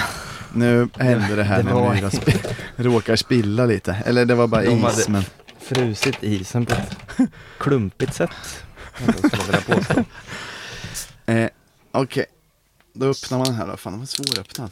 Nu 0.54 0.90
händer 0.98 1.36
det 1.36 1.44
här 1.44 1.64
Det 1.64 1.74
var- 1.74 1.94
Myra 1.96 2.10
sp- 2.10 2.54
råkar 2.76 3.16
spilla 3.16 3.66
lite. 3.66 3.94
Eller 4.06 4.26
det 4.26 4.36
var 4.36 4.48
bara 4.48 4.62
De 4.64 4.72
is 4.78 4.84
hade- 4.84 5.12
men 5.12 5.24
Frusit 5.60 6.24
isen 6.24 6.66
på 6.66 6.74
ett 6.74 6.98
klumpigt 7.60 8.14
sätt. 8.14 8.64
Eh, 11.26 11.50
okej. 11.92 12.26
Då 12.94 13.06
öppnar 13.06 13.38
man 13.38 13.48
den 13.48 13.56
här 13.56 13.68
då. 13.68 13.78
Fan 13.78 13.94
den 13.94 14.00
var 14.00 14.06
svåröppnad. 14.08 14.72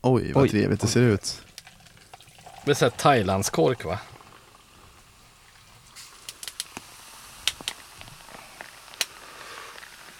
Oj 0.00 0.32
vad 0.32 0.42
Oj. 0.42 0.48
trevligt 0.48 0.80
det 0.80 0.86
ser 0.86 1.00
ut. 1.02 1.42
Det 2.64 2.70
är 2.70 2.74
såhär 2.74 2.90
thailandskork 2.90 3.84
va? 3.84 3.98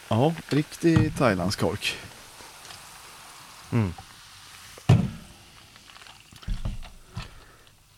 Ja, 0.09 0.35
riktig 0.48 1.16
thailandskork. 1.18 1.96
Mm. 3.75 3.93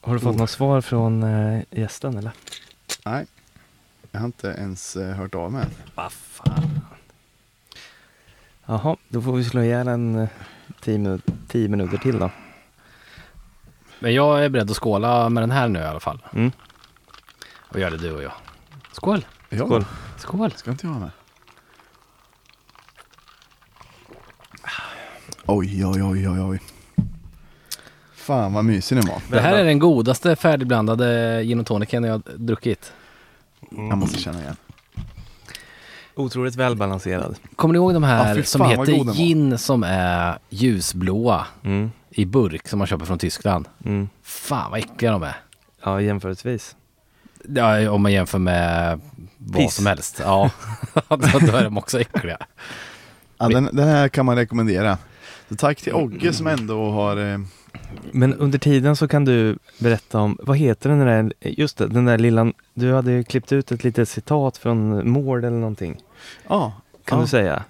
Har 0.00 0.14
du 0.14 0.20
fått 0.20 0.34
Oh. 0.34 0.38
något 0.38 0.50
svar 0.50 0.80
från 0.80 1.22
eh, 1.22 1.62
gästen 1.70 2.18
eller? 2.18 2.32
Nej, 3.04 3.26
jag 4.10 4.20
har 4.20 4.26
inte 4.26 4.48
ens 4.48 4.96
eh, 4.96 5.16
hört 5.16 5.34
av 5.34 5.52
mig 5.52 5.62
än. 5.62 5.70
Vad 5.94 6.12
fan. 6.12 6.80
Jaha, 8.66 8.96
då 9.08 9.22
får 9.22 9.32
vi 9.32 9.44
slå 9.44 9.62
ihjäl 9.62 9.88
en 9.88 10.16
eh, 10.18 10.28
tio, 10.80 10.98
minut, 10.98 11.24
tio 11.48 11.68
minuter 11.68 11.98
till 11.98 12.18
då. 12.18 12.30
Men 13.98 14.14
jag 14.14 14.44
är 14.44 14.48
beredd 14.48 14.70
att 14.70 14.76
skåla 14.76 15.28
med 15.28 15.42
den 15.42 15.50
här 15.50 15.68
nu 15.68 15.78
i 15.78 15.82
alla 15.82 16.00
fall. 16.00 16.22
Mm. 16.32 16.52
Och 17.54 17.80
gör 17.80 17.90
det 17.90 17.96
du 17.98 18.12
och 18.12 18.22
jag. 18.22 18.32
Skål! 18.92 19.26
Ja, 19.48 19.66
Skål. 19.66 19.84
Skål! 20.18 20.52
ska 20.52 20.70
inte 20.70 20.86
jag 20.86 20.92
ha 20.92 21.00
med? 21.00 21.10
Oj, 25.46 25.86
oj, 25.86 26.02
oj, 26.02 26.28
oj, 26.28 26.40
oj. 26.40 26.60
Fan 28.14 28.52
vad 28.52 28.64
mysig 28.64 28.98
den 28.98 29.06
var. 29.06 29.22
Det 29.30 29.40
här 29.40 29.54
är 29.58 29.64
den 29.64 29.78
godaste 29.78 30.36
färdigblandade 30.36 31.40
gin 31.44 31.60
och 31.60 31.66
tonicen 31.66 32.04
jag 32.04 32.12
har 32.12 32.22
druckit. 32.36 32.92
Jag 33.70 33.98
måste 33.98 34.18
känna 34.20 34.40
igen. 34.40 34.56
Otroligt 36.14 36.56
välbalanserad. 36.56 37.36
Kommer 37.56 37.72
ni 37.72 37.76
ihåg 37.76 37.94
de 37.94 38.02
här 38.02 38.34
fy 38.34 38.42
som 38.42 38.64
heter 38.64 39.12
gin 39.12 39.58
som 39.58 39.82
är 39.82 40.38
ljusblåa 40.48 41.46
Mm. 41.64 41.90
i 42.10 42.24
burk 42.24 42.68
som 42.68 42.78
man 42.78 42.86
köper 42.88 43.04
från 43.04 43.18
Tyskland? 43.18 43.68
Mm. 43.84 44.08
Fan 44.22 44.70
vad 44.70 44.80
äckliga 44.80 45.12
de 45.12 45.22
är. 45.22 45.36
Ja, 45.84 46.00
jämförelsevis. 46.00 46.76
Ja, 47.48 47.90
om 47.90 48.02
man 48.02 48.12
jämför 48.12 48.38
med 48.38 49.00
vad 49.38 49.62
Piss. 49.62 49.74
som 49.74 49.86
helst. 49.86 50.20
Ja, 50.24 50.50
då, 51.08 51.16
då 51.46 51.56
är 51.56 51.64
de 51.64 51.78
också 51.78 52.00
äckliga. 52.00 52.38
Ja, 53.38 53.48
den, 53.48 53.64
den 53.72 53.88
här 53.88 54.08
kan 54.08 54.26
man 54.26 54.36
rekommendera. 54.36 54.98
Så 55.48 55.54
tack 55.56 55.82
till 55.82 55.94
Ogge 55.94 56.32
som 56.32 56.46
ändå 56.46 56.90
har... 56.90 57.16
Eh, 57.16 57.38
Men 58.12 58.34
under 58.34 58.58
tiden 58.58 58.96
så 58.96 59.08
kan 59.08 59.24
du 59.24 59.58
berätta 59.78 60.18
om, 60.20 60.38
vad 60.42 60.56
heter 60.56 60.90
den 60.90 60.98
där, 60.98 61.32
just 61.40 61.76
det, 61.78 61.86
den 61.86 62.04
där 62.04 62.18
lilla, 62.18 62.52
du 62.74 62.92
hade 62.92 63.24
klippt 63.24 63.52
ut 63.52 63.72
ett 63.72 63.84
litet 63.84 64.08
citat 64.08 64.56
från 64.56 65.08
Mård 65.10 65.38
eller 65.44 65.56
någonting. 65.58 65.96
ja, 66.48 66.72
Kan 67.04 67.18
ja, 67.18 67.22
du 67.24 67.28
säga? 67.28 67.64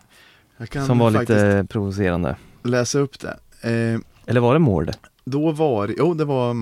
Som 0.86 0.98
var 0.98 1.10
lite 1.10 1.66
provocerande. 1.70 2.36
läsa 2.62 2.98
upp 2.98 3.20
det. 3.20 3.36
Eh, 3.62 4.00
Eller 4.26 4.40
var 4.40 4.52
det 4.52 4.58
Mård? 4.60 4.90
då 5.24 5.52
var 5.52 5.86
det, 5.86 5.94
jo 5.98 6.14
det 6.14 6.24
var. 6.24 6.54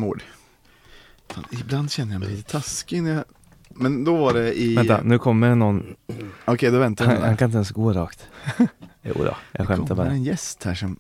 Fan, 1.31 1.45
ibland 1.51 1.91
känner 1.91 2.13
jag 2.13 2.21
mig 2.21 2.29
lite 2.31 2.51
taskig 2.53 3.03
när 3.03 3.15
jag 3.15 3.25
Men 3.69 4.05
då 4.05 4.17
var 4.17 4.33
det 4.35 4.61
i... 4.61 4.75
Vänta, 4.77 5.01
nu 5.05 5.19
kommer 5.19 5.55
någon. 5.55 5.95
Okej, 6.45 6.71
då 6.71 6.79
väntar 6.79 7.05
Han, 7.07 7.15
jag. 7.15 7.23
han 7.23 7.37
kan 7.37 7.47
inte 7.49 7.57
ens 7.57 7.71
gå 7.71 7.93
rakt. 7.93 8.27
Jo 9.07 9.13
då, 9.17 9.25
jag 9.25 9.37
Det 9.53 9.67
skämtar 9.67 9.87
kommer 9.95 10.05
bara. 10.05 10.15
en 10.15 10.23
gäst 10.25 10.65
här 10.65 10.75
som 10.75 10.97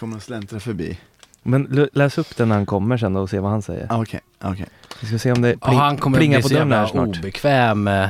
kommer 0.00 0.16
att 0.16 0.22
släntra 0.22 0.60
förbi. 0.60 0.98
Men 1.42 1.88
läs 1.92 2.18
upp 2.18 2.36
den 2.36 2.48
när 2.48 2.56
han 2.56 2.66
kommer 2.66 2.96
sen 2.98 3.12
då 3.12 3.20
och 3.20 3.30
se 3.30 3.38
vad 3.40 3.50
han 3.50 3.62
säger. 3.62 3.86
Ah, 3.90 4.02
Okej, 4.02 4.20
okej. 4.40 4.66
Vi 5.00 5.06
ska 5.06 5.18
se 5.18 5.32
om 5.32 5.42
det 5.42 5.60
pling, 5.60 5.78
han 5.78 5.96
kommer 5.96 6.18
plingar 6.18 6.42
på 6.42 6.48
dörren 6.48 6.72
här 6.72 6.86
snart. 6.86 7.08
obekväm. 7.18 7.88
eh. 7.88 8.08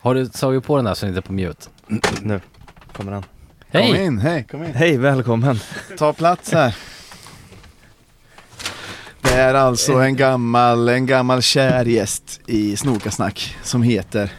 Har 0.00 0.14
du 0.14 0.26
tagit 0.28 0.64
på 0.64 0.76
den 0.76 0.84
där 0.84 1.06
inte 1.06 1.18
är 1.18 1.22
på 1.22 1.32
mute? 1.32 1.68
Nu 2.22 2.40
kommer 2.92 3.12
han. 3.12 3.22
Kom 3.22 3.80
Hej! 3.80 4.04
in, 4.04 4.18
hej, 4.18 4.44
kom 4.50 4.64
in. 4.64 4.74
Hej, 4.74 4.96
välkommen. 4.96 5.58
Ta 5.98 6.12
plats 6.12 6.52
här. 6.52 6.76
Det 9.20 9.32
är 9.34 9.54
alltså 9.54 9.92
en 9.92 10.16
gammal, 10.16 10.88
en 10.88 11.06
gammal 11.06 11.42
kär 11.42 11.84
gäst 11.84 12.40
i 12.46 12.76
Snokasnack 12.76 13.56
som 13.62 13.82
heter 13.82 14.32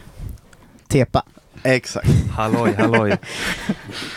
Tepa. 0.88 1.22
Exakt. 1.66 2.08
Halloj, 2.30 2.74
halloj. 2.78 3.16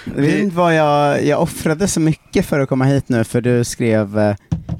Vet 0.03 0.39
inte 0.39 0.55
vad 0.55 0.75
jag, 0.75 1.25
jag 1.25 1.41
offrade 1.41 1.87
så 1.87 1.99
mycket 1.99 2.45
för 2.45 2.59
att 2.59 2.69
komma 2.69 2.85
hit 2.85 3.09
nu 3.09 3.23
för 3.23 3.41
du 3.41 3.63
skrev 3.63 4.19
eh, 4.19 4.35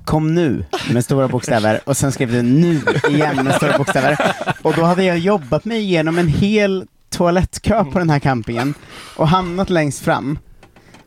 Kom 0.06 0.36
nu 0.36 0.66
med 0.94 1.04
stora 1.06 1.28
bokstäver 1.28 1.80
och 1.86 1.98
sen 1.98 2.12
skrev 2.12 2.32
du 2.32 2.42
nu 2.42 2.82
igen 3.10 3.46
med 3.46 3.56
stora 3.56 3.78
bokstäver. 3.78 4.36
Och 4.62 4.74
då 4.74 4.84
hade 4.84 5.04
jag 5.04 5.18
jobbat 5.18 5.66
mig 5.66 5.80
igenom 5.80 6.18
en 6.18 6.28
hel 6.28 6.86
toalettkö 7.10 7.84
på 7.84 8.00
den 8.00 8.10
här 8.10 8.20
campingen 8.20 8.74
och 9.16 9.28
hamnat 9.28 9.70
längst 9.70 10.00
fram. 10.00 10.40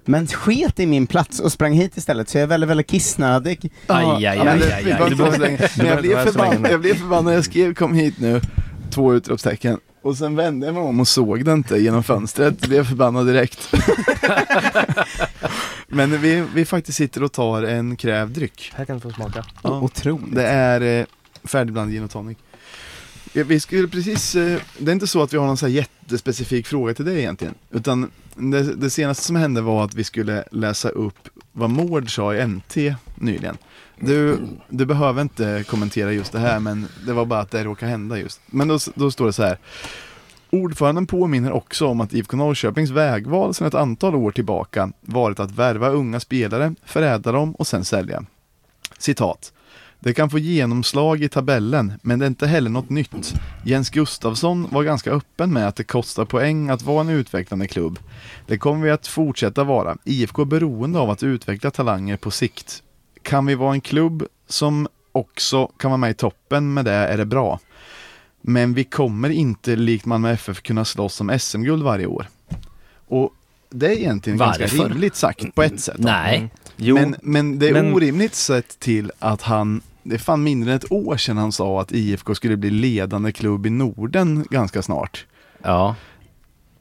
Men 0.04 0.26
sket 0.26 0.80
i 0.80 0.86
min 0.86 1.06
plats 1.06 1.40
och 1.40 1.52
sprang 1.52 1.72
hit 1.72 1.96
istället 1.96 2.28
så 2.28 2.38
jag 2.38 2.42
är 2.42 2.46
väldigt, 2.46 2.70
väldigt 2.70 2.86
kissnödig. 2.86 3.72
Aj, 3.86 4.26
aj, 4.26 4.26
aj, 4.26 4.48
aj, 4.48 4.72
aj. 4.72 4.88
jag 4.88 5.08
blev 5.08 6.24
förbannad, 6.24 6.70
jag 6.70 6.80
blev 6.80 6.94
förbannad 6.94 7.24
när 7.24 7.32
jag 7.32 7.44
skrev 7.44 7.74
kom 7.74 7.94
hit 7.94 8.14
nu, 8.18 8.40
två 8.90 9.14
utropstecken. 9.14 9.78
Och 10.03 10.16
sen 10.16 10.36
vände 10.36 10.66
jag 10.66 10.74
mig 10.74 10.82
om 10.82 11.00
och 11.00 11.09
såg 11.09 11.44
det 11.44 11.53
inte 11.53 11.78
genom 11.78 12.03
fönstret, 12.03 12.61
blev 12.61 12.84
förbannad 12.84 13.26
direkt. 13.26 13.72
Men 15.88 16.20
vi, 16.20 16.44
vi 16.55 16.64
faktiskt 16.64 16.98
sitter 16.98 17.22
och 17.22 17.32
tar 17.32 17.62
en 17.62 17.96
krävdryck. 17.96 18.72
Här 18.74 18.84
kan 18.84 18.96
du 18.96 19.00
få 19.00 19.11
smaka. 19.11 19.44
Ja. 19.62 19.80
Otroligt. 19.80 20.34
Det 20.34 20.46
är 20.46 21.00
eh, 21.00 21.07
färdigblandad 21.44 21.92
gin 21.92 22.05
och 22.05 22.11
tonic. 22.11 22.38
Ja, 23.32 23.44
Vi 23.44 23.61
skulle 23.61 23.88
precis, 23.88 24.34
eh, 24.34 24.61
det 24.78 24.90
är 24.90 24.92
inte 24.92 25.07
så 25.07 25.22
att 25.22 25.32
vi 25.32 25.38
har 25.38 25.46
någon 25.46 25.57
så 25.57 25.66
här 25.66 25.72
jättespecifik 25.72 26.66
fråga 26.66 26.94
till 26.94 27.05
dig 27.05 27.18
egentligen. 27.18 27.55
Utan 27.70 28.11
det, 28.34 28.74
det 28.74 28.90
senaste 28.90 29.24
som 29.24 29.36
hände 29.36 29.61
var 29.61 29.84
att 29.84 29.94
vi 29.94 30.05
skulle 30.05 30.44
läsa 30.50 30.88
upp 30.88 31.28
vad 31.53 31.70
Mård 31.70 32.14
sa 32.14 32.34
i 32.34 32.46
NT 32.46 32.76
nyligen. 33.22 33.58
Du, 34.00 34.48
du 34.68 34.86
behöver 34.86 35.22
inte 35.22 35.64
kommentera 35.68 36.12
just 36.12 36.32
det 36.32 36.38
här 36.38 36.60
men 36.60 36.88
det 37.06 37.12
var 37.12 37.24
bara 37.24 37.40
att 37.40 37.50
det 37.50 37.64
råkade 37.64 37.90
hända 37.90 38.18
just. 38.18 38.40
Men 38.46 38.68
då, 38.68 38.78
då 38.94 39.10
står 39.10 39.26
det 39.26 39.32
så 39.32 39.42
här. 39.42 39.58
Ordföranden 40.50 41.06
påminner 41.06 41.52
också 41.52 41.86
om 41.86 42.00
att 42.00 42.12
IFK 42.12 42.36
Norrköpings 42.36 42.90
vägval 42.90 43.54
sedan 43.54 43.66
ett 43.66 43.74
antal 43.74 44.14
år 44.14 44.30
tillbaka 44.30 44.92
varit 45.00 45.40
att 45.40 45.50
värva 45.50 45.88
unga 45.88 46.20
spelare, 46.20 46.74
förädla 46.84 47.32
dem 47.32 47.54
och 47.54 47.66
sen 47.66 47.84
sälja. 47.84 48.24
Citat. 48.98 49.52
Det 50.00 50.14
kan 50.14 50.30
få 50.30 50.38
genomslag 50.38 51.22
i 51.22 51.28
tabellen, 51.28 51.92
men 52.02 52.18
det 52.18 52.24
är 52.24 52.28
inte 52.28 52.46
heller 52.46 52.70
något 52.70 52.90
nytt. 52.90 53.34
Jens 53.64 53.90
Gustafsson 53.90 54.68
var 54.70 54.82
ganska 54.82 55.10
öppen 55.10 55.52
med 55.52 55.68
att 55.68 55.76
det 55.76 55.84
kostar 55.84 56.24
poäng 56.24 56.68
att 56.68 56.82
vara 56.82 57.00
en 57.00 57.08
utvecklande 57.08 57.68
klubb. 57.68 57.98
Det 58.46 58.58
kommer 58.58 58.84
vi 58.84 58.90
att 58.90 59.06
fortsätta 59.06 59.64
vara. 59.64 59.96
IFK 60.04 60.42
är 60.42 60.46
beroende 60.46 60.98
av 60.98 61.10
att 61.10 61.22
utveckla 61.22 61.70
talanger 61.70 62.16
på 62.16 62.30
sikt. 62.30 62.82
Kan 63.22 63.46
vi 63.46 63.54
vara 63.54 63.72
en 63.74 63.80
klubb 63.80 64.24
som 64.48 64.88
också 65.12 65.66
kan 65.66 65.90
vara 65.90 65.98
med 65.98 66.10
i 66.10 66.14
toppen 66.14 66.74
med 66.74 66.84
det 66.84 66.92
är 66.92 67.16
det 67.18 67.24
bra. 67.26 67.60
Men 68.40 68.74
vi 68.74 68.84
kommer 68.84 69.28
inte 69.30 69.76
likt 69.76 70.04
Malmö 70.06 70.30
FF 70.32 70.62
kunna 70.62 70.84
slåss 70.84 71.20
om 71.20 71.38
SM-guld 71.38 71.82
varje 71.82 72.06
år. 72.06 72.26
Och 73.08 73.30
det 73.70 73.86
är 73.86 73.90
egentligen 73.98 74.38
ganska 74.38 74.62
Varför? 74.62 74.88
rimligt 74.88 75.16
sagt 75.16 75.54
på 75.54 75.62
ett 75.62 75.80
sätt. 75.80 75.96
Nej. 75.98 76.50
Jo, 76.76 76.94
Men, 76.94 77.16
men 77.22 77.58
det 77.58 77.68
är 77.68 77.72
men- 77.72 77.94
orimligt 77.94 78.34
sett 78.34 78.78
till 78.78 79.12
att 79.18 79.42
han, 79.42 79.80
det 80.02 80.14
är 80.14 80.18
fan 80.18 80.42
mindre 80.42 80.70
än 80.70 80.76
ett 80.76 80.92
år 80.92 81.16
sedan 81.16 81.36
han 81.36 81.52
sa 81.52 81.80
att 81.80 81.92
IFK 81.92 82.34
skulle 82.34 82.56
bli 82.56 82.70
ledande 82.70 83.32
klubb 83.32 83.66
i 83.66 83.70
Norden 83.70 84.46
ganska 84.50 84.82
snart. 84.82 85.26
Ja. 85.62 85.94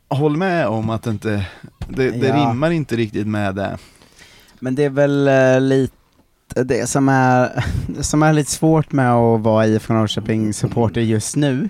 Håll 0.07 0.37
med 0.37 0.67
om 0.67 0.89
att 0.89 1.03
det 1.03 1.09
inte, 1.11 1.45
det, 1.87 2.09
det 2.09 2.27
Ja. 2.27 2.35
rimmar 2.35 2.71
inte 2.71 2.95
riktigt 2.95 3.27
med 3.27 3.55
det. 3.55 3.77
Men 4.59 4.75
det 4.75 4.83
är 4.83 4.89
väl 4.89 5.27
eh, 5.27 5.61
lite 5.61 5.93
det 6.55 6.89
som 6.89 7.09
är, 7.09 7.63
som 8.01 8.23
är 8.23 8.33
lite 8.33 8.51
svårt 8.51 8.91
med 8.91 9.13
att 9.13 9.41
vara 9.41 9.67
IFK 9.67 9.93
Norrköping 9.93 10.53
supporter 10.53 11.01
just 11.01 11.35
nu 11.35 11.69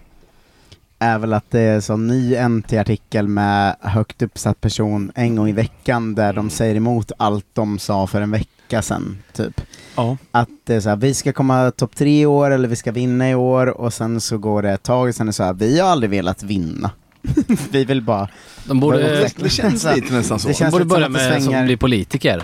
är 0.99 1.19
väl 1.19 1.34
att 1.34 1.51
det 1.51 1.59
är 1.59 1.75
en 1.75 1.82
sån 1.82 2.07
ny 2.07 2.36
NT-artikel 2.36 3.27
med 3.27 3.75
högt 3.82 4.21
uppsatt 4.21 4.61
person 4.61 5.11
en 5.15 5.36
gång 5.36 5.49
i 5.49 5.51
veckan 5.51 6.15
där 6.15 6.34
de 6.34 6.49
säger 6.49 6.75
emot 6.75 7.11
allt 7.17 7.45
de 7.53 7.79
sa 7.79 8.07
för 8.07 8.21
en 8.21 8.32
vecka 8.32 8.82
sedan, 8.82 9.17
typ. 9.34 9.61
Ja. 9.95 10.17
Att 10.32 10.49
det 10.63 10.75
är 10.75 10.79
så 10.79 10.89
här, 10.89 10.95
vi 10.95 11.13
ska 11.13 11.34
komma 11.34 11.71
topp 11.71 11.95
tre 11.95 12.21
i 12.21 12.25
år 12.25 12.51
eller 12.51 12.67
vi 12.67 12.75
ska 12.75 12.91
vinna 12.91 13.29
i 13.29 13.36
år 13.36 13.67
och 13.67 13.93
sen 13.93 14.21
så 14.21 14.38
går 14.38 14.61
det 14.61 14.71
ett 14.71 14.84
tag 14.84 15.09
och 15.09 15.15
sen 15.15 15.27
är 15.27 15.29
det 15.29 15.34
så 15.34 15.43
här, 15.43 15.53
vi 15.53 15.79
har 15.79 15.89
aldrig 15.89 16.09
velat 16.09 16.43
vinna. 16.43 16.91
vi 17.72 17.86
vill 17.86 18.01
bara, 18.01 18.28
De 18.65 18.80
borde, 18.80 19.30
Det- 19.38 19.49
känns 19.49 19.86
lite 19.95 20.13
nästan 20.13 20.39
så. 20.39 20.47
Det 20.47 20.53
de 20.53 20.57
känns 20.57 20.72
borde 20.72 20.84
lite 20.84 20.93
som 20.93 20.99
börja 20.99 21.09
med 21.09 21.41
svänger. 21.41 21.57
som 21.57 21.65
bli 21.65 21.78
politiker. 21.78 22.43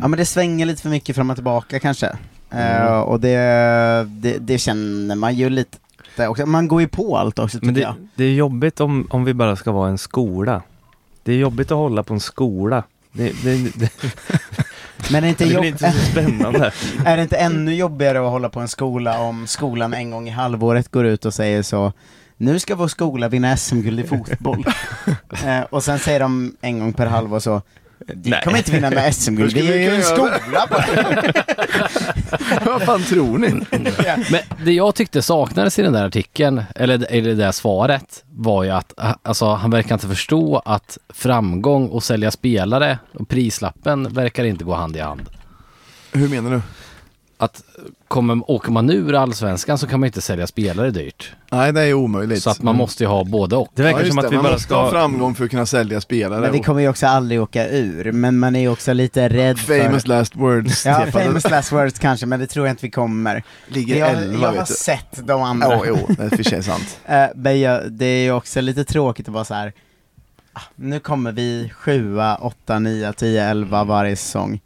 Ja 0.00 0.08
men 0.08 0.18
det 0.18 0.24
svänger 0.26 0.66
lite 0.66 0.82
för 0.82 0.88
mycket 0.88 1.16
fram 1.16 1.30
och 1.30 1.36
tillbaka 1.36 1.80
kanske. 1.80 2.16
Mm. 2.50 2.86
Eh, 2.86 2.98
och 2.98 3.20
det, 3.20 3.36
det, 4.08 4.38
det 4.38 4.58
känner 4.58 5.14
man 5.14 5.34
ju 5.34 5.50
lite 5.50 5.78
också. 6.28 6.46
Man 6.46 6.68
går 6.68 6.80
ju 6.80 6.88
på 6.88 7.16
allt 7.18 7.38
också 7.38 7.56
tycker 7.56 7.66
men 7.66 7.74
det, 7.74 7.80
jag. 7.80 7.94
det 8.14 8.24
är 8.24 8.32
jobbigt 8.32 8.80
om, 8.80 9.06
om 9.10 9.24
vi 9.24 9.34
bara 9.34 9.56
ska 9.56 9.72
vara 9.72 9.88
en 9.88 9.98
skola. 9.98 10.62
Det 11.22 11.32
är 11.32 11.36
jobbigt 11.36 11.70
att 11.70 11.76
hålla 11.78 12.02
på 12.02 12.14
en 12.14 12.20
skola. 12.20 12.82
Det, 13.12 13.32
det, 13.42 13.78
det, 13.78 13.90
Men 15.10 15.16
är 15.16 15.20
det, 15.22 15.28
inte 15.28 15.44
det 15.44 15.50
jobb, 15.52 15.60
blir 15.60 15.70
inte 15.70 15.92
så 15.92 15.98
spännande. 16.10 16.72
är 17.04 17.16
det 17.16 17.22
inte 17.22 17.36
ännu 17.36 17.74
jobbigare 17.74 18.18
att 18.18 18.30
hålla 18.30 18.48
på 18.48 18.60
en 18.60 18.68
skola 18.68 19.20
om 19.20 19.46
skolan 19.46 19.94
en 19.94 20.10
gång 20.10 20.28
i 20.28 20.30
halvåret 20.30 20.88
går 20.90 21.06
ut 21.06 21.24
och 21.24 21.34
säger 21.34 21.62
så 21.62 21.92
nu 22.38 22.58
ska 22.58 22.74
vår 22.74 22.88
skola 22.88 23.28
vinna 23.28 23.56
SM-guld 23.56 24.00
i 24.00 24.04
fotboll. 24.04 24.64
eh, 25.44 25.60
och 25.60 25.84
sen 25.84 25.98
säger 25.98 26.20
de 26.20 26.56
en 26.60 26.78
gång 26.78 26.92
per 26.92 27.06
halvår 27.06 27.38
så 27.40 27.62
Nej. 28.06 28.40
kommer 28.44 28.58
inte 28.58 28.72
vinna 28.72 28.90
med 28.90 29.14
SM-guld, 29.14 29.52
vi 29.52 29.72
är 29.72 29.90
ju 29.90 29.96
en 29.96 30.02
skola 30.02 30.66
bara. 30.70 30.84
Vad 32.64 32.82
fan 32.82 33.02
tror 33.02 33.38
ni? 33.38 33.48
Men 34.30 34.40
det 34.64 34.72
jag 34.72 34.94
tyckte 34.94 35.22
saknades 35.22 35.78
i 35.78 35.82
den 35.82 35.92
där 35.92 36.06
artikeln, 36.06 36.62
eller, 36.74 37.06
eller 37.10 37.28
det 37.28 37.34
där 37.34 37.52
svaret, 37.52 38.24
var 38.30 38.64
ju 38.64 38.70
att 38.70 38.94
ah, 38.96 39.14
alltså, 39.22 39.54
han 39.54 39.70
verkar 39.70 39.94
inte 39.94 40.08
förstå 40.08 40.62
att 40.64 40.98
framgång 41.08 41.88
och 41.88 42.02
sälja 42.02 42.30
spelare 42.30 42.98
och 43.12 43.28
prislappen 43.28 44.14
verkar 44.14 44.44
inte 44.44 44.64
gå 44.64 44.74
hand 44.74 44.96
i 44.96 45.00
hand. 45.00 45.30
Hur 46.12 46.28
menar 46.28 46.50
du? 46.50 46.60
Att 47.40 47.62
kommer, 48.08 48.50
åker 48.50 48.70
man 48.70 48.86
nu 48.86 48.92
ur 48.94 49.14
allsvenskan 49.14 49.78
så 49.78 49.86
kan 49.86 50.00
man 50.00 50.06
inte 50.06 50.20
sälja 50.20 50.46
spelare 50.46 50.90
dyrt. 50.90 51.32
Nej, 51.50 51.72
det 51.72 51.80
är 51.82 51.94
omöjligt. 51.94 52.42
Så 52.42 52.50
att 52.50 52.62
man 52.62 52.76
måste 52.76 53.04
ju 53.04 53.08
ha 53.08 53.24
både 53.24 53.56
och. 53.56 53.68
Det 53.74 53.82
verkar 53.82 54.00
Ja, 54.04 54.08
som 54.10 54.18
att 54.18 54.24
det. 54.24 54.30
vi 54.30 54.36
man 54.36 54.44
bara 54.44 54.52
måste 54.52 54.74
ha 54.74 54.88
ska... 54.90 54.98
framgång 54.98 55.34
för 55.34 55.44
att 55.44 55.50
kunna 55.50 55.66
sälja 55.66 56.00
spelare. 56.00 56.40
Men 56.40 56.52
vi 56.52 56.58
kommer 56.58 56.80
ju 56.80 56.88
också 56.88 57.06
aldrig 57.06 57.42
åka 57.42 57.68
ur, 57.68 58.12
men 58.12 58.38
man 58.38 58.56
är 58.56 58.60
ju 58.60 58.68
också 58.68 58.92
lite 58.92 59.28
rädd 59.28 59.58
famous 59.58 60.02
för... 60.02 60.08
last 60.08 60.36
words. 60.36 60.86
Ja, 60.86 61.06
famous 61.12 61.50
last 61.50 61.72
words 61.72 61.98
kanske, 61.98 62.26
men 62.26 62.40
det 62.40 62.46
tror 62.46 62.66
jag 62.66 62.72
inte 62.72 62.86
vi 62.86 62.90
kommer. 62.90 63.42
Ligger 63.68 63.96
jag, 63.96 64.10
11 64.10 64.32
jag 64.42 64.48
har 64.48 64.54
vet 64.56 64.66
du. 64.68 64.74
sett 64.74 65.26
de 65.26 65.42
andra. 65.42 65.66
Ja, 65.68 65.82
jo, 65.86 65.96
det 66.08 66.22
är 66.22 66.28
för 66.36 66.42
sig 66.42 66.62
sant. 66.62 66.98
Eh, 67.06 67.26
men 67.34 67.60
jag, 67.60 67.92
det 67.92 68.04
är 68.06 68.22
ju 68.22 68.32
också 68.32 68.60
lite 68.60 68.84
tråkigt 68.84 69.28
att 69.28 69.34
vara 69.34 69.44
så 69.44 69.54
här. 69.54 69.72
ah, 70.52 70.60
nu 70.76 71.00
kommer 71.00 71.32
vi 71.32 71.72
sjua, 71.74 72.36
åtta, 72.36 72.78
nio, 72.78 73.12
tio, 73.12 73.44
elva 73.44 73.84
varje 73.84 74.16
säsong. 74.16 74.60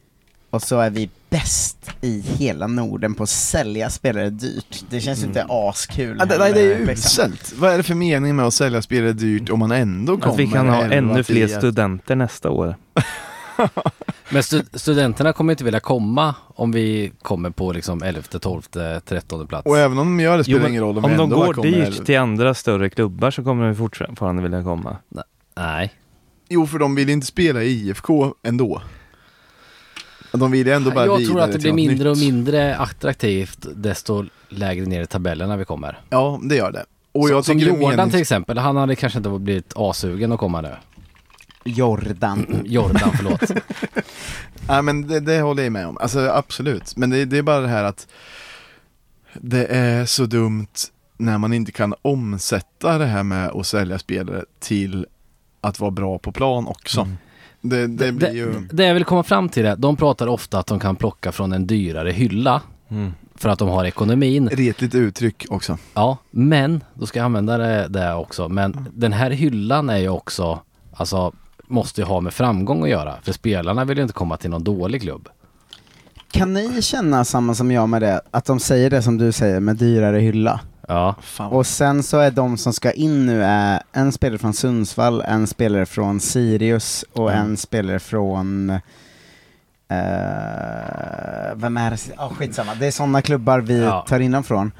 Och 0.50 0.62
så 0.62 0.80
är 0.80 0.90
vi 0.90 1.10
bäst 1.32 1.90
i 2.00 2.20
hela 2.20 2.66
Norden 2.66 3.14
på 3.14 3.22
att 3.22 3.28
sälja 3.28 3.90
spelare 3.90 4.30
dyrt. 4.30 4.84
Det 4.90 5.00
känns 5.00 5.22
ju 5.22 5.26
inte 5.26 5.46
askul 5.48 6.16
Ja, 6.18 6.24
det, 6.24 6.38
nej, 6.38 6.52
det 6.52 6.60
är 6.60 6.64
ju 6.64 6.72
heller, 6.74 6.86
liksom. 6.86 7.24
uselt. 7.32 7.52
Vad 7.58 7.72
är 7.72 7.76
det 7.76 7.82
för 7.82 7.94
mening 7.94 8.36
med 8.36 8.46
att 8.46 8.54
sälja 8.54 8.82
spelare 8.82 9.12
dyrt 9.12 9.50
om 9.50 9.58
man 9.58 9.72
ändå 9.72 10.16
kommer 10.16 10.34
Att 10.34 10.38
vi 10.40 10.46
kan 10.46 10.68
ha 10.68 10.82
11, 10.82 10.94
ännu 10.96 11.24
fler 11.24 11.46
10? 11.46 11.58
studenter 11.58 12.16
nästa 12.16 12.50
år. 12.50 12.76
Men 14.30 14.42
stu- 14.42 14.78
studenterna 14.78 15.32
kommer 15.32 15.52
inte 15.52 15.64
vilja 15.64 15.80
komma 15.80 16.34
om 16.54 16.72
vi 16.72 17.12
kommer 17.22 17.50
på 17.50 17.72
liksom 17.72 18.02
11, 18.02 18.22
12, 18.40 18.62
13 19.04 19.46
plats. 19.46 19.66
Och 19.66 19.78
även 19.78 19.98
om 19.98 20.16
de 20.16 20.22
gör 20.24 20.38
det 20.38 20.44
spelar 20.44 20.60
Jo, 20.60 20.68
ingen 20.68 20.82
roll 20.82 20.98
om, 20.98 21.04
Om 21.04 21.16
de 21.16 21.22
ändå 21.22 21.36
går 21.36 21.62
dit 21.62 21.74
elva. 21.76 22.04
till 22.04 22.18
andra 22.18 22.54
större 22.54 22.90
klubbar 22.90 23.30
så 23.30 23.44
kommer 23.44 23.66
de 23.66 23.74
fortfarande 23.76 24.42
vilja 24.42 24.62
komma. 24.62 24.96
Nej. 25.56 25.92
Jo, 26.48 26.66
för 26.66 26.78
de 26.78 26.94
vill 26.94 27.08
inte 27.10 27.26
spela 27.26 27.62
i 27.62 27.68
IFK 27.88 28.34
ändå. 28.42 28.82
De 30.32 30.50
vill 30.50 30.68
ändå 30.68 30.90
bara 30.90 31.06
Jag 31.06 31.26
tror 31.26 31.40
att 31.40 31.52
det 31.52 31.58
blir 31.58 31.72
mindre 31.72 32.10
och 32.10 32.18
mindre 32.18 32.76
attraktivt 32.76 33.66
desto 33.74 34.24
lägre 34.48 34.86
ner 34.86 35.02
i 35.02 35.06
tabellerna 35.06 35.56
vi 35.56 35.64
kommer. 35.64 36.00
Ja, 36.10 36.40
det 36.42 36.56
gör 36.56 36.72
det. 36.72 36.84
Och 37.12 37.30
jag 37.30 37.44
som 37.44 37.58
Jordan 37.58 37.98
menings- 38.00 38.10
till 38.10 38.20
exempel, 38.20 38.58
han 38.58 38.76
hade 38.76 38.96
kanske 38.96 39.18
inte 39.18 39.30
blivit 39.30 39.72
asugen 39.76 40.32
att 40.32 40.38
komma 40.38 40.60
nu. 40.60 40.76
Jordan. 41.64 42.60
Jordan, 42.64 43.10
förlåt. 43.16 43.50
Nej 44.68 44.82
men 44.82 45.08
det, 45.08 45.20
det 45.20 45.40
håller 45.40 45.62
jag 45.62 45.72
med 45.72 45.86
om, 45.86 45.98
alltså 45.98 46.20
absolut. 46.20 46.96
Men 46.96 47.10
det, 47.10 47.24
det 47.24 47.38
är 47.38 47.42
bara 47.42 47.60
det 47.60 47.68
här 47.68 47.84
att 47.84 48.06
det 49.34 49.66
är 49.66 50.04
så 50.06 50.26
dumt 50.26 50.66
när 51.16 51.38
man 51.38 51.52
inte 51.52 51.72
kan 51.72 51.94
omsätta 52.02 52.98
det 52.98 53.06
här 53.06 53.22
med 53.22 53.48
att 53.48 53.66
sälja 53.66 53.98
spelare 53.98 54.44
till 54.60 55.06
att 55.60 55.80
vara 55.80 55.90
bra 55.90 56.18
på 56.18 56.32
plan 56.32 56.66
också. 56.66 57.00
Mm. 57.00 57.16
Det, 57.62 57.86
det 57.86 58.12
blir 58.12 58.32
ju... 58.34 58.52
Det 58.72 58.84
jag 58.84 58.94
vill 58.94 59.04
komma 59.04 59.22
fram 59.22 59.48
till 59.48 59.64
det, 59.64 59.74
de 59.78 59.96
pratar 59.96 60.26
ofta 60.26 60.58
att 60.58 60.66
de 60.66 60.80
kan 60.80 60.96
plocka 60.96 61.32
från 61.32 61.52
en 61.52 61.66
dyrare 61.66 62.10
hylla 62.10 62.60
Mm. 62.90 63.12
för 63.34 63.48
att 63.48 63.58
de 63.58 63.68
har 63.68 63.84
ekonomin. 63.84 64.48
Retligt 64.48 64.94
uttryck 64.94 65.46
också. 65.50 65.78
Ja, 65.94 66.18
men, 66.30 66.84
då 66.94 67.06
ska 67.06 67.18
jag 67.18 67.24
använda 67.24 67.58
det, 67.58 67.88
det 67.88 68.14
också, 68.14 68.48
men 68.48 68.88
den 68.92 69.12
här 69.12 69.30
hyllan 69.30 69.90
är 69.90 69.96
ju 69.96 70.08
också, 70.08 70.58
alltså 70.94 71.32
måste 71.66 72.00
ju 72.00 72.04
ha 72.06 72.20
med 72.20 72.34
framgång 72.34 72.82
att 72.82 72.88
göra. 72.88 73.14
För 73.22 73.32
spelarna 73.32 73.84
vill 73.84 73.96
ju 73.96 74.02
inte 74.02 74.14
komma 74.14 74.36
till 74.36 74.50
någon 74.50 74.64
dålig 74.64 75.02
klubb. 75.02 75.28
Kan 76.30 76.54
ni 76.54 76.82
känna 76.82 77.24
samma 77.24 77.54
som 77.54 77.70
jag 77.70 77.88
med 77.88 78.02
det, 78.02 78.20
att 78.30 78.44
de 78.44 78.60
säger 78.60 78.90
det 78.90 79.02
som 79.02 79.18
du 79.18 79.32
säger 79.32 79.60
med 79.60 79.76
dyrare 79.76 80.18
hylla? 80.18 80.60
Ja, 80.88 81.14
Fan. 81.22 81.52
Och 81.52 81.66
sen 81.66 82.02
så 82.02 82.18
är 82.18 82.30
de 82.30 82.56
som 82.58 82.72
ska 82.72 82.92
in 82.92 83.26
nu 83.26 83.44
är 83.44 83.82
en 83.92 84.12
spelare 84.12 84.38
från 84.38 84.54
Sundsvall, 84.54 85.20
en 85.26 85.46
spelare 85.46 85.86
från 85.86 86.20
Sirius 86.20 87.04
och 87.12 87.32
Mm. 87.32 87.44
en 87.46 87.56
spelare 87.56 87.98
från 88.00 88.70
eh, 88.70 88.78
vem 91.54 91.76
är 91.76 91.90
det? 91.90 91.98
Ja, 92.16 92.28
skitsamma. 92.38 92.74
Det 92.74 92.86
är 92.86 92.90
sådana 92.90 93.22
klubbar 93.22 93.60
vi 93.60 93.82
Ja. 93.82 94.04
tar 94.08 94.20
innanför. 94.20 94.70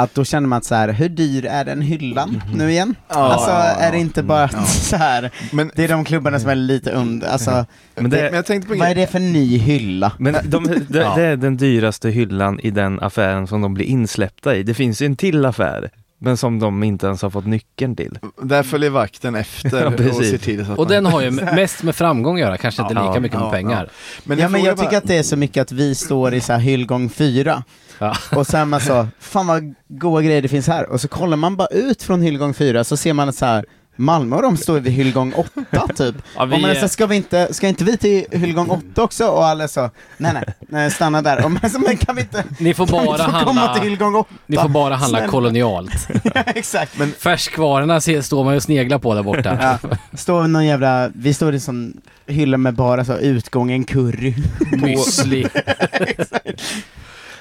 Att 0.00 0.14
då 0.14 0.24
känner 0.24 0.48
man 0.48 0.56
att 0.56 0.64
så 0.64 0.74
här, 0.74 0.88
hur 0.88 1.08
dyr 1.08 1.44
är 1.44 1.64
den 1.64 1.82
hyllan 1.82 2.42
nu 2.54 2.70
igen? 2.70 2.94
Ja, 3.08 3.14
alltså 3.14 3.50
är 3.84 3.92
det 3.92 3.98
inte 3.98 4.22
bara 4.22 4.44
att 4.44 4.52
Ja. 4.52 4.64
så 4.64 4.96
här, 4.96 5.30
Men, 5.52 5.70
det 5.74 5.84
är 5.84 5.88
de 5.88 6.04
klubbarna 6.04 6.40
som 6.40 6.50
är 6.50 6.54
lite 6.54 6.90
under, 6.90 7.28
alltså 7.28 7.50
Men 7.50 7.64
men, 7.94 8.10
det- 8.10 8.30
jag 8.32 8.46
tänkte 8.46 8.68
på 8.72 8.78
vad 8.78 8.88
är 8.88 8.94
det 8.94 9.06
för 9.06 9.18
ny 9.18 9.58
hylla? 9.58 10.12
Men 10.18 10.36
de, 10.44 10.64
det, 10.88 10.98
Ja. 10.98 11.14
det 11.16 11.22
är 11.22 11.36
den 11.36 11.56
dyraste 11.56 12.10
hyllan 12.10 12.60
i 12.60 12.70
den 12.70 13.00
affären 13.00 13.46
som 13.46 13.60
de 13.60 13.74
blir 13.74 13.86
insläppta 13.86 14.56
i. 14.56 14.62
Det 14.62 14.74
finns 14.74 15.02
ju 15.02 15.06
en 15.06 15.16
till 15.16 15.44
affär, 15.44 15.90
men 16.18 16.36
som 16.36 16.58
de 16.58 16.82
inte 16.82 17.06
ens 17.06 17.22
har 17.22 17.30
fått 17.30 17.46
nyckeln 17.46 17.96
till. 17.96 18.18
Där 18.42 18.62
följer 18.62 18.90
vakten 18.90 19.34
efter 19.34 19.82
Ja, 19.98 20.08
och 20.18 20.24
ser 20.24 20.38
till 20.38 20.66
så 20.66 20.72
att 20.72 20.78
och 20.78 20.84
man... 20.84 20.92
den 20.92 21.06
har 21.06 21.20
ju 21.20 21.30
mest 21.54 21.82
med 21.82 21.94
framgång 21.96 22.34
att 22.34 22.40
göra, 22.40 22.56
kanske 22.56 22.82
inte 22.82 22.94
Ja, 22.94 23.08
lika 23.08 23.20
mycket 23.20 23.38
med 23.38 23.46
ja, 23.46 23.50
pengar. 23.50 23.88
Men 24.24 24.38
ja 24.38 24.44
jag 24.44 24.50
men 24.52 24.62
jag 24.64 24.76
tycker 24.76 24.90
bara- 24.90 24.96
att 24.98 25.04
det 25.06 25.16
är 25.16 25.22
så 25.22 25.36
mycket 25.36 25.60
att 25.62 25.72
vi 25.72 25.94
står 25.94 26.34
i 26.34 26.40
så 26.40 26.52
här 26.52 26.60
hyllgång 26.60 27.10
4 27.10 27.62
Ja. 28.00 28.16
och 28.36 28.46
sen 28.46 28.68
man 28.68 28.80
så, 28.80 29.08
fan 29.18 29.46
vad 29.46 29.74
goda 29.88 30.22
grejer 30.22 30.42
det 30.42 30.48
finns 30.48 30.66
här, 30.66 30.88
och 30.88 31.00
så 31.00 31.08
kollar 31.08 31.36
man 31.36 31.56
bara 31.56 31.68
ut 31.68 32.02
från 32.02 32.22
hyllgång 32.22 32.54
4 32.54 32.84
så 32.84 32.96
ser 32.96 33.12
man 33.12 33.28
att 33.28 33.36
så 33.36 33.46
här 33.46 33.64
Malmö 33.96 34.36
och 34.36 34.42
de 34.42 34.56
står 34.56 34.80
vid 34.80 34.92
hyllgång 34.92 35.32
8 35.32 35.50
typ. 35.96 36.14
Ja, 36.36 36.42
och 36.42 36.48
man 36.48 36.64
är 36.64 36.74
så, 36.74 36.88
ska, 36.88 37.06
vi 37.06 37.16
inte, 37.16 37.54
ska 37.54 37.68
inte 37.68 37.84
vi 37.84 37.96
till 37.96 38.24
hyllgång 38.30 38.70
8 38.70 39.02
också? 39.02 39.26
Och 39.26 39.44
alla 39.44 39.68
så, 39.68 39.90
nej 40.16 40.32
nej, 40.34 40.44
nej 40.60 40.90
stanna 40.90 41.22
där. 41.22 41.44
Och 41.44 41.50
man 41.50 41.70
så, 41.70 41.78
men 41.78 41.96
kan 41.96 42.16
vi 42.16 42.22
inte, 42.22 42.44
Ni 42.58 42.74
får 42.74 42.86
vi 42.86 42.92
bara 42.92 43.00
inte 43.02 43.24
få 43.24 43.30
komma 43.30 43.60
handla, 43.60 43.74
till 43.74 43.82
hyllgång 43.82 44.14
8? 44.14 44.34
ni 44.46 44.56
får 44.56 44.68
bara 44.68 44.94
handla 44.94 45.18
Snälla. 45.18 45.30
kolonialt. 45.32 46.08
ja, 46.34 46.42
exakt. 46.46 46.98
Men, 46.98 47.12
Färskvarorna 47.12 48.00
står 48.00 48.44
man 48.44 48.52
ju 48.52 48.56
och 48.56 48.62
sneglar 48.62 48.98
på 48.98 49.14
där 49.14 49.22
borta. 49.22 49.78
ja, 49.82 49.90
står 50.18 50.46
någon 50.48 50.66
jävla, 50.66 51.10
vi 51.14 51.34
står 51.34 51.52
i 51.52 51.56
en 51.56 51.60
sån 51.60 52.00
hylla 52.26 52.56
med 52.56 52.74
bara 52.74 53.04
så 53.04 53.16
utgången 53.16 53.84
curry. 53.84 54.34
Müsli. 54.72 55.48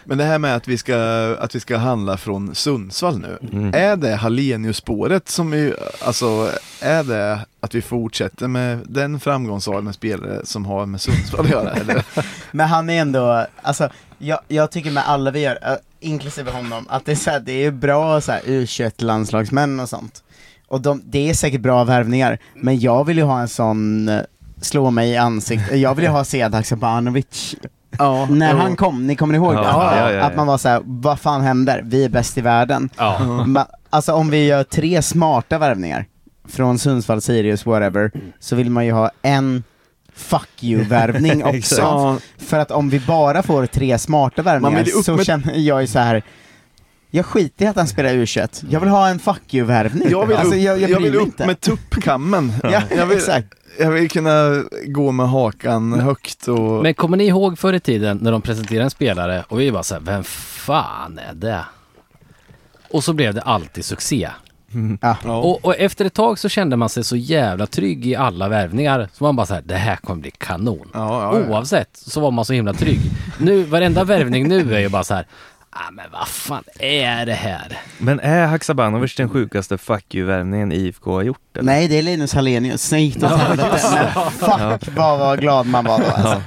Men 0.09 0.17
det 0.17 0.23
här 0.23 0.39
med 0.39 0.55
att 0.55 0.67
vi 0.67 0.77
ska, 0.77 0.97
att 1.39 1.55
vi 1.55 1.59
ska 1.59 1.77
handla 1.77 2.17
från 2.17 2.55
Sundsvall 2.55 3.19
nu. 3.19 3.37
Mm. 3.53 3.73
Är 3.73 3.95
det 3.95 4.15
Hallenius-spåret 4.15 5.29
som 5.29 5.51
vi, 5.51 5.73
alltså 6.01 6.51
är 6.81 7.03
det 7.03 7.39
att 7.59 7.75
vi 7.75 7.81
fortsätter 7.81 8.47
med 8.47 8.79
den 8.87 9.19
framgångssagan 9.19 9.93
spelare 9.93 10.45
som 10.45 10.65
har 10.65 10.85
med 10.85 11.01
Sundsvall 11.01 11.45
att 11.45 11.51
göra? 11.51 11.71
Eller? 11.71 12.05
Men 12.51 12.67
han 12.67 12.89
är 12.89 13.01
ändå, 13.01 13.45
alltså 13.61 13.89
jag, 14.17 14.39
jag 14.47 14.71
tycker 14.71 14.91
med 14.91 15.09
alla 15.09 15.31
vi 15.31 15.39
gör, 15.39 15.59
äh, 15.61 15.75
inklusive 15.99 16.51
honom, 16.51 16.85
att 16.89 17.05
det 17.05 17.11
är, 17.11 17.15
så 17.15 17.29
här, 17.29 17.39
det 17.39 17.65
är 17.65 17.71
bra 17.71 18.21
så 18.21 18.31
här, 18.31 18.41
U21-landslagsmän 18.41 19.81
och 19.81 19.89
sånt. 19.89 20.23
Och 20.67 20.81
de, 20.81 21.01
det 21.05 21.29
är 21.29 21.33
säkert 21.33 21.61
bra 21.61 21.83
värvningar, 21.83 22.39
men 22.55 22.79
jag 22.79 23.03
vill 23.03 23.17
ju 23.17 23.23
ha 23.23 23.41
en 23.41 23.49
sån 23.49 24.09
eh, 24.09 24.21
slå 24.61 24.91
mig 24.91 25.09
i 25.09 25.17
ansiktet, 25.17 25.79
jag 25.79 25.95
vill 25.95 26.05
ju 26.05 26.11
ha 26.11 26.23
Sead 26.23 26.53
Haksabanovic 26.53 27.55
Ja, 27.99 28.25
när 28.29 28.53
han 28.53 28.75
kom, 28.75 29.07
ni 29.07 29.15
kommer 29.15 29.33
ihåg 29.35 29.53
det? 29.55 29.61
ja, 29.61 30.11
ja. 30.11 30.23
Att 30.23 30.35
man 30.35 30.47
var 30.47 30.57
så 30.57 30.69
här: 30.69 30.81
vad 30.85 31.19
fan 31.19 31.41
händer? 31.41 31.81
Vi 31.85 32.05
är 32.05 32.09
bäst 32.09 32.37
i 32.37 32.41
världen. 32.41 32.89
Ja. 32.97 33.17
Ma- 33.47 33.65
alltså 33.89 34.13
om 34.13 34.29
vi 34.29 34.45
gör 34.45 34.63
tre 34.63 35.01
smarta 35.01 35.57
värvningar, 35.57 36.05
från 36.47 36.79
Sundsvall, 36.79 37.21
Sirius, 37.21 37.65
whatever, 37.65 38.11
så 38.39 38.55
vill 38.55 38.69
man 38.69 38.85
ju 38.85 38.91
ha 38.91 39.11
en 39.21 39.63
fuck 40.15 40.49
you-värvning 40.63 41.43
också. 41.57 42.17
För 42.37 42.59
att 42.59 42.71
om 42.71 42.89
vi 42.89 42.99
bara 42.99 43.43
får 43.43 43.65
tre 43.65 43.97
smarta 43.97 44.43
Man 44.43 44.45
värvningar 44.61 45.01
så 45.03 45.15
med- 45.15 45.25
känner 45.25 45.53
jag 45.57 45.81
ju 45.81 45.87
så 45.87 45.99
här. 45.99 46.23
Jag 47.11 47.25
skiter 47.25 47.65
i 47.65 47.67
att 47.67 47.75
han 47.75 47.87
spelar 47.87 48.09
U21, 48.09 48.65
jag 48.69 48.79
vill 48.79 48.89
ha 48.89 49.07
en 49.09 49.19
fuck 49.19 49.53
you-värvning. 49.53 50.07
jag 50.11 50.25
vill 50.25 50.37
alltså, 50.37 50.55
upp, 50.55 50.61
jag, 50.61 50.79
jag, 50.79 50.89
jag 50.89 51.01
bryr 51.01 51.11
vill 51.11 51.19
upp 51.19 51.25
inte. 51.25 51.45
med 51.45 51.59
tuppkammen. 51.61 52.53
Ja, 52.63 52.81
jag, 52.97 53.05
vill, 53.05 53.17
exakt. 53.17 53.47
Jag 53.79 53.91
vill 53.91 54.09
kunna 54.09 54.63
gå 54.85 55.11
med 55.11 55.29
hakan 55.29 55.93
högt 55.99 56.47
och... 56.47 56.83
Men 56.83 56.93
kommer 56.93 57.17
ni 57.17 57.23
ihåg 57.23 57.59
förr 57.59 57.73
i 57.73 57.79
tiden 57.79 58.19
när 58.21 58.31
de 58.31 58.41
presenterade 58.41 58.83
en 58.83 58.89
spelare 58.89 59.43
och 59.47 59.59
vi 59.59 59.71
bara 59.71 59.83
såhär, 59.83 60.01
vem 60.01 60.23
fan 60.23 61.19
är 61.29 61.33
det? 61.33 61.65
Och 62.91 63.03
så 63.03 63.13
blev 63.13 63.33
det 63.33 63.41
alltid 63.41 63.85
succé. 63.85 64.29
ja. 65.01 65.17
Och, 65.37 65.65
och 65.65 65.75
efter 65.75 66.05
ett 66.05 66.13
tag 66.13 66.39
så 66.39 66.49
kände 66.49 66.75
man 66.75 66.89
sig 66.89 67.03
så 67.03 67.15
jävla 67.15 67.67
trygg 67.67 68.07
i 68.07 68.15
alla 68.15 68.49
värvningar. 68.49 69.09
Så 69.13 69.23
man 69.23 69.35
bara 69.35 69.45
såhär, 69.45 69.61
det 69.65 69.75
här 69.75 69.95
kommer 69.95 70.21
bli 70.21 70.31
kanon. 70.31 70.89
Ja, 70.93 71.33
ja, 71.33 71.39
ja. 71.39 71.49
Oavsett 71.49 71.89
så 71.93 72.21
var 72.21 72.31
man 72.31 72.45
så 72.45 72.53
himla 72.53 72.73
trygg. 72.73 72.99
Nu, 73.37 73.63
varenda 73.63 74.03
värvning 74.03 74.47
nu 74.47 74.75
är 74.75 74.79
ju 74.79 74.89
bara 74.89 75.03
så 75.03 75.13
här. 75.13 75.25
Ah, 75.71 75.91
men 75.91 76.05
vad 76.11 76.27
fan 76.27 76.63
är 76.79 77.25
det 77.25 77.33
här? 77.33 77.77
Men 77.97 78.19
är 78.19 78.45
Haksabanovic 78.47 79.15
den 79.15 79.29
sjukaste 79.29 79.77
fuck 79.77 80.15
you-värvningen 80.15 80.71
IFK 80.71 81.11
har 81.13 81.21
gjort? 81.21 81.39
Eller? 81.57 81.63
Nej, 81.65 81.87
det 81.87 81.97
är 81.97 82.01
Linus 82.01 82.33
Hallenius, 82.33 82.91
nej 82.91 83.05
inte 83.05 83.25
åt 83.25 83.31
helvete. 83.39 83.77
Fuck 84.39 84.95
vad, 84.95 85.19
vad 85.19 85.39
glad 85.39 85.65
man 85.67 85.85
var 85.85 85.99
då 85.99 86.05
alltså. 86.05 86.41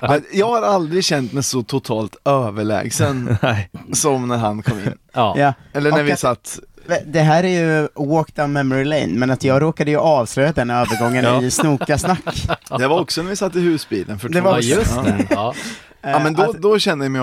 Men 0.00 0.24
Jag 0.32 0.48
har 0.48 0.62
aldrig 0.62 1.04
känt 1.04 1.32
mig 1.32 1.42
så 1.42 1.62
totalt 1.62 2.16
överlägsen 2.24 3.36
Nej. 3.42 3.70
som 3.92 4.28
när 4.28 4.36
han 4.36 4.62
kom 4.62 4.78
in. 4.78 4.92
Ja. 5.12 5.34
Ja. 5.38 5.52
Eller 5.72 5.90
när 5.90 6.00
Och 6.00 6.06
vi 6.08 6.12
att- 6.12 6.18
satt... 6.18 6.58
Det 7.06 7.20
här 7.20 7.44
är 7.44 7.48
ju 7.48 7.88
walk 7.94 8.34
down 8.36 8.52
memory 8.52 8.84
lane, 8.84 9.06
men 9.08 9.30
att 9.30 9.44
jag 9.44 9.62
råkade 9.62 9.90
ju 9.90 9.96
avslöja 9.96 10.52
den 10.52 10.70
övergången 10.70 11.24
Ja. 11.24 11.42
i 11.42 11.50
Snokasnack. 11.50 12.46
Det 12.78 12.86
var 12.88 13.00
också 13.00 13.22
när 13.22 13.30
vi 13.30 13.36
satt 13.36 13.56
i 13.56 13.60
husbilen 13.60 14.18
för 14.18 14.28
Det 14.28 14.40
två 14.40 14.48
år 14.48 14.60
sedan. 14.60 14.78
just 14.78 14.92
Ja. 14.96 15.02
det. 15.02 15.26
Ja. 15.30 15.54
Ja 16.02 16.18
men 16.18 16.34
då, 16.34 16.42
Att- 16.42 16.56
då 16.62 16.78
kände 16.78 17.04
jag 17.04 17.12
mig 17.12 17.20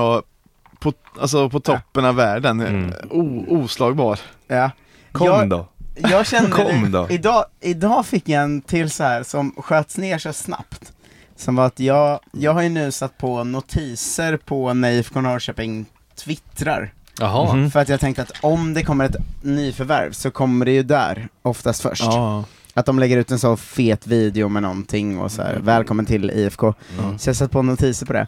på, 0.79 0.93
alltså 1.19 1.49
på 1.49 1.59
toppen 1.59 2.05
av 2.05 2.15
världen, 2.15 2.61
Mm. 2.61 2.93
o, 3.09 3.45
oslagbar. 3.63 4.19
ja. 4.47 4.71
Kom 5.11 5.27
jag, 5.27 5.49
då. 5.49 5.67
Jag 5.95 6.27
kände 6.27 6.51
Kom 6.51 6.91
då. 6.91 7.07
Idag, 7.09 7.45
idag 7.61 8.05
fick 8.05 8.29
jag 8.29 8.43
en 8.43 8.61
till 8.61 8.89
så 8.91 9.03
här 9.03 9.23
som 9.23 9.51
sköts 9.57 9.97
ner 9.97 10.17
så 10.17 10.33
snabbt. 10.33 10.91
Som 11.35 11.55
var 11.55 11.65
att 11.65 11.79
jag, 11.79 12.19
jag 12.31 12.53
har 12.53 12.61
ju 12.61 12.69
nu 12.69 12.91
satt 12.91 13.17
på 13.17 13.43
notiser 13.43 14.37
på 14.37 14.73
när 14.73 14.91
IFK 14.91 15.21
Norrköping 15.21 15.85
twittrar. 16.23 16.93
Jaha. 17.19 17.53
Mhm. 17.55 17.71
För 17.71 17.79
att 17.79 17.89
jag 17.89 17.99
tänkte 17.99 18.21
att 18.21 18.31
om 18.41 18.73
det 18.73 18.83
kommer 18.83 19.05
ett 19.05 19.15
nyförvärv 19.41 20.11
så 20.11 20.31
kommer 20.31 20.65
det 20.65 20.71
ju 20.71 20.83
där, 20.83 21.27
oftast 21.41 21.81
först. 21.81 22.03
Ja. 22.03 22.43
Att 22.73 22.85
de 22.85 22.99
lägger 22.99 23.17
ut 23.17 23.31
en 23.31 23.39
så 23.39 23.57
fet 23.57 24.07
video 24.07 24.49
med 24.49 24.61
någonting 24.63 25.19
och 25.19 25.31
så 25.31 25.41
här, 25.41 25.59
välkommen 25.61 26.05
till 26.05 26.31
IFK. 26.31 26.73
Mm. 26.99 27.19
Så 27.19 27.29
jag 27.29 27.35
satt 27.35 27.51
på 27.51 27.61
notiser 27.61 28.05
på 28.05 28.13
det. 28.13 28.27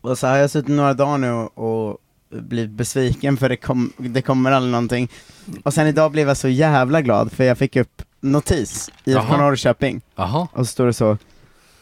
Och 0.00 0.18
så 0.18 0.26
har 0.26 0.36
jag 0.36 0.50
suttit 0.50 0.68
några 0.74 0.94
dagar 0.94 1.18
nu 1.18 1.30
och 1.32 1.98
blivit 2.30 2.70
besviken 2.70 3.36
för 3.36 3.48
det, 3.48 3.56
kom, 3.56 3.92
det 3.96 4.22
kommer 4.22 4.52
aldrig 4.52 4.72
någonting. 4.72 5.08
Och 5.64 5.74
sen 5.74 5.86
idag 5.86 6.12
blev 6.12 6.28
jag 6.28 6.36
så 6.36 6.48
jävla 6.48 7.02
glad 7.02 7.32
för 7.32 7.44
jag 7.44 7.58
fick 7.58 7.76
upp 7.76 8.02
notis, 8.20 8.90
IFK. 9.04 9.36
Norrköping, 9.36 10.00
Jaha. 10.16 10.48
och 10.52 10.66
så 10.66 10.72
står 10.72 10.86
det 10.86 10.92
så 10.92 11.16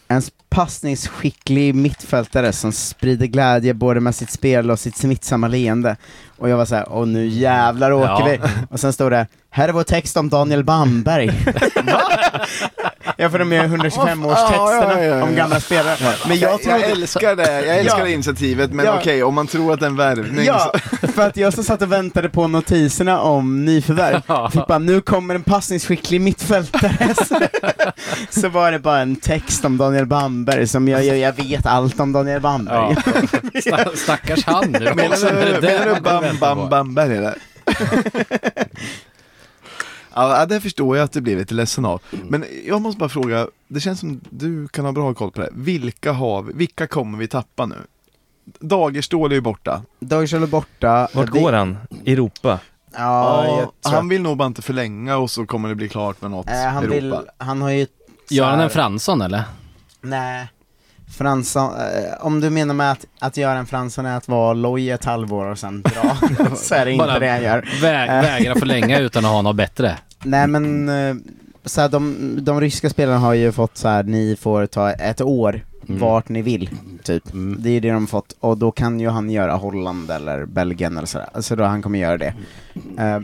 en 0.07 0.21
passningsskicklig 0.49 1.75
mittfältare 1.75 2.53
som 2.53 2.71
sprider 2.71 3.25
glädje 3.25 3.73
både 3.73 3.99
med 3.99 4.15
sitt 4.15 4.29
spel 4.31 4.71
och 4.71 4.79
sitt 4.79 4.97
smittsamma 4.97 5.47
leende. 5.47 5.95
Och 6.37 6.49
jag 6.49 6.57
var 6.57 6.65
så 6.65 6.75
här, 6.75 6.85
åh 6.89 7.05
nu 7.07 7.27
jävlar 7.27 7.91
åker 7.91 8.07
Ja. 8.09 8.25
vi. 8.25 8.39
Och 8.69 8.79
sen 8.79 8.93
står 8.93 9.09
det, 9.11 9.27
här 9.57 9.67
är 9.69 9.73
vår 9.73 9.83
text 9.83 10.17
om 10.17 10.29
Daniel 10.29 10.63
Bamberg. 10.63 11.25
ja 13.17 13.29
för 13.29 13.39
de 13.39 13.53
är 13.53 13.63
125-årstexterna 13.67 14.51
Ja, 14.55 14.81
ja, 14.93 15.03
ja, 15.03 15.17
ja. 15.17 15.23
om 15.23 15.35
gamla 15.35 15.59
spelare. 15.59 15.97
Men 16.27 16.37
jag 16.39 16.51
Jag, 16.51 16.61
trodde... 16.61 16.85
älskar 16.85 17.35
det, 17.35 17.65
jag 17.65 17.77
älskar 17.77 17.97
Ja. 17.99 18.03
det 18.05 18.11
initiativet 18.11 18.71
men 18.71 18.85
Ja. 18.85 18.97
okej 18.99 19.23
om 19.23 19.33
man 19.35 19.47
tror 19.47 19.73
att 19.73 19.79
det 19.79 19.85
är 19.85 19.89
en 19.89 19.95
värvning 19.97 20.45
Ja, 20.45 20.71
så... 21.01 21.07
för 21.11 21.27
att 21.27 21.37
jag 21.37 21.53
så 21.53 21.63
satt 21.63 21.81
och 21.81 21.91
väntade 21.91 22.29
på 22.29 22.47
notiserna 22.47 23.19
om 23.21 23.65
nyförvärv, 23.65 24.49
fick 24.51 24.67
bara 24.67 24.79
nu 24.79 25.01
kommer 25.01 25.35
en 25.35 25.43
passningsskicklig 25.43 26.21
mittfältare. 26.21 27.15
Så, 28.29 28.49
var 28.49 28.71
det 28.71 28.79
bara 28.79 28.99
en 28.99 29.15
text 29.15 29.65
om 29.65 29.77
Daniel 29.77 30.05
Bamberg 30.05 30.67
som 30.67 30.87
jag, 30.87 31.05
jag, 31.05 31.17
jag 31.17 31.33
vet 31.33 31.65
allt 31.65 31.99
om 31.99 32.11
Daniel 32.13 32.41
Bamberg. 32.41 32.95
Ja. 32.95 33.61
Sta- 33.61 33.95
Stackars 33.95 34.45
han 34.45 34.71
nu. 34.71 34.79
Menar 34.95 35.95
du, 35.95 36.01
Bam 36.01 36.23
jag 36.25 36.35
Bam. 36.39 36.69
Bamberg 36.69 37.17
eller? 37.17 37.35
Ja, 40.17 40.45
det 40.45 40.61
förstår 40.61 40.97
jag 40.97 41.03
att 41.03 41.11
det 41.11 41.21
blir 41.21 41.37
lite 41.37 41.53
ledsen 41.53 41.85
av. 41.85 42.01
Men 42.29 42.45
jag 42.67 42.81
måste 42.81 42.99
bara 42.99 43.09
fråga, 43.09 43.47
det 43.67 43.79
känns 43.79 43.99
som 43.99 44.21
du 44.29 44.67
kan 44.67 44.85
ha 44.85 44.91
bra 44.91 45.13
koll 45.13 45.31
på 45.31 45.41
det. 45.41 45.49
Vilka, 45.53 46.11
har 46.11 46.41
vi, 46.43 46.53
vilka 46.53 46.87
kommer 46.87 47.17
vi 47.17 47.27
tappa 47.27 47.65
nu? 47.65 47.75
Dagerstål 48.59 49.31
är 49.31 49.35
ju 49.35 49.41
borta. 49.41 49.81
Dagerstål 49.99 50.43
är 50.43 50.47
borta. 50.47 51.07
Vart 51.13 51.29
går 51.29 51.53
han? 51.53 51.77
Europa? 52.05 52.59
Ja, 52.95 53.71
Ja, 53.83 53.89
han 53.91 54.09
vill 54.09 54.21
nog 54.21 54.37
bara 54.37 54.45
inte 54.45 54.61
förlänga 54.61 55.17
och 55.17 55.31
så 55.31 55.45
kommer 55.45 55.69
det 55.69 55.75
bli 55.75 55.89
klart 55.89 56.21
med 56.21 56.31
något 56.31 56.49
eh, 56.49 56.55
han 56.55 56.83
Europa. 56.83 56.93
vill, 56.95 57.15
han 57.37 57.61
har 57.61 57.69
ju 57.69 57.87
Gör 58.29 58.45
han 58.49 58.59
en 58.59 58.69
Fransson 58.69 59.21
eller? 59.21 59.43
Nej. 60.01 60.47
Fransson, 61.17 61.71
eh, 61.73 62.25
om 62.25 62.39
du 62.41 62.49
menar 62.49 62.73
med 62.73 62.91
att, 62.91 63.05
att 63.19 63.37
göra 63.37 63.57
en 63.59 63.65
Fransson 63.65 64.05
är 64.05 64.17
att 64.17 64.27
vara 64.27 64.53
loj 64.53 64.89
ett 64.91 65.05
halvår 65.05 65.45
och 65.45 65.59
sen 65.59 65.81
dra, 65.81 66.17
så 66.55 66.75
är 66.75 66.85
det 66.85 66.91
inte 66.91 67.05
Bara- 67.05 67.19
det 67.19 67.29
han 67.29 67.43
gör. 67.43 67.69
Väg, 67.81 68.09
Eh. 68.09 68.21
vägra 68.21 68.55
förlänga 68.55 68.99
utan 68.99 69.25
att 69.25 69.31
ha 69.31 69.41
något 69.41 69.55
bättre. 69.55 69.97
Nej 70.23 70.47
men, 70.47 70.89
eh, 70.89 71.15
så 71.65 71.81
här, 71.81 71.89
de, 71.89 72.15
de 72.41 72.61
ryska 72.61 72.89
spelarna 72.89 73.19
har 73.19 73.33
ju 73.33 73.51
fått 73.51 73.77
så 73.77 73.87
här, 73.87 74.03
ni 74.03 74.35
får 74.39 74.65
ta 74.65 74.91
ett 74.91 75.21
år 75.21 75.61
Mm. 75.89 76.01
vart 76.01 76.29
ni 76.29 76.41
vill, 76.41 76.69
typ. 77.03 77.33
Mm. 77.33 77.57
Det 77.59 77.69
är 77.69 77.73
ju 77.73 77.79
det 77.79 77.91
de 77.91 78.07
fått, 78.07 78.35
och 78.39 78.57
då 78.57 78.71
kan 78.71 78.99
ju 78.99 79.09
han 79.09 79.29
göra 79.29 79.55
Holland 79.55 80.11
eller 80.11 80.45
Belgien 80.45 80.97
eller 80.97 81.07
sådär, 81.07 81.29
så 81.39 81.55
då 81.55 81.63
han 81.63 81.81
kommer 81.81 81.99
göra 81.99 82.17
det. 82.17 82.33
Eh, 82.97 83.19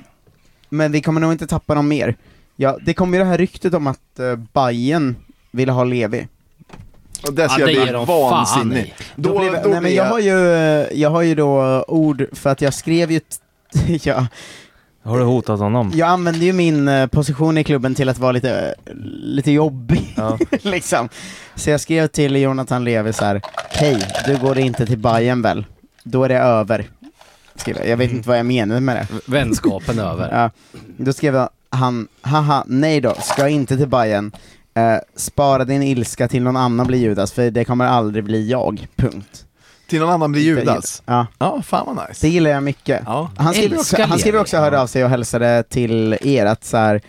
men 0.69 0.91
vi 0.91 1.01
kommer 1.01 1.21
nog 1.21 1.31
inte 1.31 1.47
tappa 1.47 1.73
någon 1.73 1.87
mer. 1.87 2.15
Ja, 2.55 2.77
det 2.85 2.93
kom 2.93 3.13
ju 3.13 3.19
det 3.19 3.25
här 3.25 3.37
ryktet 3.37 3.73
om 3.73 3.87
att 3.87 3.99
uh, 4.19 4.35
Bayern 4.35 5.15
ville 5.51 5.71
ha 5.71 5.83
Levi. 5.83 6.27
Och 7.27 7.33
det 7.33 7.41
Ja, 7.41 7.49
ska 7.49 7.65
det 7.65 7.71
ger 7.71 7.85
bli 7.85 8.05
vansinnigt. 8.05 9.03
Då 9.15 9.29
Då, 9.29 9.39
blev, 9.39 9.53
då 9.53 9.59
nej, 9.59 9.69
men 9.71 9.83
blir 9.83 9.95
jag 9.95 10.05
har 10.05 10.19
ju, 10.19 10.37
jag 10.91 11.09
har 11.09 11.21
ju 11.21 11.35
då 11.35 11.83
ord, 11.87 12.25
för 12.31 12.49
att 12.49 12.61
jag 12.61 12.73
skrev 12.73 13.11
ju, 13.11 13.19
ja, 14.03 14.27
Har 15.03 15.17
du 15.19 15.23
hotat 15.23 15.59
honom? 15.59 15.91
jag 15.95 16.09
använde 16.09 16.45
ju 16.45 16.53
min 16.53 16.87
eh, 16.87 17.07
position 17.07 17.57
i 17.57 17.63
klubben 17.63 17.95
till 17.95 18.09
att 18.09 18.17
vara 18.19 18.31
lite, 18.31 18.75
lite 19.23 19.51
jobbig, 19.51 20.13
Ja. 20.17 20.37
liksom. 20.61 21.09
Så 21.55 21.69
jag 21.69 21.81
skrev 21.81 22.07
till 22.07 22.35
Jonathan 22.35 22.83
Levi 22.83 23.13
så 23.13 23.25
här: 23.25 23.41
hej, 23.69 24.07
du 24.25 24.37
går 24.37 24.57
inte 24.57 24.85
till 24.85 24.97
Bayern 24.97 25.41
väl? 25.41 25.65
Då 26.03 26.23
är 26.23 26.29
det 26.29 26.37
över. 26.39 26.85
Skrev 27.55 27.77
jag. 27.77 27.87
jag 27.87 27.97
vet 27.97 28.11
inte 28.11 28.29
vad 28.29 28.37
jag 28.39 28.45
menade 28.45 28.79
med 28.81 28.95
det. 28.95 29.07
Vänskapen 29.31 29.99
över. 29.99 30.29
Ja, 30.31 30.49
då 30.97 31.13
skrev 31.13 31.35
jag, 31.35 31.49
han, 31.69 32.07
haha, 32.21 32.63
nej 32.67 33.01
då, 33.01 33.13
ska 33.21 33.49
inte 33.49 33.77
till 33.77 33.87
Bayern. 33.87 34.31
Eh, 34.73 34.95
spara 35.15 35.65
din 35.65 35.83
ilska 35.83 36.27
till 36.27 36.43
någon 36.43 36.57
annan 36.57 36.87
blir 36.87 36.99
Judas, 36.99 37.31
för 37.31 37.51
det 37.51 37.65
kommer 37.65 37.85
aldrig 37.85 38.23
bli 38.23 38.49
jag, 38.49 38.87
punkt. 38.95 39.45
Till 39.93 40.01
någon 40.01 40.09
annan 40.09 40.31
blir 40.31 40.41
Judas. 40.41 41.03
Ja, 41.05 41.25
Ja, 41.39 41.61
fan 41.61 41.85
vad 41.85 41.95
det 41.97 42.07
nice. 42.09 42.27
gillar 42.27 42.51
jag 42.51 42.63
mycket. 42.63 43.01
Ja. 43.05 43.29
Han 43.37 43.53
skriver 43.53 43.77
också, 43.77 44.01
han 44.01 44.19
skriver 44.19 44.39
också 44.39 44.57
hörde 44.57 44.81
av 44.81 44.87
sig 44.87 45.03
och 45.03 45.09
hälsade 45.09 45.63
till 45.63 46.17
er 46.21 46.45
att 46.45 46.63
så 46.63 46.77
här, 46.77 47.01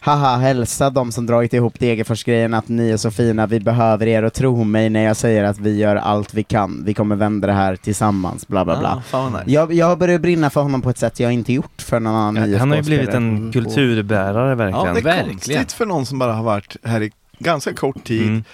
haha, 0.00 0.36
hälsa 0.36 0.90
de 0.90 1.12
som 1.12 1.26
dragit 1.26 1.52
ihop 1.52 1.78
Degerfors-grejen 1.78 2.54
att 2.54 2.68
ni 2.68 2.90
är 2.90 2.96
så 2.96 3.10
fina, 3.10 3.46
vi 3.46 3.60
behöver 3.60 4.06
er 4.06 4.22
och 4.22 4.32
tro 4.32 4.64
mig 4.64 4.90
när 4.90 5.04
jag 5.04 5.16
säger 5.16 5.44
att 5.44 5.58
vi 5.58 5.76
gör 5.76 5.96
allt 5.96 6.34
vi 6.34 6.42
kan, 6.44 6.82
vi 6.84 6.94
kommer 6.94 7.16
vända 7.16 7.46
det 7.46 7.52
här 7.52 7.76
tillsammans, 7.76 8.48
bla 8.48 8.64
bla 8.64 8.78
bla. 8.78 8.92
Ja, 8.96 9.02
fan 9.06 9.32
vad 9.32 9.40
nice. 9.46 9.52
Jag, 9.54 9.72
jag 9.72 9.98
börjar 9.98 10.18
brinna 10.18 10.50
för 10.50 10.60
honom 10.62 10.82
på 10.82 10.90
ett 10.90 10.98
sätt 10.98 11.20
jag 11.20 11.32
inte 11.32 11.52
gjort 11.52 11.82
för 11.82 12.00
någon 12.00 12.14
annan 12.14 12.54
Han 12.54 12.70
har 12.70 12.76
ju 12.76 12.82
blivit 12.82 13.14
en 13.14 13.52
kulturbärare 13.52 14.48
Ja, 14.48 14.54
verkligen. 14.54 14.94
det 14.94 15.00
är 15.00 15.04
Verkligen. 15.04 15.38
konstigt 15.38 15.72
för 15.72 15.86
någon 15.86 16.06
som 16.06 16.18
bara 16.18 16.32
har 16.32 16.44
varit 16.44 16.76
här 16.84 17.02
i 17.02 17.12
ganska 17.38 17.72
kort 17.74 18.04
tid. 18.04 18.22
Mm. 18.22 18.44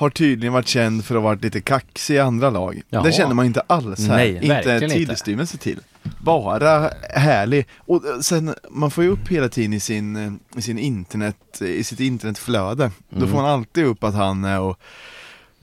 Har 0.00 0.10
tydligen 0.10 0.52
varit 0.52 0.68
känd 0.68 1.04
för 1.04 1.14
att 1.14 1.22
ha 1.22 1.28
varit 1.28 1.42
lite 1.42 1.60
kaxig 1.60 2.14
i 2.14 2.18
andra 2.18 2.50
lag. 2.50 2.82
Jaha. 2.90 3.02
Det 3.02 3.12
känner 3.12 3.34
man 3.34 3.46
inte 3.46 3.60
alls 3.66 4.08
här. 4.08 4.16
Nej, 4.16 4.38
inte 4.42 4.80
tillstymmelse 4.88 5.56
till. 5.58 5.78
Bara 6.18 6.90
härlig. 7.14 7.66
Och 7.78 8.06
eh, 8.06 8.20
sen, 8.20 8.54
man 8.70 8.90
får 8.90 9.04
ju 9.04 9.10
upp 9.10 9.28
hela 9.28 9.48
tiden 9.48 9.72
i 9.72 9.80
sin, 9.80 10.16
eh, 10.16 10.58
i 10.58 10.62
sin 10.62 10.78
internet, 10.78 11.36
i 11.60 11.84
sitt 11.84 12.00
internetflöde. 12.00 12.90
Då 13.10 13.16
Mm. 13.16 13.28
får 13.30 13.36
man 13.36 13.50
alltid 13.50 13.84
upp 13.84 14.04
att 14.04 14.14
han 14.14 14.44
är 14.44 14.60
och 14.60 14.78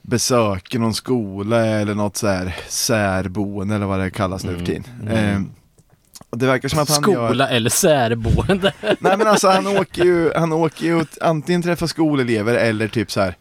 besöker 0.02 0.80
någon 0.80 0.94
skola 0.94 1.66
eller 1.66 1.96
något 1.96 2.18
så 2.18 2.28
här 2.28 2.56
särboende 2.68 3.76
eller 3.76 3.86
vad 3.86 4.00
det 4.00 4.10
kallas 4.10 4.44
nu 4.44 4.58
för 4.58 4.66
tiden. 4.66 4.84
Eh, 5.10 5.42
och 6.30 6.38
det 6.38 6.46
verkar 6.48 6.70
som 6.70 6.80
att 6.80 6.90
han 6.90 7.12
gör... 7.14 7.28
Skola 7.28 7.50
eller 7.50 7.70
särboende. 7.70 8.74
Nej 9.00 9.18
men 9.18 9.28
alltså 9.28 9.48
han 9.48 9.68
åker 9.68 10.04
ju, 10.04 10.32
han 10.36 10.54
åker 10.54 10.86
ju 10.86 11.06
antingen 11.22 11.62
träffa 11.62 11.88
skolelever 11.88 12.54
eller 12.56 12.88
typ 12.88 13.12
så 13.12 13.22
här 13.22 13.36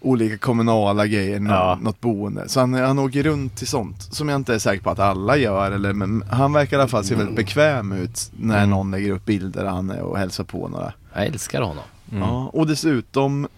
olika 0.00 0.38
kommunala 0.38 1.06
grejer, 1.06 1.40
Ja. 1.48 1.78
något 1.82 2.00
boende. 2.00 2.48
Så 2.48 2.60
han, 2.60 2.74
han 2.74 2.98
åker 2.98 3.22
runt 3.22 3.56
till 3.56 3.66
sånt 3.66 4.02
som 4.02 4.28
jag 4.28 4.36
inte 4.36 4.54
är 4.54 4.58
säker 4.58 4.82
på 4.82 4.90
att 4.90 4.98
alla 4.98 5.36
gör. 5.36 5.70
Eller, 5.72 5.92
men 5.92 6.24
han 6.30 6.52
verkar 6.52 6.76
i 6.76 6.80
alla 6.80 6.88
fall 6.88 7.04
se 7.04 7.14
väldigt 7.14 7.36
bekväm 7.36 7.92
ut 7.92 8.30
när 8.36 8.56
Mm. 8.58 8.70
någon 8.70 8.90
lägger 8.90 9.10
upp 9.12 9.24
bilder 9.24 9.62
där 9.64 9.70
han 9.70 9.90
är 9.90 10.00
och 10.00 10.18
hälsar 10.18 10.44
på 10.44 10.68
några. 10.68 10.92
Jag 11.14 11.26
älskar 11.26 11.62
honom. 11.62 11.84
Mm. 12.12 12.22
Ja, 12.22 12.50
och 12.52 12.66
dessutom 12.66 13.48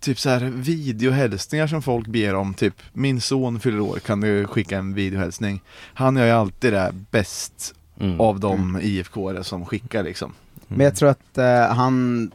typ 0.00 0.18
så 0.18 0.30
här 0.30 0.40
videohälsningar 0.54 1.66
som 1.66 1.82
folk 1.82 2.06
ber 2.06 2.34
om. 2.34 2.54
Typ 2.54 2.74
min 2.92 3.20
son 3.20 3.60
fyller 3.60 3.80
år, 3.80 3.98
kan 3.98 4.20
du 4.20 4.46
skicka 4.46 4.78
en 4.78 4.94
videohälsning? 4.94 5.60
Han 5.94 6.16
gör 6.16 6.24
ju 6.26 6.32
alltid 6.32 6.72
det 6.72 6.92
bäst 7.10 7.74
Mm. 8.00 8.20
av 8.20 8.40
de 8.40 8.78
IFK 8.82 9.44
som 9.44 9.64
skickar 9.66 10.02
liksom. 10.02 10.32
Men 10.68 10.84
jag 10.84 10.96
tror 10.96 11.08
att 11.08 11.38
eh, 11.38 11.74
han, 11.76 12.30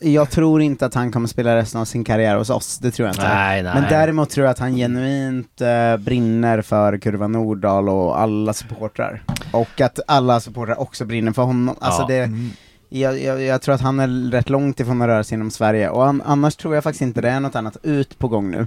jag 0.00 0.30
tror 0.30 0.62
inte 0.62 0.86
att 0.86 0.94
han 0.94 1.12
kommer 1.12 1.28
spela 1.28 1.56
resten 1.56 1.80
av 1.80 1.84
sin 1.84 2.04
karriär 2.04 2.36
hos 2.36 2.50
oss, 2.50 2.78
det 2.78 2.90
tror 2.90 3.06
jag 3.08 3.14
inte. 3.14 3.28
Nej, 3.28 3.62
nej. 3.62 3.74
Men 3.74 3.84
däremot 3.90 4.30
tror 4.30 4.44
jag 4.46 4.50
att 4.50 4.58
han 4.58 4.76
genuint 4.76 5.60
eh, 5.60 5.96
brinner 5.96 6.62
för 6.62 6.98
Kurva 6.98 7.26
Nordahl 7.28 7.88
och 7.88 8.20
alla 8.20 8.52
supportrar. 8.52 9.22
Och 9.52 9.80
att 9.80 9.98
alla 10.06 10.40
supportrar 10.40 10.80
också 10.80 11.04
brinner 11.04 11.32
för 11.32 11.42
honom. 11.42 11.76
Alltså 11.80 12.02
Ja. 12.02 12.06
det, 12.08 12.22
Mm. 12.22 12.50
jag, 12.88 13.22
jag, 13.22 13.42
jag 13.42 13.62
tror 13.62 13.74
att 13.74 13.80
han 13.80 14.00
är 14.00 14.30
rätt 14.30 14.50
långt 14.50 14.80
ifrån 14.80 15.02
att 15.02 15.08
röra 15.08 15.24
sig 15.24 15.34
inom 15.36 15.50
Sverige, 15.50 15.88
och 15.88 16.06
an, 16.06 16.22
annars 16.26 16.56
tror 16.56 16.74
jag 16.74 16.84
faktiskt 16.84 17.02
inte 17.02 17.20
det 17.20 17.28
är 17.30 17.40
något 17.40 17.56
annat 17.56 17.76
ut 17.82 18.18
på 18.18 18.28
gång 18.28 18.50
nu. 18.50 18.66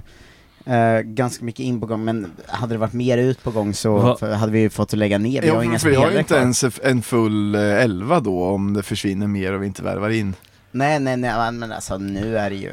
Eh, 0.74 1.00
ganska 1.00 1.44
mycket 1.44 1.60
in 1.60 1.80
på 1.80 1.86
gång, 1.86 2.04
men 2.04 2.32
hade 2.46 2.74
det 2.74 2.78
varit 2.78 2.92
mer 2.92 3.18
ut 3.18 3.42
på 3.42 3.50
gång 3.50 3.74
så 3.74 4.16
för, 4.16 4.32
hade 4.34 4.52
vi 4.52 4.70
fått 4.70 4.92
lägga 4.92 5.18
ner, 5.18 5.42
vi 5.42 5.48
har 5.48 5.56
Ja, 5.56 5.64
inga 5.64 5.78
för 5.78 5.88
vi 5.90 5.96
har 5.96 6.02
ju 6.02 6.06
spelare 6.08 6.18
inte 6.20 6.28
kvar. 6.34 6.40
ens 6.40 6.64
en 6.84 7.02
full 7.02 7.54
eh, 7.54 7.60
elva 7.60 8.20
då 8.20 8.44
om 8.44 8.74
det 8.74 8.82
försvinner 8.82 9.26
mer 9.26 9.52
och 9.52 9.62
vi 9.62 9.66
inte 9.66 9.82
värvar 9.82 10.10
in. 10.10 10.34
Nej, 10.76 11.00
nej, 11.00 11.16
nej, 11.16 11.52
men 11.52 11.72
alltså 11.72 11.98
nu 11.98 12.38
är 12.38 12.50
det 12.50 12.56
ju... 12.56 12.72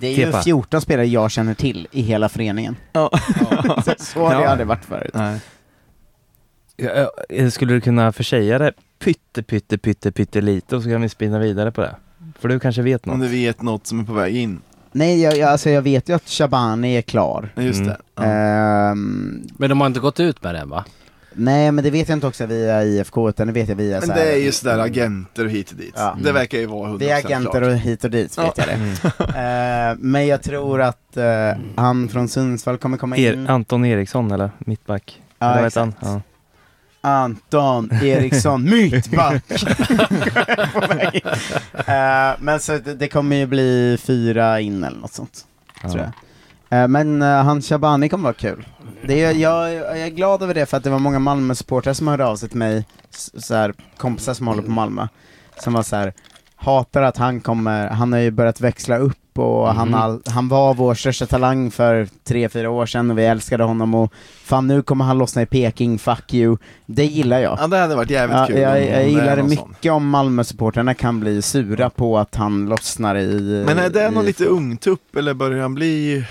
Det 0.00 0.06
är 0.06 0.10
ju 0.10 0.16
Kepa. 0.16 0.42
14 0.42 0.80
spelare 0.80 1.06
jag 1.06 1.30
känner 1.30 1.54
till 1.54 1.88
i 1.90 2.02
hela 2.02 2.28
föreningen. 2.28 2.76
Ja. 2.92 3.10
Så 3.98 4.20
har 4.20 4.34
det 4.34 4.42
Ja. 4.42 4.48
aldrig 4.48 4.66
varit 4.66 4.84
förut. 4.84 5.10
Nej. 5.14 5.40
Ja, 6.76 7.10
ja, 7.28 7.50
Skulle 7.50 7.72
du 7.74 7.80
kunna 7.80 8.12
försäga 8.12 8.58
det 8.58 8.72
pytte, 8.98 9.42
pytte, 9.42 9.78
pytte, 9.78 10.12
pytte 10.12 10.40
lite 10.40 10.76
och 10.76 10.82
så 10.82 10.88
kan 10.88 11.02
vi 11.02 11.08
spinna 11.08 11.38
vidare 11.38 11.72
på 11.72 11.80
det? 11.80 11.96
För 12.38 12.48
du 12.48 12.60
kanske 12.60 12.82
vet 12.82 13.06
Om 13.06 13.12
något? 13.18 13.28
du 13.28 13.28
vet 13.36 13.62
något 13.62 13.86
som 13.86 14.00
är 14.00 14.04
på 14.04 14.12
väg 14.12 14.36
in. 14.36 14.60
Nej, 14.92 15.22
jag, 15.22 15.36
jag, 15.36 15.48
alltså 15.50 15.70
jag 15.70 15.82
vet 15.82 16.08
ju 16.08 16.12
att 16.14 16.28
Shabani 16.28 16.96
är 16.96 17.02
klar. 17.02 17.52
Ja, 17.54 17.62
Just 17.62 17.80
Mm. 17.80 17.88
det. 17.88 17.96
Ja. 18.14 18.22
Ehm, 18.24 19.42
Men 19.58 19.68
de 19.70 19.80
har 19.80 19.86
inte 19.86 20.00
gått 20.00 20.20
ut 20.20 20.42
med 20.42 20.54
den 20.54 20.68
va? 20.68 20.84
Nej, 21.34 21.72
men 21.72 21.84
det 21.84 21.90
vet 21.90 22.08
jag 22.08 22.16
inte 22.16 22.26
också 22.26 22.46
via 22.46 22.84
IFK, 22.84 23.28
utan 23.28 23.46
det 23.46 23.52
vet 23.52 23.68
jag 23.68 23.76
via 23.76 23.98
Men 23.98 24.08
så 24.08 24.14
det 24.14 24.20
här- 24.20 24.26
är 24.26 24.36
ju 24.36 24.52
sådär 24.52 24.78
agenter 24.78 25.44
hit 25.46 25.70
och 25.70 25.76
dit. 25.76 25.94
Ja. 25.96 26.16
Det 26.22 26.32
verkar 26.32 26.58
ju 26.58 26.66
vara 26.66 26.88
100% 26.90 26.98
Via 26.98 27.16
agenter 27.16 27.50
klart. 27.50 27.62
och 27.62 27.72
hit 27.76 28.04
och 28.04 28.10
dit 28.10 28.38
vet 28.38 28.58
jag 28.58 28.66
det. 28.66 28.72
Mm. 28.72 28.94
Ehm, 29.36 29.98
men 30.00 30.26
jag 30.26 30.42
tror 30.42 30.80
att 30.82 31.16
eh, 31.16 31.24
han 31.76 32.08
från 32.08 32.28
Sundsvall 32.28 32.78
kommer 32.78 32.96
komma 32.98 33.16
in. 33.16 33.24
Er, 33.46 33.50
Anton 33.50 33.84
Eriksson 33.84 34.30
eller 34.30 34.50
mittback? 34.58 35.22
Ja, 35.38 35.52
heter 35.52 35.66
exakt. 35.66 35.96
han? 36.00 36.12
Ja. 36.14 36.20
Anton 37.04 37.90
Eriksson, 38.02 38.64
mittback! 38.70 39.42
Eh, 41.86 42.32
men 42.38 42.60
så 42.60 42.72
det, 42.78 42.94
det 42.94 43.08
kommer 43.08 43.36
ju 43.36 43.46
bli 43.46 43.98
fyra 44.02 44.60
in 44.60 44.84
eller 44.84 44.98
något 44.98 45.12
sånt, 45.12 45.44
tror 45.90 46.10
jag. 46.68 46.90
Men 46.90 47.22
uh, 47.22 47.28
han 47.42 47.62
Shabani 47.62 48.08
kommer 48.08 48.22
vara 48.24 48.32
kul. 48.34 48.66
Det 49.06 49.22
är, 49.24 49.32
jag, 49.32 49.74
jag 49.74 50.00
är 50.00 50.08
glad 50.08 50.42
över 50.42 50.54
det 50.54 50.66
för 50.66 50.76
att 50.76 50.84
det 50.84 50.90
var 50.90 50.98
många 50.98 51.18
Malmö-supportrar 51.18 51.92
som 51.92 52.08
hörde 52.08 52.26
av 52.26 52.36
sig 52.36 52.48
till 52.48 52.58
mig, 52.58 52.86
så 53.38 53.54
här, 53.54 53.74
kompisar 53.96 54.34
som 54.34 54.46
håller 54.46 54.62
på 54.62 54.70
Malmö, 54.70 55.08
som 55.58 55.72
var 55.72 55.82
så 55.82 55.96
här 55.96 56.12
hatar 56.56 57.02
att 57.02 57.16
han 57.16 57.40
kommer, 57.40 57.88
han 57.88 58.12
har 58.12 58.20
ju 58.20 58.30
börjat 58.30 58.60
växla 58.60 58.98
upp 58.98 59.38
och 59.38 59.74
han, 59.74 59.88
Mhm. 59.88 59.94
all, 59.94 60.22
han 60.26 60.48
var 60.48 60.74
vår 60.74 60.94
största 60.94 61.26
talang 61.26 61.70
för 61.70 62.08
tre, 62.24 62.48
fyra 62.48 62.70
år 62.70 62.86
sedan 62.86 63.10
och 63.10 63.18
vi 63.18 63.24
älskade 63.26 63.64
honom 63.64 63.94
och 63.94 64.12
fan 64.44 64.66
nu 64.66 64.82
kommer 64.82 65.04
han 65.04 65.18
lossna 65.18 65.42
i 65.42 65.46
Peking, 65.46 65.98
fuck 65.98 66.34
you. 66.34 66.56
Det 66.86 67.04
gillar 67.04 67.38
jag. 67.38 67.58
Ja 67.60 67.66
det 67.66 67.78
hade 67.78 67.96
varit 67.96 68.10
jävligt 68.10 68.38
Ja, 68.38 68.46
kul. 68.46 68.58
jag, 68.58 68.84
jag 68.86 69.08
gillar 69.08 69.36
det 69.36 69.42
någon 69.42 69.50
sån. 69.56 69.68
mycket 69.68 69.92
om 69.92 70.08
Malmö-supportrarna 70.10 70.94
kan 70.94 71.20
bli 71.20 71.42
sura 71.42 71.90
på 71.90 72.18
att 72.18 72.34
han 72.34 72.66
lossnar 72.68 73.16
i... 73.16 73.62
Men 73.66 73.78
är 73.78 73.90
det 73.90 74.10
någon 74.10 74.24
i- 74.24 74.26
lite 74.26 74.44
ungtupp 74.44 75.16
eller 75.16 75.34
börjar 75.34 75.62
han 75.62 75.74
bli... 75.74 76.24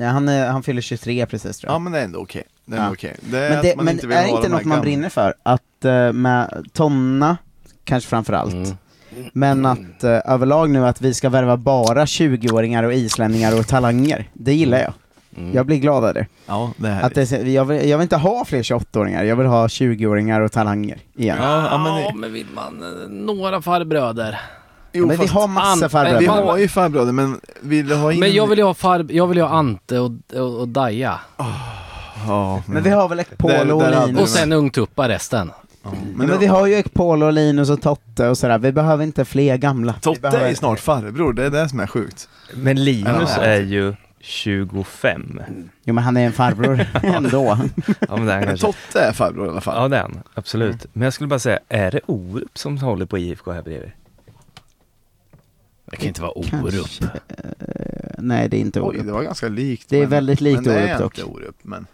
Ja, 0.00 0.06
han, 0.08 0.28
är, 0.28 0.48
han 0.48 0.62
fyller 0.62 0.82
23 0.82 1.26
precis 1.26 1.58
tror 1.58 1.68
jag. 1.70 1.74
Ja 1.74 1.78
men 1.78 1.92
det 1.92 1.98
är 2.00 2.04
ändå 2.04 2.18
okej. 2.18 2.42
Det 2.64 2.76
är 2.76 2.80
Ja. 2.84 2.90
okej. 2.92 3.16
Det 3.20 3.38
är 3.38 3.48
men 3.50 3.58
att 3.58 3.62
det, 3.64 3.76
man 3.76 3.84
men 3.84 3.94
inte 3.94 4.06
vill 4.06 4.16
är 4.16 4.22
det 4.22 4.28
inte 4.28 4.42
här 4.42 4.48
något 4.48 4.64
man 4.64 4.76
gamla- 4.78 4.82
brinner 4.82 5.08
för? 5.08 5.34
Att 5.42 5.62
uh, 5.84 6.12
med 6.12 6.66
Tonna, 6.72 7.36
kanske 7.84 8.08
framför 8.10 8.32
allt, 8.32 8.54
Mm. 9.16 9.30
men 9.32 9.66
att 9.66 10.04
uh, 10.04 10.10
överlag 10.24 10.70
nu 10.70 10.86
att 10.86 11.00
vi 11.00 11.14
ska 11.14 11.28
värva 11.28 11.56
bara 11.56 12.04
20-åringar 12.04 12.82
och 12.82 12.94
islänningar 12.94 13.58
och 13.58 13.66
talanger, 13.66 14.28
det 14.32 14.54
gillar 14.54 14.78
jag. 14.78 14.92
Mm. 15.36 15.54
Jag 15.54 15.66
blir 15.66 15.76
glad 15.76 16.04
av 16.04 16.14
det. 16.14 16.26
Ja 16.46 16.72
det 16.76 16.88
är 16.88 17.02
Att 17.02 17.14
det 17.14 17.30
jag, 17.32 17.64
vill, 17.64 17.88
jag 17.88 17.98
vill 17.98 18.02
inte 18.02 18.16
ha 18.16 18.44
fler 18.44 18.62
28-åringar, 18.62 19.24
jag 19.24 19.36
vill 19.36 19.46
ha 19.46 19.66
20-åringar 19.66 20.40
och 20.40 20.52
talanger 20.52 20.98
igen. 21.16 21.38
Ja, 21.40 21.68
ja, 21.70 21.78
men- 21.78 22.02
ja, 22.02 22.12
men 22.14 22.32
vill 22.32 22.46
man 22.54 22.84
några 23.26 23.62
farbröder? 23.62 24.40
Jo, 24.92 25.06
men 25.06 25.16
vi 25.16 25.26
har 25.26 25.48
massa 25.48 25.88
farbröder. 25.88 26.18
vi 26.20 26.26
har 26.26 26.56
ju 26.56 26.68
farbröder 26.68 27.12
men 27.12 27.40
vill 27.60 27.88
du 27.88 27.94
ha 27.94 28.12
in... 28.12 28.20
Men 28.20 28.32
jag 28.32 28.46
vill 28.46 28.58
ju 28.58 28.64
ha 28.64 28.74
far, 28.74 29.06
jag 29.10 29.26
vill 29.26 29.36
ju 29.38 29.42
ha 29.44 29.50
Ante 29.50 29.98
och, 29.98 30.10
och, 30.34 30.60
och 30.60 30.68
Daja. 30.68 31.20
Ja, 32.26 32.62
Men 32.66 32.82
vi 32.82 32.90
har 32.90 33.08
väl 33.08 33.20
Ekpolo 33.20 33.74
och 33.74 34.06
Linus? 34.06 34.22
Och 34.22 34.28
sen 34.28 34.52
ungtuppa 34.52 35.08
resten. 35.08 35.50
Ja, 35.82 35.90
Men, 35.90 36.12
men 36.16 36.26
men 36.26 36.38
vi 36.38 36.46
har 36.46 36.66
ju 36.66 36.74
Ekpolo, 36.74 37.26
och 37.26 37.32
Linus 37.32 37.70
och 37.70 37.82
Totte 37.82 38.28
och 38.28 38.38
sådär. 38.38 38.58
Vi 38.58 38.72
behöver 38.72 39.04
inte 39.04 39.24
fler 39.24 39.56
gamla. 39.56 39.92
Totte 39.92 40.20
behöver... 40.20 40.48
är 40.48 40.54
snart 40.54 40.80
farbror, 40.80 41.32
det 41.32 41.44
är 41.44 41.50
det 41.50 41.68
som 41.68 41.80
är 41.80 41.86
sjukt. 41.86 42.28
Men 42.54 42.84
Linus 42.84 43.32
Ja. 43.36 43.42
är 43.42 43.60
ju 43.60 43.94
25. 44.20 45.40
Jo 45.84 45.94
men 45.94 46.04
han 46.04 46.16
är 46.16 46.26
en 46.26 46.32
farbror 46.32 46.86
ändå. 47.02 47.58
Ja 48.08 48.16
men 48.16 48.26
det 48.26 48.32
är. 48.32 48.56
Totte 48.56 49.00
är 49.00 49.12
farbror 49.12 49.46
i 49.46 49.50
alla 49.50 49.60
fall. 49.60 49.82
Ja 49.82 49.88
det 49.88 49.96
är 49.96 50.00
han, 50.02 50.20
absolut. 50.34 50.86
Men 50.92 51.02
jag 51.02 51.12
skulle 51.12 51.26
bara 51.28 51.38
säga, 51.38 51.58
är 51.68 51.90
det 51.90 52.00
Orup 52.06 52.58
som 52.58 52.78
håller 52.78 53.06
på 53.06 53.18
IFK 53.18 53.52
här 53.52 53.62
bredvid? 53.62 53.90
Det 55.90 55.96
kan 55.96 56.06
inte 56.08 56.22
vara 56.22 56.38
Orup. 56.38 56.50
Kanske. 56.50 57.04
Eh, 57.04 57.10
Nej 58.18 58.48
det 58.48 58.56
är 58.56 58.60
inte 58.60 58.80
Oj, 58.80 58.94
det 58.96 59.00
Orup. 59.02 59.12
var 59.14 59.22
ganska 59.22 59.48
likt. 59.48 59.88
Det 59.88 59.96
är 59.96 60.00
men- 60.00 60.10
väldigt 60.10 60.40
likt 60.40 60.54
men 60.54 60.64
det 60.64 60.74
är 60.80 60.86
Orup 60.94 60.98
dock. 60.98 61.18
inte 61.18 61.30
Orup, 61.30 61.56
men... 61.62 61.86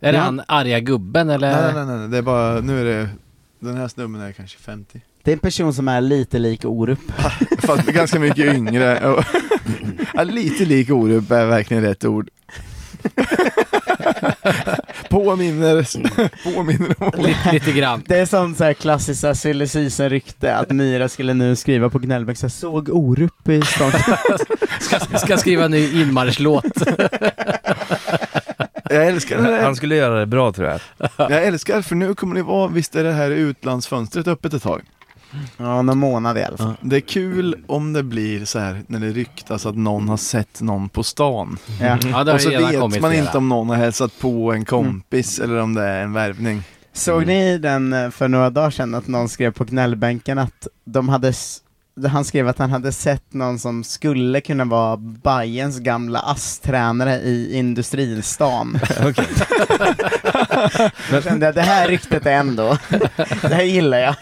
Är 0.00 0.12
det 0.12 0.18
Ja. 0.18 0.24
han 0.24 0.42
arga 0.48 0.80
gubben 0.80 1.30
eller? 1.30 1.62
Nej, 1.62 1.74
nej, 1.74 1.86
nej, 1.86 1.98
nej, 1.98 2.08
det 2.08 2.18
är 2.18 2.22
bara, 2.22 2.60
nu 2.60 2.80
är 2.80 2.84
det, 2.84 3.08
den 3.58 3.76
här 3.76 3.88
snubben 3.88 4.20
är 4.20 4.32
kanske 4.32 4.58
50. 4.58 5.00
Det 5.22 5.30
är 5.30 5.32
en 5.32 5.38
person 5.38 5.74
som 5.74 5.88
är 5.88 6.00
lite 6.00 6.38
lik 6.38 6.64
Orup. 6.64 6.98
Fast 7.58 7.86
ganska 7.86 8.18
mycket 8.20 8.54
yngre. 8.54 9.22
Ja, 10.14 10.22
lite 10.24 10.64
lik 10.64 10.90
Orup 10.90 11.30
är 11.30 11.46
verkligen 11.46 11.82
rätt 11.82 12.04
ord. 12.04 12.30
påminner, 15.12 15.88
påminner 16.54 16.94
om 16.98 17.24
Lite, 17.24 17.52
lite 17.52 17.72
grann. 17.72 18.02
Det 18.06 18.18
är 18.18 18.26
sånt 18.26 18.58
så 18.58 18.64
här 18.64 18.72
klassiskt 18.74 19.36
silly 19.36 19.66
season 19.66 20.08
rykte 20.10 20.56
att 20.56 20.70
Myra 20.70 21.08
skulle 21.08 21.34
nu 21.34 21.56
skriva 21.56 21.90
på 21.90 21.98
Gnällbäck 21.98 22.38
så 22.38 22.48
såg 22.48 22.88
Orup 22.88 23.48
i 23.48 23.62
stan. 23.62 23.92
Ska, 24.80 25.18
ska 25.18 25.36
skriva 25.36 25.64
en 25.64 25.70
ny 25.70 26.02
inmarschlåt. 26.02 26.64
Jag 28.90 29.06
älskar 29.06 29.36
det 29.36 29.42
här. 29.42 29.62
Han 29.62 29.76
skulle 29.76 29.96
göra 29.96 30.18
det 30.20 30.26
bra 30.26 30.52
tror 30.52 30.68
jag. 30.68 30.80
Jag 31.16 31.44
älskar 31.44 31.82
för 31.82 31.94
nu 31.94 32.14
kommer 32.14 32.34
det 32.34 32.42
vara, 32.42 32.68
visst 32.68 32.96
är 32.96 33.04
det 33.04 33.12
här 33.12 33.30
utlandsfönstret 33.30 34.28
öppet 34.28 34.54
ett 34.54 34.62
tag? 34.62 34.82
Ja, 35.56 35.82
någon 35.82 35.98
månad 35.98 36.38
i 36.38 36.42
alla 36.44 36.56
fall. 36.56 36.74
Det 36.80 36.96
är 36.96 37.00
kul 37.00 37.56
om 37.66 37.92
det 37.92 38.02
blir 38.02 38.44
så 38.44 38.58
här 38.58 38.82
när 38.86 39.00
det 39.00 39.10
ryktas 39.10 39.66
att 39.66 39.76
någon 39.76 40.08
har 40.08 40.16
sett 40.16 40.60
någon 40.60 40.88
på 40.88 41.02
stan. 41.02 41.58
Ja. 41.80 41.98
Ja, 42.10 42.24
det 42.24 42.32
Och 42.32 42.40
så 42.40 42.50
vet 42.50 42.78
man 42.80 42.92
flera. 42.92 43.14
inte 43.14 43.38
om 43.38 43.48
någon 43.48 43.68
har 43.68 43.76
hälsat 43.76 44.18
på 44.20 44.52
en 44.52 44.64
kompis 44.64 45.38
eller 45.38 45.56
om 45.60 45.74
det 45.74 45.82
är 45.82 46.02
en 46.02 46.12
värvning. 46.12 46.62
Såg 46.92 47.26
ni 47.26 47.58
den 47.58 47.92
eh, 47.92 48.10
för 48.10 48.28
några 48.28 48.50
dagar 48.50 48.70
sedan 48.70 48.94
att 48.94 49.06
någon 49.08 49.28
skrev 49.28 49.50
på 49.52 49.64
gnällbänken 49.64 50.38
att 50.38 50.66
de 50.84 51.08
hade 51.08 51.28
s- 51.28 51.58
han 52.08 52.24
skrev 52.24 52.48
att 52.48 52.58
han 52.58 52.70
hade 52.70 52.92
sett 52.92 53.34
någon 53.34 53.58
som 53.58 53.84
skulle 53.84 54.40
kunna 54.40 54.64
vara 54.64 54.96
Bayerns 54.96 55.78
gamla 55.78 56.18
ASS-tränare 56.20 57.14
i 57.20 57.56
industristan. 57.58 58.78
Okej. 59.06 59.26
Då 61.10 61.20
kände 61.22 61.46
jag, 61.46 61.54
det 61.54 61.60
här 61.62 61.88
ryktet 61.88 62.26
är 62.26 62.32
ändå, 62.32 62.78
det 63.42 63.54
här 63.54 63.62
gillar 63.62 63.98
jag. 63.98 64.14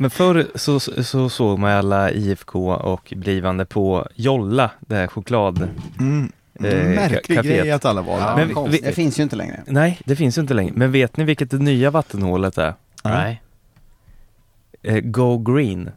Men 0.00 0.10
förr 0.10 0.46
så, 0.54 0.80
så 0.80 1.28
såg 1.28 1.58
man 1.58 1.70
alla 1.72 2.10
IFK 2.10 2.70
och 2.72 3.12
blivande 3.16 3.64
på 3.64 4.08
Jolla, 4.14 4.70
det 4.80 4.94
här 4.94 5.06
choklad... 5.06 5.68
Mm. 6.00 6.32
Eh, 6.60 6.62
Märklig 6.84 7.38
ka- 7.38 7.42
grej 7.42 7.58
kaféet. 7.60 7.74
att 7.74 7.84
alla 7.84 8.02
var. 8.02 8.18
Ja, 8.18 8.36
Men 8.36 8.70
vi-. 8.70 8.78
Det 8.80 8.92
finns 8.92 9.18
ju 9.18 9.22
inte 9.22 9.36
längre. 9.36 9.62
Nej, 9.66 10.00
det 10.04 10.16
finns 10.16 10.38
ju 10.38 10.42
inte 10.42 10.54
längre. 10.54 10.72
Men 10.76 10.92
vet 10.92 11.16
ni 11.16 11.24
vilket 11.24 11.50
det 11.50 11.58
nya 11.58 11.90
vattenhålet 11.90 12.58
är? 12.58 12.74
Nej. 13.04 13.42
Eh, 14.82 15.00
Go 15.00 15.38
Green. 15.38 15.90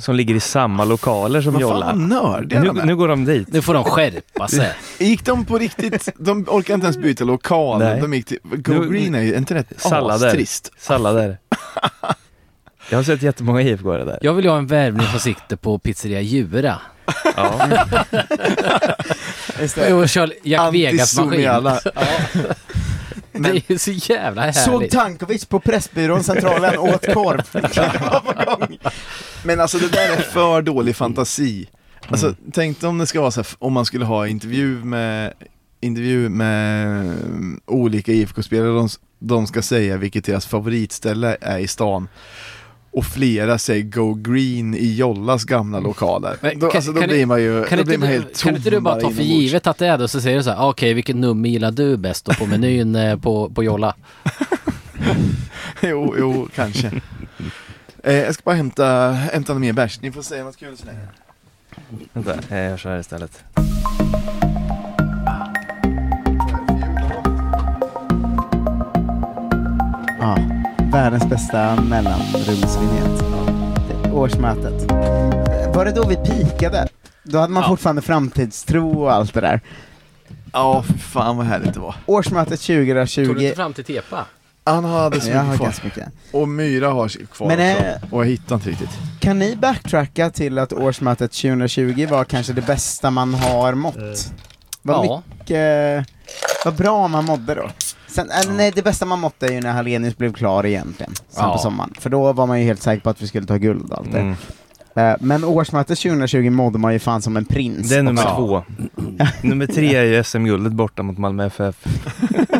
Som 0.00 0.14
ligger 0.16 0.34
i 0.34 0.40
samma 0.40 0.84
lokaler 0.84 1.40
som 1.42 1.52
Vad 1.52 1.62
Jolla. 1.62 1.86
fan 1.86 2.08
nördiga 2.08 2.60
Nu, 2.62 2.72
nu 2.84 2.96
går 2.96 3.08
de 3.08 3.24
dit. 3.24 3.52
Nu 3.52 3.62
får 3.62 3.74
de 3.74 3.84
skärpa 3.84 4.48
sig. 4.48 4.72
Gick 4.98 5.24
de 5.24 5.44
på 5.44 5.58
riktigt, 5.58 6.08
de 6.18 6.44
orkade 6.48 6.74
inte 6.74 6.84
ens 6.86 6.96
byta 6.98 7.24
lokal. 7.24 7.78
Nej. 7.78 8.00
De 8.00 8.14
gick 8.14 8.26
till, 8.26 8.38
Go 8.42 8.72
Nu- 8.72 8.88
Green 8.90 9.14
är 9.14 9.22
ju 9.22 9.36
inte 9.36 9.54
rätt 9.54 9.72
Sallader. 9.76 10.26
astrist. 10.26 10.70
Sallader. 10.78 11.38
Jag 12.90 12.98
har 12.98 13.02
sett 13.02 13.22
jättemånga 13.22 13.62
IFK 13.62 13.92
där. 13.96 14.18
Jag 14.22 14.34
vill 14.34 14.44
ju 14.44 14.50
ha 14.50 14.58
en 14.58 14.66
värvning 14.66 15.06
som 15.06 15.20
sikte 15.20 15.56
på 15.56 15.78
pizzeria 15.78 16.20
Djura. 16.20 16.80
Ja. 17.36 17.68
Det. 19.74 19.92
Och 19.92 20.08
kör 20.08 20.32
Jack 20.42 20.74
Vegas-maskin. 20.74 21.48
Anti-Somiala. 21.48 21.78
Det 23.32 23.70
är 23.70 23.78
så 23.78 23.90
jävla 23.90 24.52
Såg 24.52 24.72
härligt. 24.74 24.92
Tankovic 24.92 25.44
på 25.44 25.60
Pressbyrån 25.60 26.24
Centralen 26.24 26.78
åt 26.78 27.12
korv. 27.14 27.42
Men 29.44 29.60
alltså 29.60 29.78
det 29.78 29.88
där 29.92 30.12
är 30.16 30.22
för 30.22 30.62
dålig 30.62 30.96
fantasi. 30.96 31.68
Alltså 32.08 32.26
Mm. 32.26 32.36
tänk 32.52 32.82
om 32.84 32.98
det 32.98 33.06
ska 33.06 33.20
vara 33.20 33.30
så 33.30 33.40
här, 33.40 33.46
om 33.58 33.72
man 33.72 33.84
skulle 33.86 34.04
ha 34.04 34.26
intervju 34.28 34.84
med 34.84 35.32
intervju 35.80 36.28
med 36.28 36.86
mm, 37.00 37.60
olika 37.66 38.12
IFK-spelare, 38.12 38.68
de, 38.72 38.88
de 39.18 39.46
ska 39.46 39.62
säga 39.62 39.96
vilket 39.96 40.24
deras 40.24 40.46
favoritställe 40.46 41.36
är 41.40 41.58
i 41.58 41.68
stan. 41.68 42.08
Och 42.90 43.04
flera 43.04 43.58
säger 43.58 43.82
Go 43.84 44.14
Green 44.14 44.74
i 44.74 44.94
Jollas 44.94 45.44
gamla 45.44 45.80
lokaler. 45.80 46.36
Men 46.40 46.58
då 46.58 46.68
kan- 46.68 46.76
alltså, 46.78 46.92
då 46.92 47.00
kan 47.00 47.08
blir 47.08 47.26
man 47.26 47.42
ju 47.42 47.64
Kan 47.64 47.78
då 47.78 47.84
blir 47.84 47.98
man 47.98 48.08
du, 48.08 48.14
helt 48.14 48.42
kan 48.42 48.56
inte 48.56 48.70
du 48.70 48.76
tom 48.76 48.84
bara 48.84 49.00
ta 49.00 49.10
för 49.10 49.22
givet 49.22 49.66
att 49.66 49.78
det 49.78 49.86
är 49.86 49.98
det, 49.98 50.08
så 50.08 50.20
säger 50.20 50.36
du 50.36 50.42
så 50.42 50.50
här, 50.50 50.56
"Ah, 50.56 50.68
okej 50.68 50.94
vilket 50.94 51.16
nummer 51.16 51.48
gillar 51.48 51.70
du 51.70 51.96
bäst 51.96 52.24
då 52.24 52.34
på 52.34 52.46
menyn 52.46 52.94
eh, 52.96 53.18
på, 53.18 53.50
på 53.50 53.64
Jolla? 53.64 53.94
jo, 55.82 56.14
jo, 56.18 56.48
kanske. 56.54 56.90
eh, 58.04 58.14
jag 58.14 58.34
ska 58.34 58.42
bara 58.44 58.54
hämta, 58.54 59.10
hämta 59.10 59.52
något 59.52 59.60
mer 59.60 59.72
bärs. 59.72 60.00
Ni 60.00 60.12
får 60.12 60.22
säga 60.22 60.44
något 60.44 60.56
kul 60.56 60.76
så 60.76 60.86
länge. 60.86 60.98
Vänta, 62.12 62.56
jag 62.58 62.70
gör 62.70 62.76
så 62.76 62.88
här 62.88 62.98
istället. 62.98 63.44
Ja, 70.20 70.36
världens 70.92 71.26
bästa 71.26 71.76
mellanrumsvinjett. 71.82 73.18
Det- 73.88 74.10
Årsmötet. 74.10 74.90
Var 75.74 75.84
det 75.84 75.92
då 75.92 76.06
vi 76.08 76.16
pikade? 76.16 76.88
Då 77.22 77.38
hade 77.38 77.52
man 77.52 77.62
Ja. 77.62 77.68
fortfarande 77.68 78.02
framtidstro 78.02 79.02
och 79.02 79.12
allt 79.12 79.34
det 79.34 79.40
där. 79.40 79.60
Ja, 80.52 80.82
för 80.82 80.92
fan 80.98 81.36
vad 81.36 81.46
härligt 81.46 81.74
det 81.74 81.80
var. 81.80 81.94
Årsmötet 82.06 82.60
Tog 82.60 82.76
du 82.76 82.84
2020. 82.86 83.30
inte 83.44 83.56
fram 83.56 83.72
till 83.72 83.84
Tepa? 83.84 84.24
Han 84.66 84.84
hade 84.84 85.20
så 85.20 85.28
mycket 85.28 85.56
kvar. 85.56 85.74
mycket. 85.84 86.08
Och 86.32 86.48
Myra 86.48 86.88
har 86.90 87.08
kvar 87.08 87.48
Men, 87.48 87.72
också. 87.76 87.84
eh, 87.84 88.14
Och 88.14 88.20
jag 88.24 88.26
hittar 88.30 88.54
inte 88.54 88.70
riktigt. 88.70 88.90
Kan 89.20 89.38
ni 89.38 89.56
backtracka 89.56 90.30
till 90.30 90.58
att 90.58 90.72
årsmötet 90.72 91.32
2020 91.32 92.06
var 92.10 92.24
kanske 92.24 92.52
det 92.52 92.66
bästa 92.66 93.10
man 93.10 93.34
har 93.34 93.74
mått? 93.74 93.96
Vad 94.82 95.06
Ja. 95.06 95.22
mycket, 95.38 96.06
vad 96.64 96.74
bra 96.74 97.08
man 97.08 97.24
mådde 97.24 97.54
då. 97.54 97.70
Sen, 98.08 98.30
äh, 98.30 98.52
nej, 98.52 98.72
det 98.74 98.82
bästa 98.82 99.06
man 99.06 99.20
måtte 99.20 99.46
är 99.46 99.52
ju 99.52 99.60
när 99.60 99.72
Hallenius 99.72 100.16
blev 100.16 100.32
klar 100.32 100.66
egentligen, 100.66 101.12
sen 101.14 101.44
Ja. 101.44 101.52
på 101.52 101.58
sommaren. 101.58 101.94
För 102.00 102.10
då 102.10 102.32
var 102.32 102.46
man 102.46 102.60
ju 102.60 102.66
helt 102.66 102.82
säker 102.82 103.02
på 103.02 103.10
att 103.10 103.22
vi 103.22 103.26
skulle 103.26 103.46
ta 103.46 103.56
guld 103.56 103.92
och 103.92 103.98
allt 103.98 104.12
det. 104.12 104.18
Mm. 104.20 105.16
Men 105.20 105.44
årsmötet 105.44 105.98
2020 105.98 106.50
mådde 106.50 106.78
man 106.78 106.92
ju 106.92 106.98
fan 106.98 107.22
som 107.22 107.36
en 107.36 107.44
prins. 107.44 107.88
Det 107.88 107.96
är 107.96 108.02
nummer 108.02 108.22
Ja. 108.22 108.36
två. 108.36 108.64
nummer 109.42 109.66
tre 109.66 109.94
är 109.96 110.04
ju 110.04 110.24
SM-guldet 110.24 110.72
borta 110.72 111.02
mot 111.02 111.18
Malmö 111.18 111.46
FF. 111.46 111.76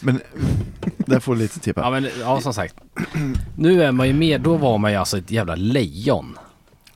Men 0.00 0.20
där 0.96 1.20
får 1.20 1.34
du 1.34 1.40
lite 1.40 1.60
tippa. 1.60 1.80
Ja 1.80 1.90
men 1.90 2.08
ja 2.20 2.40
som 2.40 2.54
sagt. 2.54 2.74
Nu 3.56 3.82
är 3.84 3.92
man 3.92 4.06
ju 4.06 4.12
mer, 4.14 4.38
då 4.38 4.56
var 4.56 4.78
man 4.78 4.90
ju 4.90 4.96
alltså 4.96 5.18
ett 5.18 5.30
jävla 5.30 5.54
lejon. 5.54 6.38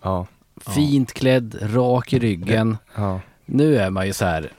Ja. 0.03 0.26
Fint 0.74 1.12
klädd, 1.12 1.59
rak 1.74 2.12
i 2.12 2.18
ryggen. 2.18 2.76
ja. 2.94 3.20
Nu 3.46 3.76
är 3.76 3.90
man 3.90 4.07
ju 4.07 4.12
så 4.12 4.24
här 4.24 4.53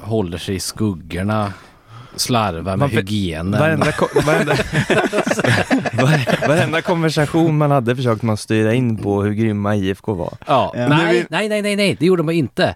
håller 0.00 0.38
sig 0.38 0.54
i 0.54 0.60
skuggorna, 0.60 1.52
slarvar 2.16 2.76
med 2.76 2.90
hygienen. 2.90 3.60
Varenda, 3.60 3.92
ko- 3.92 4.20
varenda, 4.26 4.52
var- 5.92 6.48
varenda 6.48 6.82
konversation 6.82 7.58
man 7.58 7.70
hade 7.70 7.96
försökte 7.96 8.26
man 8.26 8.36
styra 8.36 8.74
in 8.74 8.96
på 8.96 9.22
hur 9.22 9.32
grymma 9.32 9.76
IFK 9.76 10.14
var. 10.14 10.34
Ja. 10.46 10.72
Nej, 10.76 11.26
nej, 11.30 11.48
nej, 11.48 11.62
nej, 11.62 11.76
nej, 11.76 11.96
det 12.00 12.06
gjorde 12.06 12.22
man 12.22 12.34
inte. 12.34 12.74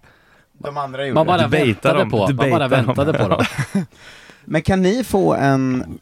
De 0.59 0.77
andra 0.77 1.07
gjorde 1.07 1.15
Man 1.15 1.27
bara 1.27 1.49
baitar 1.49 1.65
väntade 1.67 1.99
dem, 1.99 2.11
på, 2.11 2.17
man 2.17 2.37
bara 2.37 2.69
baitar 2.69 2.77
dem. 2.77 2.87
väntade 2.87 3.19
på 3.19 3.29
dem. 3.29 3.45
Men 4.45 4.63
kan 4.63 4.83
ni 4.83 5.05
få 5.05 5.35
en, 5.35 5.99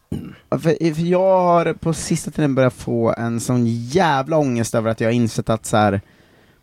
för, 0.50 0.94
för 0.94 1.02
jag 1.02 1.40
har 1.40 1.72
på 1.72 1.92
sista 1.92 2.30
tiden 2.30 2.54
börjat 2.54 2.74
få 2.74 3.14
en 3.18 3.40
sån 3.40 3.66
jävla 3.66 4.36
ångest 4.36 4.74
över 4.74 4.90
att 4.90 5.00
jag 5.00 5.08
har 5.08 5.12
insett 5.12 5.50
att 5.50 5.66
så 5.66 5.76
här, 5.76 6.00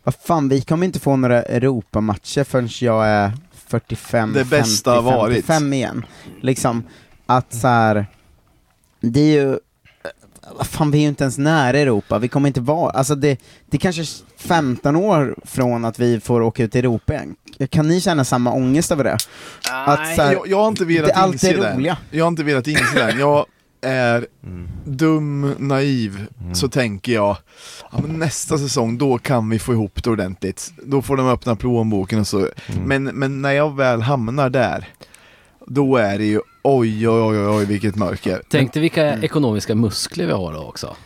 vad 0.04 0.14
fan, 0.14 0.48
vi 0.48 0.60
kommer 0.60 0.86
inte 0.86 1.00
få 1.00 1.16
några 1.16 1.42
Europamatcher 1.42 2.44
förrän 2.44 2.68
jag 2.80 3.06
är 3.06 3.32
45, 3.66 4.32
Det 4.32 4.44
bästa 4.44 4.90
har 4.90 5.02
50, 5.02 5.16
varit. 5.16 5.46
55 5.46 5.72
igen. 5.72 6.04
Liksom, 6.40 6.82
att 7.26 7.54
så 7.54 7.68
här, 7.68 8.06
det 9.00 9.20
är 9.20 9.42
ju, 9.42 9.58
vad 10.56 10.66
fan 10.66 10.90
vi 10.90 10.98
är 10.98 11.02
ju 11.02 11.08
inte 11.08 11.24
ens 11.24 11.38
nära 11.38 11.78
Europa, 11.78 12.18
vi 12.18 12.28
kommer 12.28 12.48
inte 12.48 12.60
vara, 12.60 12.90
alltså 12.90 13.14
det, 13.14 13.40
det 13.66 13.78
kanske 13.78 14.04
15 14.46 14.96
år 14.96 15.34
från 15.44 15.84
att 15.84 15.98
vi 15.98 16.20
får 16.20 16.40
åka 16.40 16.62
ut 16.64 16.76
i 16.76 16.78
Europa 16.78 17.14
igen. 17.14 17.36
Kan 17.70 17.88
ni 17.88 18.00
känna 18.00 18.24
samma 18.24 18.52
ångest 18.52 18.92
över 18.92 19.04
det? 19.04 19.18
Att 19.70 20.16
så 20.16 20.22
här, 20.22 20.32
jag, 20.32 20.48
jag 20.48 20.56
har 20.58 20.68
inte 20.68 20.84
velat 20.84 21.06
det 21.08 21.12
är 21.12 21.18
allt 21.22 21.32
inse 21.34 21.56
det. 21.56 21.96
Jag 22.10 22.24
har 22.24 22.28
inte 22.28 22.42
velat 22.44 22.66
inse 22.66 22.94
det. 23.06 23.14
Jag 23.18 23.46
är 23.80 24.26
Mm. 24.44 24.68
dum, 24.84 25.54
naiv, 25.58 26.26
Mm. 26.40 26.54
så 26.54 26.68
tänker 26.68 27.12
jag 27.12 27.36
ja, 27.92 27.98
men 28.06 28.18
nästa 28.18 28.58
säsong, 28.58 28.98
då 28.98 29.18
kan 29.18 29.50
vi 29.50 29.58
få 29.58 29.72
ihop 29.72 30.04
det 30.04 30.10
ordentligt. 30.10 30.72
Då 30.82 31.02
får 31.02 31.16
de 31.16 31.28
öppna 31.28 31.56
plånboken 31.56 32.20
och 32.20 32.26
så. 32.26 32.38
Mm. 32.38 32.50
Men, 32.84 33.04
men 33.04 33.42
när 33.42 33.52
jag 33.52 33.76
väl 33.76 34.02
hamnar 34.02 34.50
där, 34.50 34.88
då 35.66 35.96
är 35.96 36.18
det 36.18 36.24
ju 36.24 36.40
oj 36.62 37.08
oj 37.08 37.22
oj 37.38 37.46
oj 37.46 37.64
vilket 37.64 37.96
mörker. 37.96 38.42
Tänk 38.50 38.72
dig 38.72 38.82
vilka 38.82 39.18
ekonomiska 39.22 39.74
muskler 39.74 40.26
vi 40.26 40.32
har 40.32 40.52
då 40.52 40.58
också. 40.60 40.96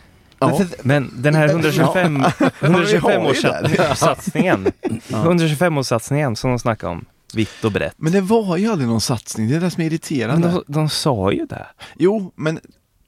Men 0.41 0.57
för, 0.57 0.67
Men 0.83 1.11
den 1.17 1.35
här 1.35 1.47
125, 1.47 2.13
Men 2.59 2.85
vi 2.85 2.95
har 2.97 3.11
ju 3.11 3.17
125 3.17 3.95
satsningen 3.95 4.67
125 5.09 5.77
årssatsningen 5.77 6.35
som 6.35 6.49
de 6.49 6.59
snackade 6.59 6.91
om, 6.93 7.05
vitt 7.33 7.63
och 7.65 7.71
brett. 7.71 7.93
Men 7.97 8.11
det 8.11 8.21
var 8.21 8.57
ju 8.57 8.67
aldrig 8.67 8.89
någon 8.89 9.01
satsning, 9.01 9.47
det 9.49 9.55
är 9.55 9.59
det 9.59 9.71
som 9.71 9.81
är 9.81 9.85
Men 9.85 9.93
irriterande. 9.93 10.47
de, 10.47 10.63
de 10.67 10.89
sa 10.89 11.31
ju 11.31 11.45
det. 11.45 11.65
Jo, 11.97 12.31
men 12.35 12.59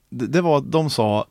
det, 0.10 0.28
det 0.28 0.42
var, 0.42 0.62
de 0.62 0.90
sa 0.90 1.26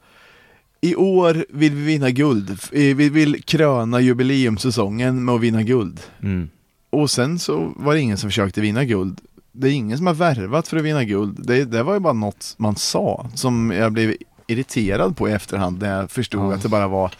i 0.80 0.94
år 0.96 1.46
vill 1.48 1.74
vi 1.74 1.82
vinna 1.84 2.10
guld. 2.10 2.50
Eh, 2.50 2.56
Vi 2.96 3.08
vill 3.08 3.42
kröna 3.42 4.00
jubileumssäsongen 4.00 5.24
med 5.24 5.34
att 5.34 5.40
vinna 5.40 5.62
guld. 5.62 6.00
Mm. 6.22 6.48
Och 6.90 7.10
sen 7.10 7.38
så 7.38 7.72
var 7.76 7.94
det 7.94 8.00
ingen 8.00 8.16
som 8.18 8.30
försökte 8.30 8.60
vinna 8.60 8.84
guld. 8.84 9.20
Det 9.52 9.68
är 9.68 9.72
ingen 9.72 9.98
som 9.98 10.06
har 10.06 10.14
värvat 10.14 10.68
för 10.68 10.76
att 10.76 10.82
vinna 10.82 11.04
guld. 11.04 11.46
Det, 11.46 11.64
det 11.64 11.82
var 11.82 11.94
ju 11.94 12.00
bara 12.00 12.12
något 12.12 12.54
man 12.58 12.76
sa 12.76 13.26
som 13.34 13.70
jag 13.70 13.92
blev 13.92 14.14
irriterad 14.46 15.16
på 15.16 15.28
i 15.28 15.32
efterhand 15.32 15.80
när 15.82 16.00
jag 16.00 16.10
förstod 16.10 16.52
Ja. 16.52 16.54
att 16.54 16.62
det 16.62 16.68
bara 16.68 16.88
var 16.88 17.10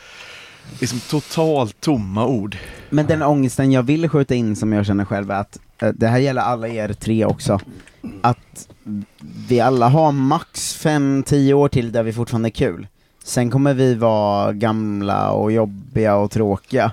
liksom 0.80 1.00
totalt 1.00 1.80
tomma 1.80 2.26
ord. 2.26 2.56
men 2.90 3.06
den 3.06 3.22
ångesten 3.22 3.72
jag 3.72 3.82
vill 3.82 4.08
skjuta 4.08 4.34
in 4.34 4.56
som 4.56 4.72
jag 4.72 4.86
känner 4.86 5.04
själv 5.04 5.30
är 5.30 5.34
att 5.40 5.58
eh, 5.78 5.88
det 5.88 6.06
här 6.08 6.18
gäller 6.18 6.42
alla 6.42 6.68
er 6.68 6.92
tre 6.92 7.24
också. 7.24 7.60
Att 8.22 8.68
vi 9.48 9.60
alla 9.60 9.88
har 9.88 10.12
max 10.12 10.84
5-10 10.84 11.52
år 11.52 11.68
till 11.68 11.92
där 11.92 12.02
vi 12.02 12.12
fortfarande 12.12 12.48
är 12.48 12.50
kul. 12.50 12.86
Sen 13.24 13.50
kommer 13.50 13.74
vi 13.74 13.94
vara 13.94 14.52
gamla 14.52 15.30
och 15.30 15.52
jobbiga 15.52 16.16
och 16.16 16.30
tråkiga. 16.30 16.92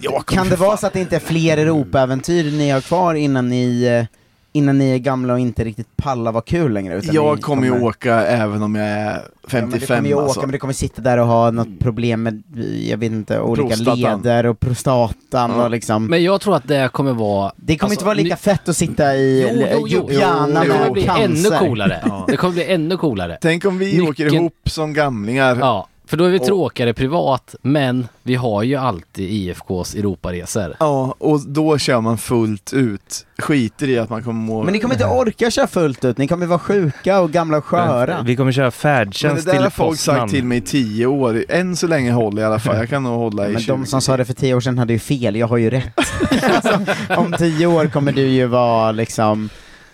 Jag 0.00 0.26
Kan 0.26 0.48
det 0.48 0.56
vara 0.56 0.76
så 0.76 0.86
att 0.86 0.92
det 0.92 1.00
inte 1.00 1.16
är 1.16 1.20
fler 1.20 1.56
Europa-äventyr 1.58 2.44
ni 2.58 2.70
har 2.70 2.80
kvar 2.80 3.14
innan 3.14 3.48
ni, 3.48 3.82
eh, 3.84 4.04
innan 4.52 4.78
ni 4.78 4.90
är 4.90 4.98
gamla 4.98 5.32
och 5.32 5.38
inte 5.38 5.64
riktigt 5.64 5.96
pallar 5.96 6.32
vara 6.32 6.42
kul 6.42 6.72
längre? 6.72 6.94
Utan 6.98 7.14
Jag 7.14 7.36
ni 7.36 7.42
kommer 7.42 7.64
ju 7.64 7.80
åka 7.80 8.14
även 8.26 8.62
om 8.62 8.74
jag 8.74 8.86
är 8.88 9.20
Ja, 9.52 9.58
men 9.60 9.70
du 9.70 9.78
55 9.78 9.96
kommer 9.96 10.08
ju 10.08 10.14
åka, 10.14 10.24
alltså. 10.24 10.40
men 10.40 10.50
du 10.50 10.58
kommer 10.58 10.74
sitta 10.74 11.02
där 11.02 11.18
och 11.18 11.26
ha 11.26 11.50
något 11.50 11.78
problem 11.78 12.22
med, 12.22 12.42
jag 12.88 12.98
vet 12.98 13.12
inte, 13.12 13.40
olika 13.40 13.68
Prostatan. 13.68 13.98
leder 14.22 14.46
och 14.46 14.60
prostatan 14.60 15.50
Ja. 15.56 15.64
och 15.64 15.70
liksom 15.70 16.06
Men 16.06 16.22
jag 16.24 16.40
tror 16.40 16.56
att 16.56 16.68
det 16.68 16.92
kommer 16.92 17.12
vara... 17.12 17.52
Det 17.56 17.76
kommer 17.78 17.86
alltså, 17.90 17.94
inte 17.94 18.04
vara 18.04 18.14
lika 18.14 18.34
ny- 18.34 18.38
fett 18.38 18.68
att 18.68 18.76
sitta 18.76 19.16
i 19.16 19.42
Jo, 19.50 19.66
jo, 19.72 19.76
jo. 19.80 19.86
Ljubljana 19.88 20.60
Det 20.60 20.68
med 20.68 20.78
kommer 20.78 20.90
bli 20.90 21.08
ännu 21.08 21.58
coolare. 21.58 22.00
Ja. 22.06 22.24
Det 22.28 22.36
kommer 22.36 22.54
bli 22.54 22.64
ännu 22.72 22.96
coolare. 22.96 23.38
Tänk 23.40 23.64
om 23.64 23.78
vi 23.78 23.86
Nyckeln- 23.98 24.08
åker 24.10 24.34
ihop 24.34 24.54
som 24.64 24.92
gamlingar. 24.92 25.56
Ja, 25.60 25.86
för 26.10 26.16
då 26.16 26.24
är 26.24 26.30
vi 26.30 26.38
Och- 26.38 26.44
tråkigare 26.44 26.92
privat, 26.94 27.54
men 27.62 28.08
vi 28.22 28.34
har 28.34 28.62
ju 28.62 28.76
alltid 28.76 29.30
IFKs 29.30 29.94
Europaresor. 29.94 30.76
Ja, 30.80 31.14
och 31.18 31.40
då 31.46 31.78
kör 31.78 32.00
man 32.00 32.18
fullt 32.18 32.72
ut. 32.72 33.26
Skiter 33.38 33.88
i 33.88 33.98
att 33.98 34.10
man 34.10 34.22
kommer 34.22 34.40
må... 34.40 34.62
Men 34.62 34.72
ni 34.72 34.78
kommer 34.80 34.94
inte 34.94 35.06
orka 35.06 35.50
köra 35.50 35.66
fullt 35.66 36.04
ut, 36.04 36.18
ni 36.18 36.28
kommer 36.28 36.46
vara 36.46 36.58
sjuka 36.58 37.20
och 37.20 37.30
gamla 37.30 37.58
och 37.58 37.64
sköra. 37.64 38.22
Vi 38.22 38.36
kommer 38.36 38.52
köra 38.52 38.64
Men 38.64 38.72
färdtjänst 38.72 39.46
det 39.46 39.52
där 39.52 39.58
har 39.58 39.64
till 39.64 39.76
folk 39.76 39.90
Poznan. 39.90 40.16
sagt 40.16 40.30
till 40.32 40.44
mig 40.44 40.58
i 40.58 40.60
tio 40.60 41.06
år. 41.06 41.44
Än 41.48 41.76
så 41.76 41.86
länge 41.86 42.12
håller 42.12 42.42
jag 42.42 42.48
i 42.48 42.52
alla 42.52 42.60
fall. 42.60 42.76
Jag 42.76 42.88
kan 42.88 43.02
nog 43.02 43.18
hålla 43.18 43.48
i 43.48 43.52
Men 43.52 43.60
20. 43.60 43.72
de 43.72 43.86
som 43.86 44.00
sa 44.00 44.16
det 44.16 44.24
för 44.24 44.34
tio 44.34 44.54
år 44.54 44.60
sedan 44.60 44.78
hade 44.78 44.92
ju 44.92 44.98
fel, 44.98 45.36
jag 45.36 45.46
har 45.46 45.56
ju 45.56 45.70
rätt. 45.70 45.98
alltså, 46.54 46.80
om 47.16 47.34
tio 47.38 47.66
år 47.66 47.86
kommer 47.86 48.12
du 48.12 48.22
ju 48.26 48.46
vara 48.46 48.92
liksom 48.92 49.48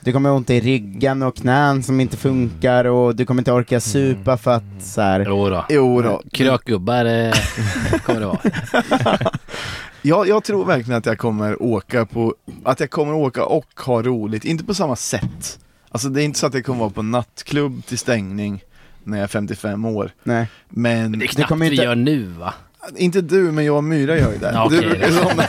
du 0.07 0.13
kommer 0.13 0.29
ha 0.31 0.37
ont 0.37 0.51
i 0.51 0.61
ryggen 0.61 1.23
och 1.23 1.37
knän 1.37 1.83
som 1.83 2.01
inte 2.01 2.17
funkar 2.17 2.85
och 2.85 3.17
du 3.17 3.27
kommer 3.27 3.41
inte 3.41 3.53
orka 3.53 3.81
supa 3.81 4.37
för 4.37 4.51
att 4.51 4.63
så 4.81 5.01
här. 5.01 5.25
Jo 5.29 5.49
då. 5.51 5.65
Jo 5.69 6.03
då. 6.03 6.23
Krökgubbar 6.33 7.05
eh, 7.05 7.33
kommer 8.05 8.21
det 8.21 8.27
vara. 8.27 8.39
Jag, 10.03 10.29
jag 10.29 10.45
tror 10.45 10.65
verkligen 10.65 10.99
att 10.99 11.07
jag 11.07 11.19
kommer 11.19 11.63
åka 11.63 12.07
på, 12.07 12.35
att 12.65 12.81
jag 12.81 12.91
kommer 12.91 13.15
åka 13.15 13.45
och 13.45 13.67
ha 13.87 14.03
roligt, 14.03 14.45
inte 14.45 14.65
på 14.65 14.75
samma 14.75 14.97
sätt. 14.97 15.59
Alltså 15.91 16.09
det 16.09 16.23
är 16.23 16.25
inte 16.25 16.39
så 16.39 16.47
att 16.47 16.55
jag 16.55 16.65
kommer 16.65 16.81
vara 16.81 16.91
på 16.91 17.03
nattklubb 17.03 17.87
till 17.87 17.99
stängning 17.99 18.65
när 19.05 19.19
jag 19.19 19.25
är 19.25 19.29
55 19.29 19.85
år. 19.85 20.11
Nej. 20.23 20.47
Men, 20.69 21.19
Det 21.19 21.25
är 21.25 21.27
knappt 21.29 21.49
kommer 21.49 21.67
vi 21.67 21.73
inte- 21.73 21.85
gör 21.85 21.95
nu 21.95 22.23
va? 22.25 22.55
inte 22.97 23.21
du 23.21 23.53
men 23.53 23.65
jag 23.65 23.77
och 23.77 23.85
Myra 23.85 24.19
gör 24.19 24.33
ju 24.33 24.39
det. 24.39 24.51
Ja, 24.55 24.69
du, 24.71 24.79
är 24.95 25.11
sån- 25.11 25.43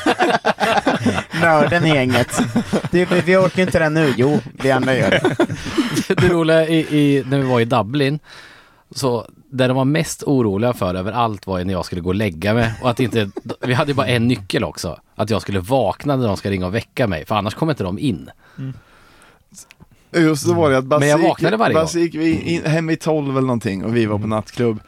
Nörden 1.42 1.86
i 1.86 1.90
gänget. 1.90 2.40
Det, 2.92 3.06
vi, 3.12 3.22
vi 3.22 3.36
orkar 3.38 3.62
inte 3.64 3.80
det 3.80 3.90
nu, 3.90 4.14
jo, 4.18 4.40
vi 4.54 4.72
andra 4.72 4.96
gör 4.96 5.10
det. 5.10 5.36
Det 6.16 6.30
roliga 6.30 6.68
i, 6.68 6.78
i, 6.80 7.24
när 7.28 7.38
vi 7.38 7.44
var 7.48 7.60
i 7.60 7.66
Dublin, 7.66 8.20
så 8.96 9.28
det 9.52 9.68
de 9.68 9.76
var 9.78 9.86
mest 9.86 10.24
oroliga 10.24 10.74
för 10.74 10.96
överallt 10.96 11.48
var 11.48 11.58
ju 11.60 11.64
när 11.66 11.74
jag 11.74 11.86
skulle 11.86 12.02
gå 12.02 12.10
och 12.10 12.16
lägga 12.16 12.54
mig 12.54 12.72
och 12.82 12.90
att 12.90 13.00
inte, 13.00 13.30
vi 13.62 13.74
hade 13.74 13.92
ju 13.92 13.96
bara 13.96 14.08
en 14.08 14.28
nyckel 14.28 14.64
också. 14.64 15.00
Att 15.16 15.30
jag 15.30 15.42
skulle 15.42 15.60
vakna 15.60 16.16
när 16.16 16.28
de 16.28 16.38
ska 16.38 16.50
ringa 16.50 16.66
och 16.66 16.76
väcka 16.76 17.08
mig, 17.08 17.26
för 17.26 17.36
annars 17.36 17.54
kommer 17.56 17.72
inte 17.74 17.84
de 17.84 18.00
in. 18.00 18.30
Just 20.16 20.44
så 20.48 20.54
var 20.54 20.70
det 20.72 20.78
att 20.78 20.86
Basse 20.86 21.00
Men 21.00 21.10
jag 21.10 21.20
gick- 21.20 21.26
Basse 21.74 22.00
gick 22.00 22.16
vi 22.16 22.40
in, 22.42 22.66
hem 22.66 22.88
vid 22.88 23.00
12 23.02 23.30
eller 23.38 23.42
någonting 23.48 23.86
och 23.86 23.96
vi 23.96 24.06
var 24.06 24.20
på 24.20 24.28
nattklubb. 24.28 24.80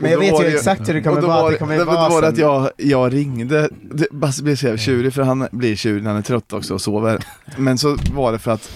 Men 0.00 0.10
jag 0.10 0.18
vet 0.18 0.40
ju 0.40 0.44
det 0.44 0.50
exakt 0.56 0.88
hur 0.88 0.94
det 0.94 1.02
kommer 1.02 1.20
vara, 1.20 1.42
var 1.42 1.50
det 1.52 1.58
kommer 1.58 1.78
då 1.78 1.84
vara 1.84 2.08
var 2.08 2.22
det 2.22 2.28
att 2.28 2.38
jag, 2.38 2.70
jag 2.76 3.12
ringde, 3.14 3.68
det- 3.82 4.10
Basse 4.10 4.42
blev 4.42 4.56
så 4.56 4.66
jävla 4.66 4.78
tjurig 4.78 5.14
för 5.14 5.22
han 5.22 5.48
blir 5.52 5.76
tjurig 5.76 6.02
när 6.02 6.10
han 6.10 6.18
är 6.18 6.22
trött 6.22 6.52
också 6.52 6.74
och 6.74 6.80
sover. 6.80 7.24
Men 7.56 7.78
så 7.78 7.96
var 8.12 8.32
det 8.32 8.38
för 8.38 8.50
att 8.50 8.70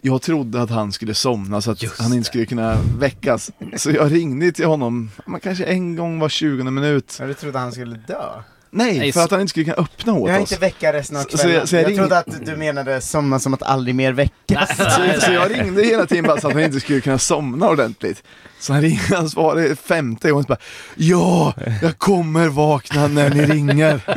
jag 0.00 0.22
trodde 0.22 0.62
att 0.62 0.70
han 0.70 0.92
skulle 0.92 1.14
somna 1.14 1.60
så 1.60 1.70
att 1.70 1.82
Just 1.82 2.00
han 2.00 2.12
inte 2.12 2.26
skulle 2.26 2.46
kunna 2.46 2.76
väckas. 2.98 3.50
Så 3.76 3.90
jag 3.90 4.12
ringde 4.12 4.52
till 4.52 4.66
honom, 4.66 5.10
man 5.26 5.40
kanske 5.40 5.64
en 5.64 5.96
gång 5.96 6.18
var 6.18 6.28
20 6.28 6.64
minut. 6.64 7.16
Ja, 7.20 7.26
du 7.26 7.34
trodde 7.34 7.58
han 7.58 7.72
skulle 7.72 7.96
dö? 8.06 8.24
Nej, 8.72 8.98
Nej, 8.98 9.12
för 9.12 9.20
att 9.20 9.30
han 9.30 9.40
inte 9.40 9.50
skulle 9.50 9.64
kunna 9.64 9.76
öppna 9.76 10.12
åt 10.12 10.28
Jag 10.28 10.34
har 10.36 10.42
oss. 10.42 10.52
inte 10.52 10.60
väcka 10.60 10.92
resten 10.92 11.16
av 11.16 11.22
Så- 11.22 11.28
så 11.30 11.36
kvällen. 11.38 11.54
jag- 11.56 11.68
så 11.68 11.76
jag 11.76 11.82
jag 11.82 11.90
ring- 11.90 11.96
trodde 11.98 12.18
att 12.18 12.46
du 12.46 12.56
menade 12.56 13.00
somna 13.00 13.38
som 13.38 13.54
att 13.54 13.62
aldrig 13.62 13.94
mer 13.94 14.12
väckas. 14.12 14.76
Så, 14.76 15.20
så 15.20 15.32
jag 15.32 15.50
ringde 15.58 15.82
hela 15.82 16.06
tiden 16.06 16.24
bara 16.24 16.40
så 16.40 16.48
att 16.48 16.54
han 16.54 16.62
inte 16.62 16.80
skulle 16.80 17.00
kunna 17.00 17.18
somna 17.18 17.68
ordentligt. 17.68 18.22
Så 18.60 18.72
han 18.72 18.82
ringde, 18.82 19.16
han 19.16 19.30
svarade 19.30 19.76
femte 19.76 20.30
gången 20.30 20.44
så 20.44 20.48
bara 20.48 20.58
Ja, 20.96 21.54
jag 21.82 21.98
kommer 21.98 22.48
vakna 22.48 23.06
när 23.08 23.30
ni 23.30 23.46
ringer. 23.46 24.00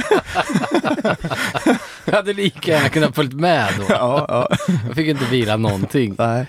Jag 2.05 2.13
hade 2.13 2.33
lika 2.33 2.71
gärna 2.71 2.89
kunnat 2.89 3.15
följt 3.15 3.33
med 3.33 3.73
då. 3.77 3.85
Ja, 3.89 4.25
ja. 4.29 4.57
Jag 4.87 4.95
fick 4.95 5.07
inte 5.07 5.25
vila 5.25 5.57
någonting. 5.57 6.15
Nej. 6.19 6.45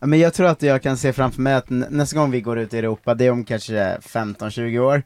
Men 0.00 0.18
jag 0.18 0.34
tror 0.34 0.46
att 0.46 0.62
jag 0.62 0.82
kan 0.82 0.96
se 0.96 1.12
framför 1.12 1.40
mig 1.42 1.54
att 1.54 1.70
nä- 1.70 1.86
nästa 1.90 2.16
gång 2.16 2.30
vi 2.30 2.40
går 2.40 2.58
ut 2.58 2.74
i 2.74 2.78
Europa, 2.78 3.14
det 3.14 3.26
är 3.26 3.30
om 3.30 3.44
kanske 3.44 3.96
15-20 4.02 4.78
år, 4.78 5.02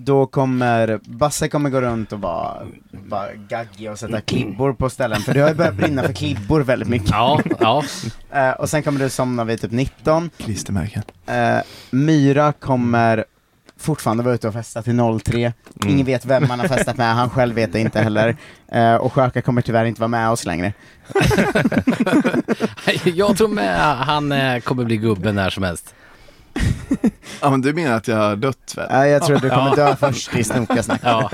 då 0.00 0.26
kommer 0.26 1.00
Basse 1.04 1.48
kommer 1.48 1.70
gå 1.70 1.80
runt 1.80 2.12
och 2.12 2.20
vara, 2.20 2.66
vara 2.90 3.34
gaggig 3.34 3.90
och 3.90 3.98
sätta 3.98 4.20
klibbor 4.20 4.72
på 4.72 4.90
ställen, 4.90 5.20
för 5.20 5.34
det 5.34 5.40
har 5.40 5.48
ju 5.48 5.54
börjat 5.54 5.74
brinna 5.74 6.02
för 6.02 6.12
klibbor 6.12 6.60
väldigt 6.60 6.88
mycket. 6.88 7.10
Ja, 7.10 7.40
ja. 7.60 7.82
Eh, 8.32 8.50
och 8.50 8.70
sen 8.70 8.82
kommer 8.82 9.00
du 9.00 9.08
somna 9.10 9.44
vid 9.44 9.60
typ 9.60 9.72
19, 9.72 10.30
Klistermärken. 10.36 11.02
Eh, 11.26 11.58
Myra 11.90 12.52
kommer 12.52 13.24
fortfarande 13.78 14.22
vara 14.22 14.34
ute 14.34 14.48
och 14.48 14.54
festa 14.54 14.82
till 14.82 15.20
03. 15.24 15.36
Mm. 15.36 15.54
Ingen 15.86 16.06
vet 16.06 16.24
vem 16.24 16.48
man 16.48 16.60
har 16.60 16.68
festat 16.68 16.96
med, 16.96 17.14
han 17.14 17.30
själv 17.30 17.54
vet 17.54 17.72
det 17.72 17.80
inte 17.80 18.00
heller. 18.00 18.36
Eh, 18.72 18.94
och 18.94 19.12
Sjöka 19.12 19.42
kommer 19.42 19.62
tyvärr 19.62 19.84
inte 19.84 20.00
vara 20.00 20.08
med 20.08 20.30
oss 20.30 20.46
längre. 20.46 20.72
Jag 23.04 23.36
tror 23.36 23.48
med 23.48 23.96
han 23.96 24.32
eh, 24.32 24.60
kommer 24.60 24.84
bli 24.84 24.96
gubben 24.96 25.34
när 25.34 25.50
som 25.50 25.62
helst. 25.62 25.94
Ja 27.42 27.50
men 27.50 27.60
du 27.60 27.72
menar 27.74 27.96
att 27.96 28.08
jag 28.08 28.16
har 28.16 28.36
dött 28.36 28.74
väl? 28.76 28.90
Eh, 28.90 29.06
jag 29.08 29.22
tror 29.22 29.36
att 29.36 29.42
du 29.42 29.50
kommer 29.50 29.76
dö 29.76 29.96
först 29.96 30.36
i 30.36 30.44
snokasnack. 30.44 31.00
Ja. 31.04 31.30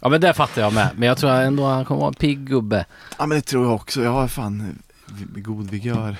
ja, 0.00 0.08
men 0.08 0.20
det 0.20 0.32
fattar 0.34 0.62
jag 0.62 0.72
med. 0.72 0.88
Men 0.96 1.08
jag 1.08 1.16
tror 1.18 1.30
ändå 1.30 1.64
han 1.66 1.84
kommer 1.84 2.00
vara 2.00 2.08
en 2.08 2.14
pigg 2.14 2.38
gubbe. 2.48 2.84
Ja 3.18 3.26
men 3.26 3.38
det 3.38 3.42
tror 3.42 3.64
jag 3.64 3.74
också, 3.74 4.02
jag 4.02 4.10
har 4.10 4.28
fan 4.28 4.78
god 5.36 5.70
vigör. 5.70 6.16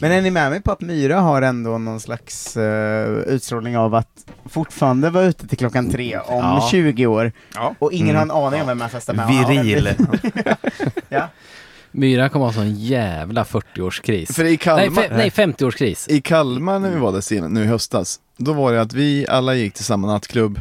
Men 0.00 0.12
är 0.12 0.22
ni 0.22 0.30
med 0.30 0.50
mig 0.50 0.62
på 0.62 0.72
att 0.72 0.80
Myra 0.80 1.20
har 1.20 1.42
ändå 1.42 1.78
någon 1.78 2.00
slags 2.00 2.56
eh, 2.56 3.08
utstrålning 3.08 3.78
av 3.78 3.94
att 3.94 4.08
fortfarande 4.50 5.10
vara 5.10 5.24
ute 5.24 5.48
till 5.48 5.58
klockan 5.58 5.90
tre 5.90 6.18
om 6.18 6.38
Ja. 6.44 6.68
20 6.70 7.06
år 7.06 7.32
Ja. 7.54 7.74
och 7.78 7.92
ingen 7.92 8.16
Mm. 8.16 8.30
har 8.30 8.36
en 8.38 8.44
aning 8.46 8.60
om 8.60 8.66
vem 8.66 8.80
jag 8.80 8.90
festar 8.90 9.14
med? 9.14 9.28
Viril. 9.28 9.88
ja. 11.08 11.28
Myra 11.96 12.28
kommer 12.28 12.46
ha 12.46 12.52
sån 12.52 12.74
jävla 12.74 13.44
40-årskris. 13.44 14.32
För 14.32 14.44
i 14.44 14.46
Nej, 14.48 14.56
Kalmar, 14.56 15.02
fe- 15.02 15.16
nej 15.16 15.30
50-årskris. 15.30 16.10
i 16.10 16.20
Kalmar 16.20 16.78
när 16.78 16.90
vi 16.90 16.96
var 16.98 17.12
där 17.12 17.20
sen, 17.20 17.52
nu 17.54 17.62
i 17.62 17.66
höstas, 17.66 18.20
då 18.36 18.52
var 18.52 18.72
det 18.72 18.80
att 18.80 18.92
vi 18.92 19.26
alla 19.28 19.54
gick 19.54 19.74
till 19.74 19.84
samma 19.84 20.06
nattklubb 20.06 20.60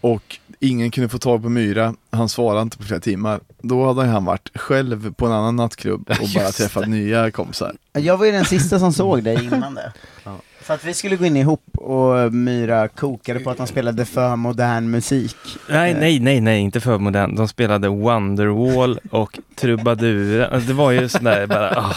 och 0.00 0.38
ingen 0.60 0.90
kunde 0.90 1.08
få 1.08 1.18
tag 1.18 1.42
på 1.42 1.48
Myra, 1.48 1.94
han 2.10 2.28
svarade 2.28 2.62
inte 2.62 2.76
på 2.78 2.82
flera 2.84 3.00
timmar. 3.00 3.40
Då 3.62 3.86
hade 3.86 4.08
han 4.08 4.24
varit 4.24 4.50
själv 4.58 5.14
på 5.14 5.26
en 5.26 5.32
annan 5.32 5.56
nattklubb 5.56 6.10
och 6.10 6.28
bara 6.34 6.48
träffat 6.50 6.88
nya 6.88 7.30
kompisar. 7.30 7.72
Jag 7.92 8.16
var 8.16 8.26
ju 8.26 8.32
den 8.32 8.44
sista 8.44 8.78
som 8.78 8.92
såg 8.92 9.22
dig 9.22 9.44
innan 9.44 9.74
det. 9.74 9.92
Ja. 10.24 10.36
För 10.60 10.74
att 10.74 10.84
vi 10.84 10.94
skulle 10.94 11.16
gå 11.16 11.24
in 11.24 11.36
ihop 11.36 11.62
och 11.78 12.32
Myra 12.32 12.88
kokade 12.88 13.40
på 13.40 13.50
att 13.50 13.56
de 13.56 13.66
spelade 13.66 14.04
för 14.04 14.36
modern 14.36 14.90
musik. 14.90 15.36
Nej, 15.68 15.94
nej, 15.94 16.20
nej, 16.20 16.40
nej, 16.40 16.60
inte 16.60 16.80
för 16.80 16.98
modern. 16.98 17.36
De 17.36 17.48
spelade 17.48 17.88
Wonderwall 17.88 19.00
och 19.10 19.38
Trubadur. 19.54 20.60
Det 20.66 20.72
var 20.72 20.90
ju 20.90 21.08
sådär 21.08 21.46
bara, 21.46 21.70
ah. 21.76 21.94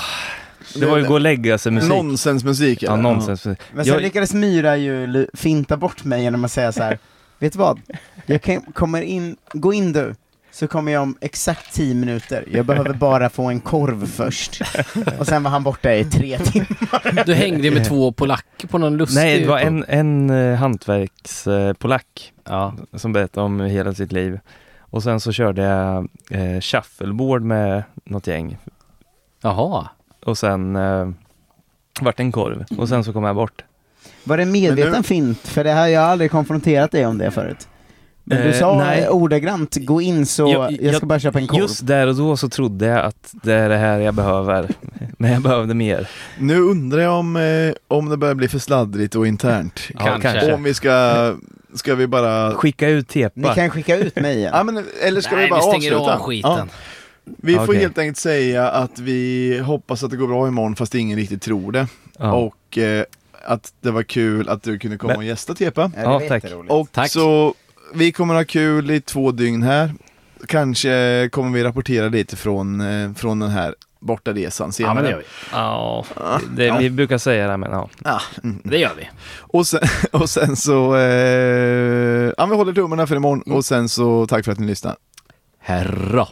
Det 0.76 0.86
var 0.86 0.98
ju 0.98 1.08
gå 1.08 1.14
och 1.14 1.22
lägga 1.22 1.58
sig 1.58 1.72
musik. 1.72 1.90
Nonsensmusik 1.90 2.84
Ja, 2.84 2.94
eller? 2.94 3.04
nonsens. 3.04 3.46
Men 3.46 3.56
sen 3.74 3.86
Jag- 3.86 4.02
lyckades 4.02 4.34
Myra 4.34 4.78
ju 4.78 5.28
finta 5.34 5.78
bort 5.78 6.04
mig 6.04 6.22
genom 6.24 6.46
att 6.46 6.52
säga 6.52 6.72
så 6.72 6.84
här. 6.84 7.00
Vet 7.42 7.54
du 7.54 7.60
vad? 7.60 7.80
Jag 8.26 8.42
kan, 8.42 8.62
kommer 8.62 9.02
in, 9.02 9.36
gå 9.54 9.74
in 9.74 9.94
du. 9.94 10.16
så 10.52 10.68
kommer 10.68 10.92
jag 10.92 11.02
om 11.04 11.18
exakt 11.22 11.74
10 11.74 11.96
minuter. 11.96 12.46
Jag 12.52 12.66
behöver 12.66 12.94
bara 12.94 13.30
få 13.30 13.44
en 13.50 13.60
korv 13.60 14.06
först. 14.08 14.62
Och 15.20 15.28
sen 15.28 15.44
var 15.44 15.52
han 15.52 15.64
borta 15.64 15.94
i 15.96 16.06
tre 16.06 16.38
timmar. 16.38 17.24
Du 17.26 17.34
hängde 17.34 17.72
med 17.72 17.86
två 17.88 18.12
polacker 18.12 18.68
på 18.68 18.78
någon 18.78 18.98
lustig... 18.98 19.16
Nej, 19.22 19.40
det 19.42 19.48
var 19.48 19.60
en, 19.60 19.86
en 19.88 20.30
eh, 20.30 20.56
hantverkspolack 20.56 22.34
Ja. 22.44 22.74
som 22.94 23.14
berättade 23.14 23.46
om 23.46 23.60
hela 23.60 23.94
sitt 23.94 24.12
liv. 24.12 24.40
Och 24.80 25.04
sen 25.04 25.20
så 25.20 25.32
körde 25.32 25.62
jag 25.62 26.08
eh, 26.32 26.60
shuffleboard 26.62 27.42
med 27.42 27.84
något 28.06 28.28
gäng. 28.28 28.58
Jaha. 29.42 29.90
Och 30.26 30.38
sen 30.38 30.76
eh, 30.76 31.10
vart 32.02 32.18
det 32.18 32.24
en 32.24 32.32
korv. 32.32 32.66
Och 32.78 32.90
sen 32.90 33.04
så 33.04 33.14
kom 33.14 33.24
jag 33.24 33.36
bort. 33.36 33.64
Var 34.24 34.38
det 34.38 34.46
medveten 34.46 34.92
nu- 34.92 35.04
fint? 35.04 35.48
För 35.48 35.64
det 35.64 35.72
här, 35.72 35.88
jag 35.88 36.02
har 36.02 36.08
aldrig 36.08 36.32
konfronterat 36.32 36.92
dig 36.92 37.06
om 37.06 37.18
det 37.18 37.32
förut. 37.32 37.68
Men 38.24 38.38
du 38.42 38.50
Eh, 38.50 38.60
sa 38.60 38.78
nej. 38.78 39.10
ordagrant, 39.10 39.76
gå 39.76 40.02
in 40.02 40.26
så 40.26 40.42
Jag- 40.42 40.72
jag, 40.72 40.78
ska 40.78 40.86
jag- 40.86 41.02
bara 41.08 41.20
köpa 41.20 41.40
en 41.40 41.48
korv. 41.48 41.60
Just 41.62 41.88
där 41.88 42.08
och 42.08 42.16
då 42.16 42.38
så 42.38 42.50
trodde 42.50 42.86
jag 42.86 43.06
att 43.06 43.34
det 43.44 43.54
är 43.54 43.70
det 43.70 43.78
här 43.78 44.00
jag 44.00 44.14
behöver. 44.14 44.70
Men 45.18 45.32
jag 45.34 45.42
behövde 45.42 45.74
mer. 45.74 46.08
Nu 46.40 46.60
undrar 46.60 47.00
jag 47.02 47.14
om, 47.20 47.36
eh, 47.36 47.74
om 47.88 48.10
det 48.10 48.18
börjar 48.18 48.36
bli 48.36 48.48
för 48.48 48.60
sladdrigt 48.60 49.16
och 49.16 49.28
internt. 49.28 49.80
Ja, 49.94 50.00
Kanske. 50.06 50.22
kanske. 50.32 50.54
Om 50.54 50.64
vi 50.64 50.74
ska, 50.74 51.34
ska 51.74 51.96
vi 51.96 52.08
bara... 52.08 52.52
Skicka 52.52 52.90
ut 52.90 53.16
Ni 53.16 53.24
tepar. 53.24 53.56
kan 53.56 53.70
skicka 53.70 53.96
ut 53.98 54.16
mig 54.16 54.38
igen. 54.38 54.52
Ja, 54.56 54.64
men, 54.64 54.86
eller 55.04 55.22
ska 55.22 55.36
Nej, 55.36 55.44
vi 55.46 55.50
bara 55.50 55.60
vi 55.60 55.80
stänger 55.80 55.92
avsluta? 55.96 56.14
av 56.16 56.20
skiten. 56.22 56.70
Vi 57.26 57.54
får 57.56 57.74
helt 57.74 57.98
enkelt 57.98 58.18
säga 58.18 58.70
att 58.70 59.00
vi 59.00 59.60
hoppas 59.60 60.04
att 60.04 60.12
det 60.12 60.18
går 60.18 60.28
bra 60.28 60.48
imorgon 60.48 60.76
fast 60.76 60.96
ingen 60.96 61.18
riktigt 61.18 61.42
tror 61.42 61.72
det. 61.72 61.88
Ja. 62.20 62.32
Och 62.34 62.78
eh, 62.78 63.04
att 63.46 63.74
det 63.82 63.92
var 63.92 64.04
kul 64.04 64.50
att 64.50 64.64
du 64.64 64.80
kunde 64.80 64.98
komma 64.98 65.14
Men- 65.14 65.18
och 65.18 65.24
gästa 65.24 65.54
Tepa. 65.56 65.88
det 65.88 66.02
ja, 66.02 66.10
var 66.10 66.20
tack. 66.28 66.44
jätteroligt. 66.44 66.72
Och 66.74 66.92
Tack. 66.92 67.12
så 67.12 67.54
vi 67.94 68.12
kommer 68.12 68.34
ha 68.36 68.44
kul 68.44 68.92
i 68.92 69.02
två 69.02 69.32
dygn 69.32 69.64
här. 69.64 69.94
Kanske 70.48 71.30
kommer 71.32 71.52
vi 71.52 71.64
rapportera 71.64 72.08
lite 72.10 72.36
från, 72.36 72.82
eh, 72.82 73.14
från 73.14 73.40
den 73.40 73.50
här 73.50 73.76
bortaresan 74.00 74.68
Ja, 74.68 74.72
senare. 74.72 74.94
men 74.96 75.04
det 75.04 75.10
gör 75.10 75.18
vi. 75.18 75.24
Ja, 75.52 76.06
Ja. 76.16 76.40
det, 76.56 76.78
vi 76.80 76.90
brukar 76.90 77.18
säga 77.18 77.48
det 77.48 77.58
men 77.58 77.72
ja. 77.72 77.90
Ah, 78.04 78.22
mm. 78.44 78.62
Det 78.64 78.78
gör 78.78 78.92
vi. 78.98 79.10
och, 79.38 79.68
sen, 79.68 79.80
och 80.12 80.30
sen 80.30 80.56
så, 80.56 80.96
eh, 80.96 82.34
ja 82.38 82.46
vi 82.46 82.56
håller 82.56 82.74
tummarna 82.74 83.08
för 83.08 83.16
imorgon 83.16 83.44
Mm. 83.46 83.58
och 83.58 83.66
sen 83.66 83.90
så 83.90 84.28
tack 84.28 84.46
för 84.46 84.52
att 84.52 84.60
ni 84.60 84.68
lyssnar. 84.68 84.96
Herra. 85.60 86.28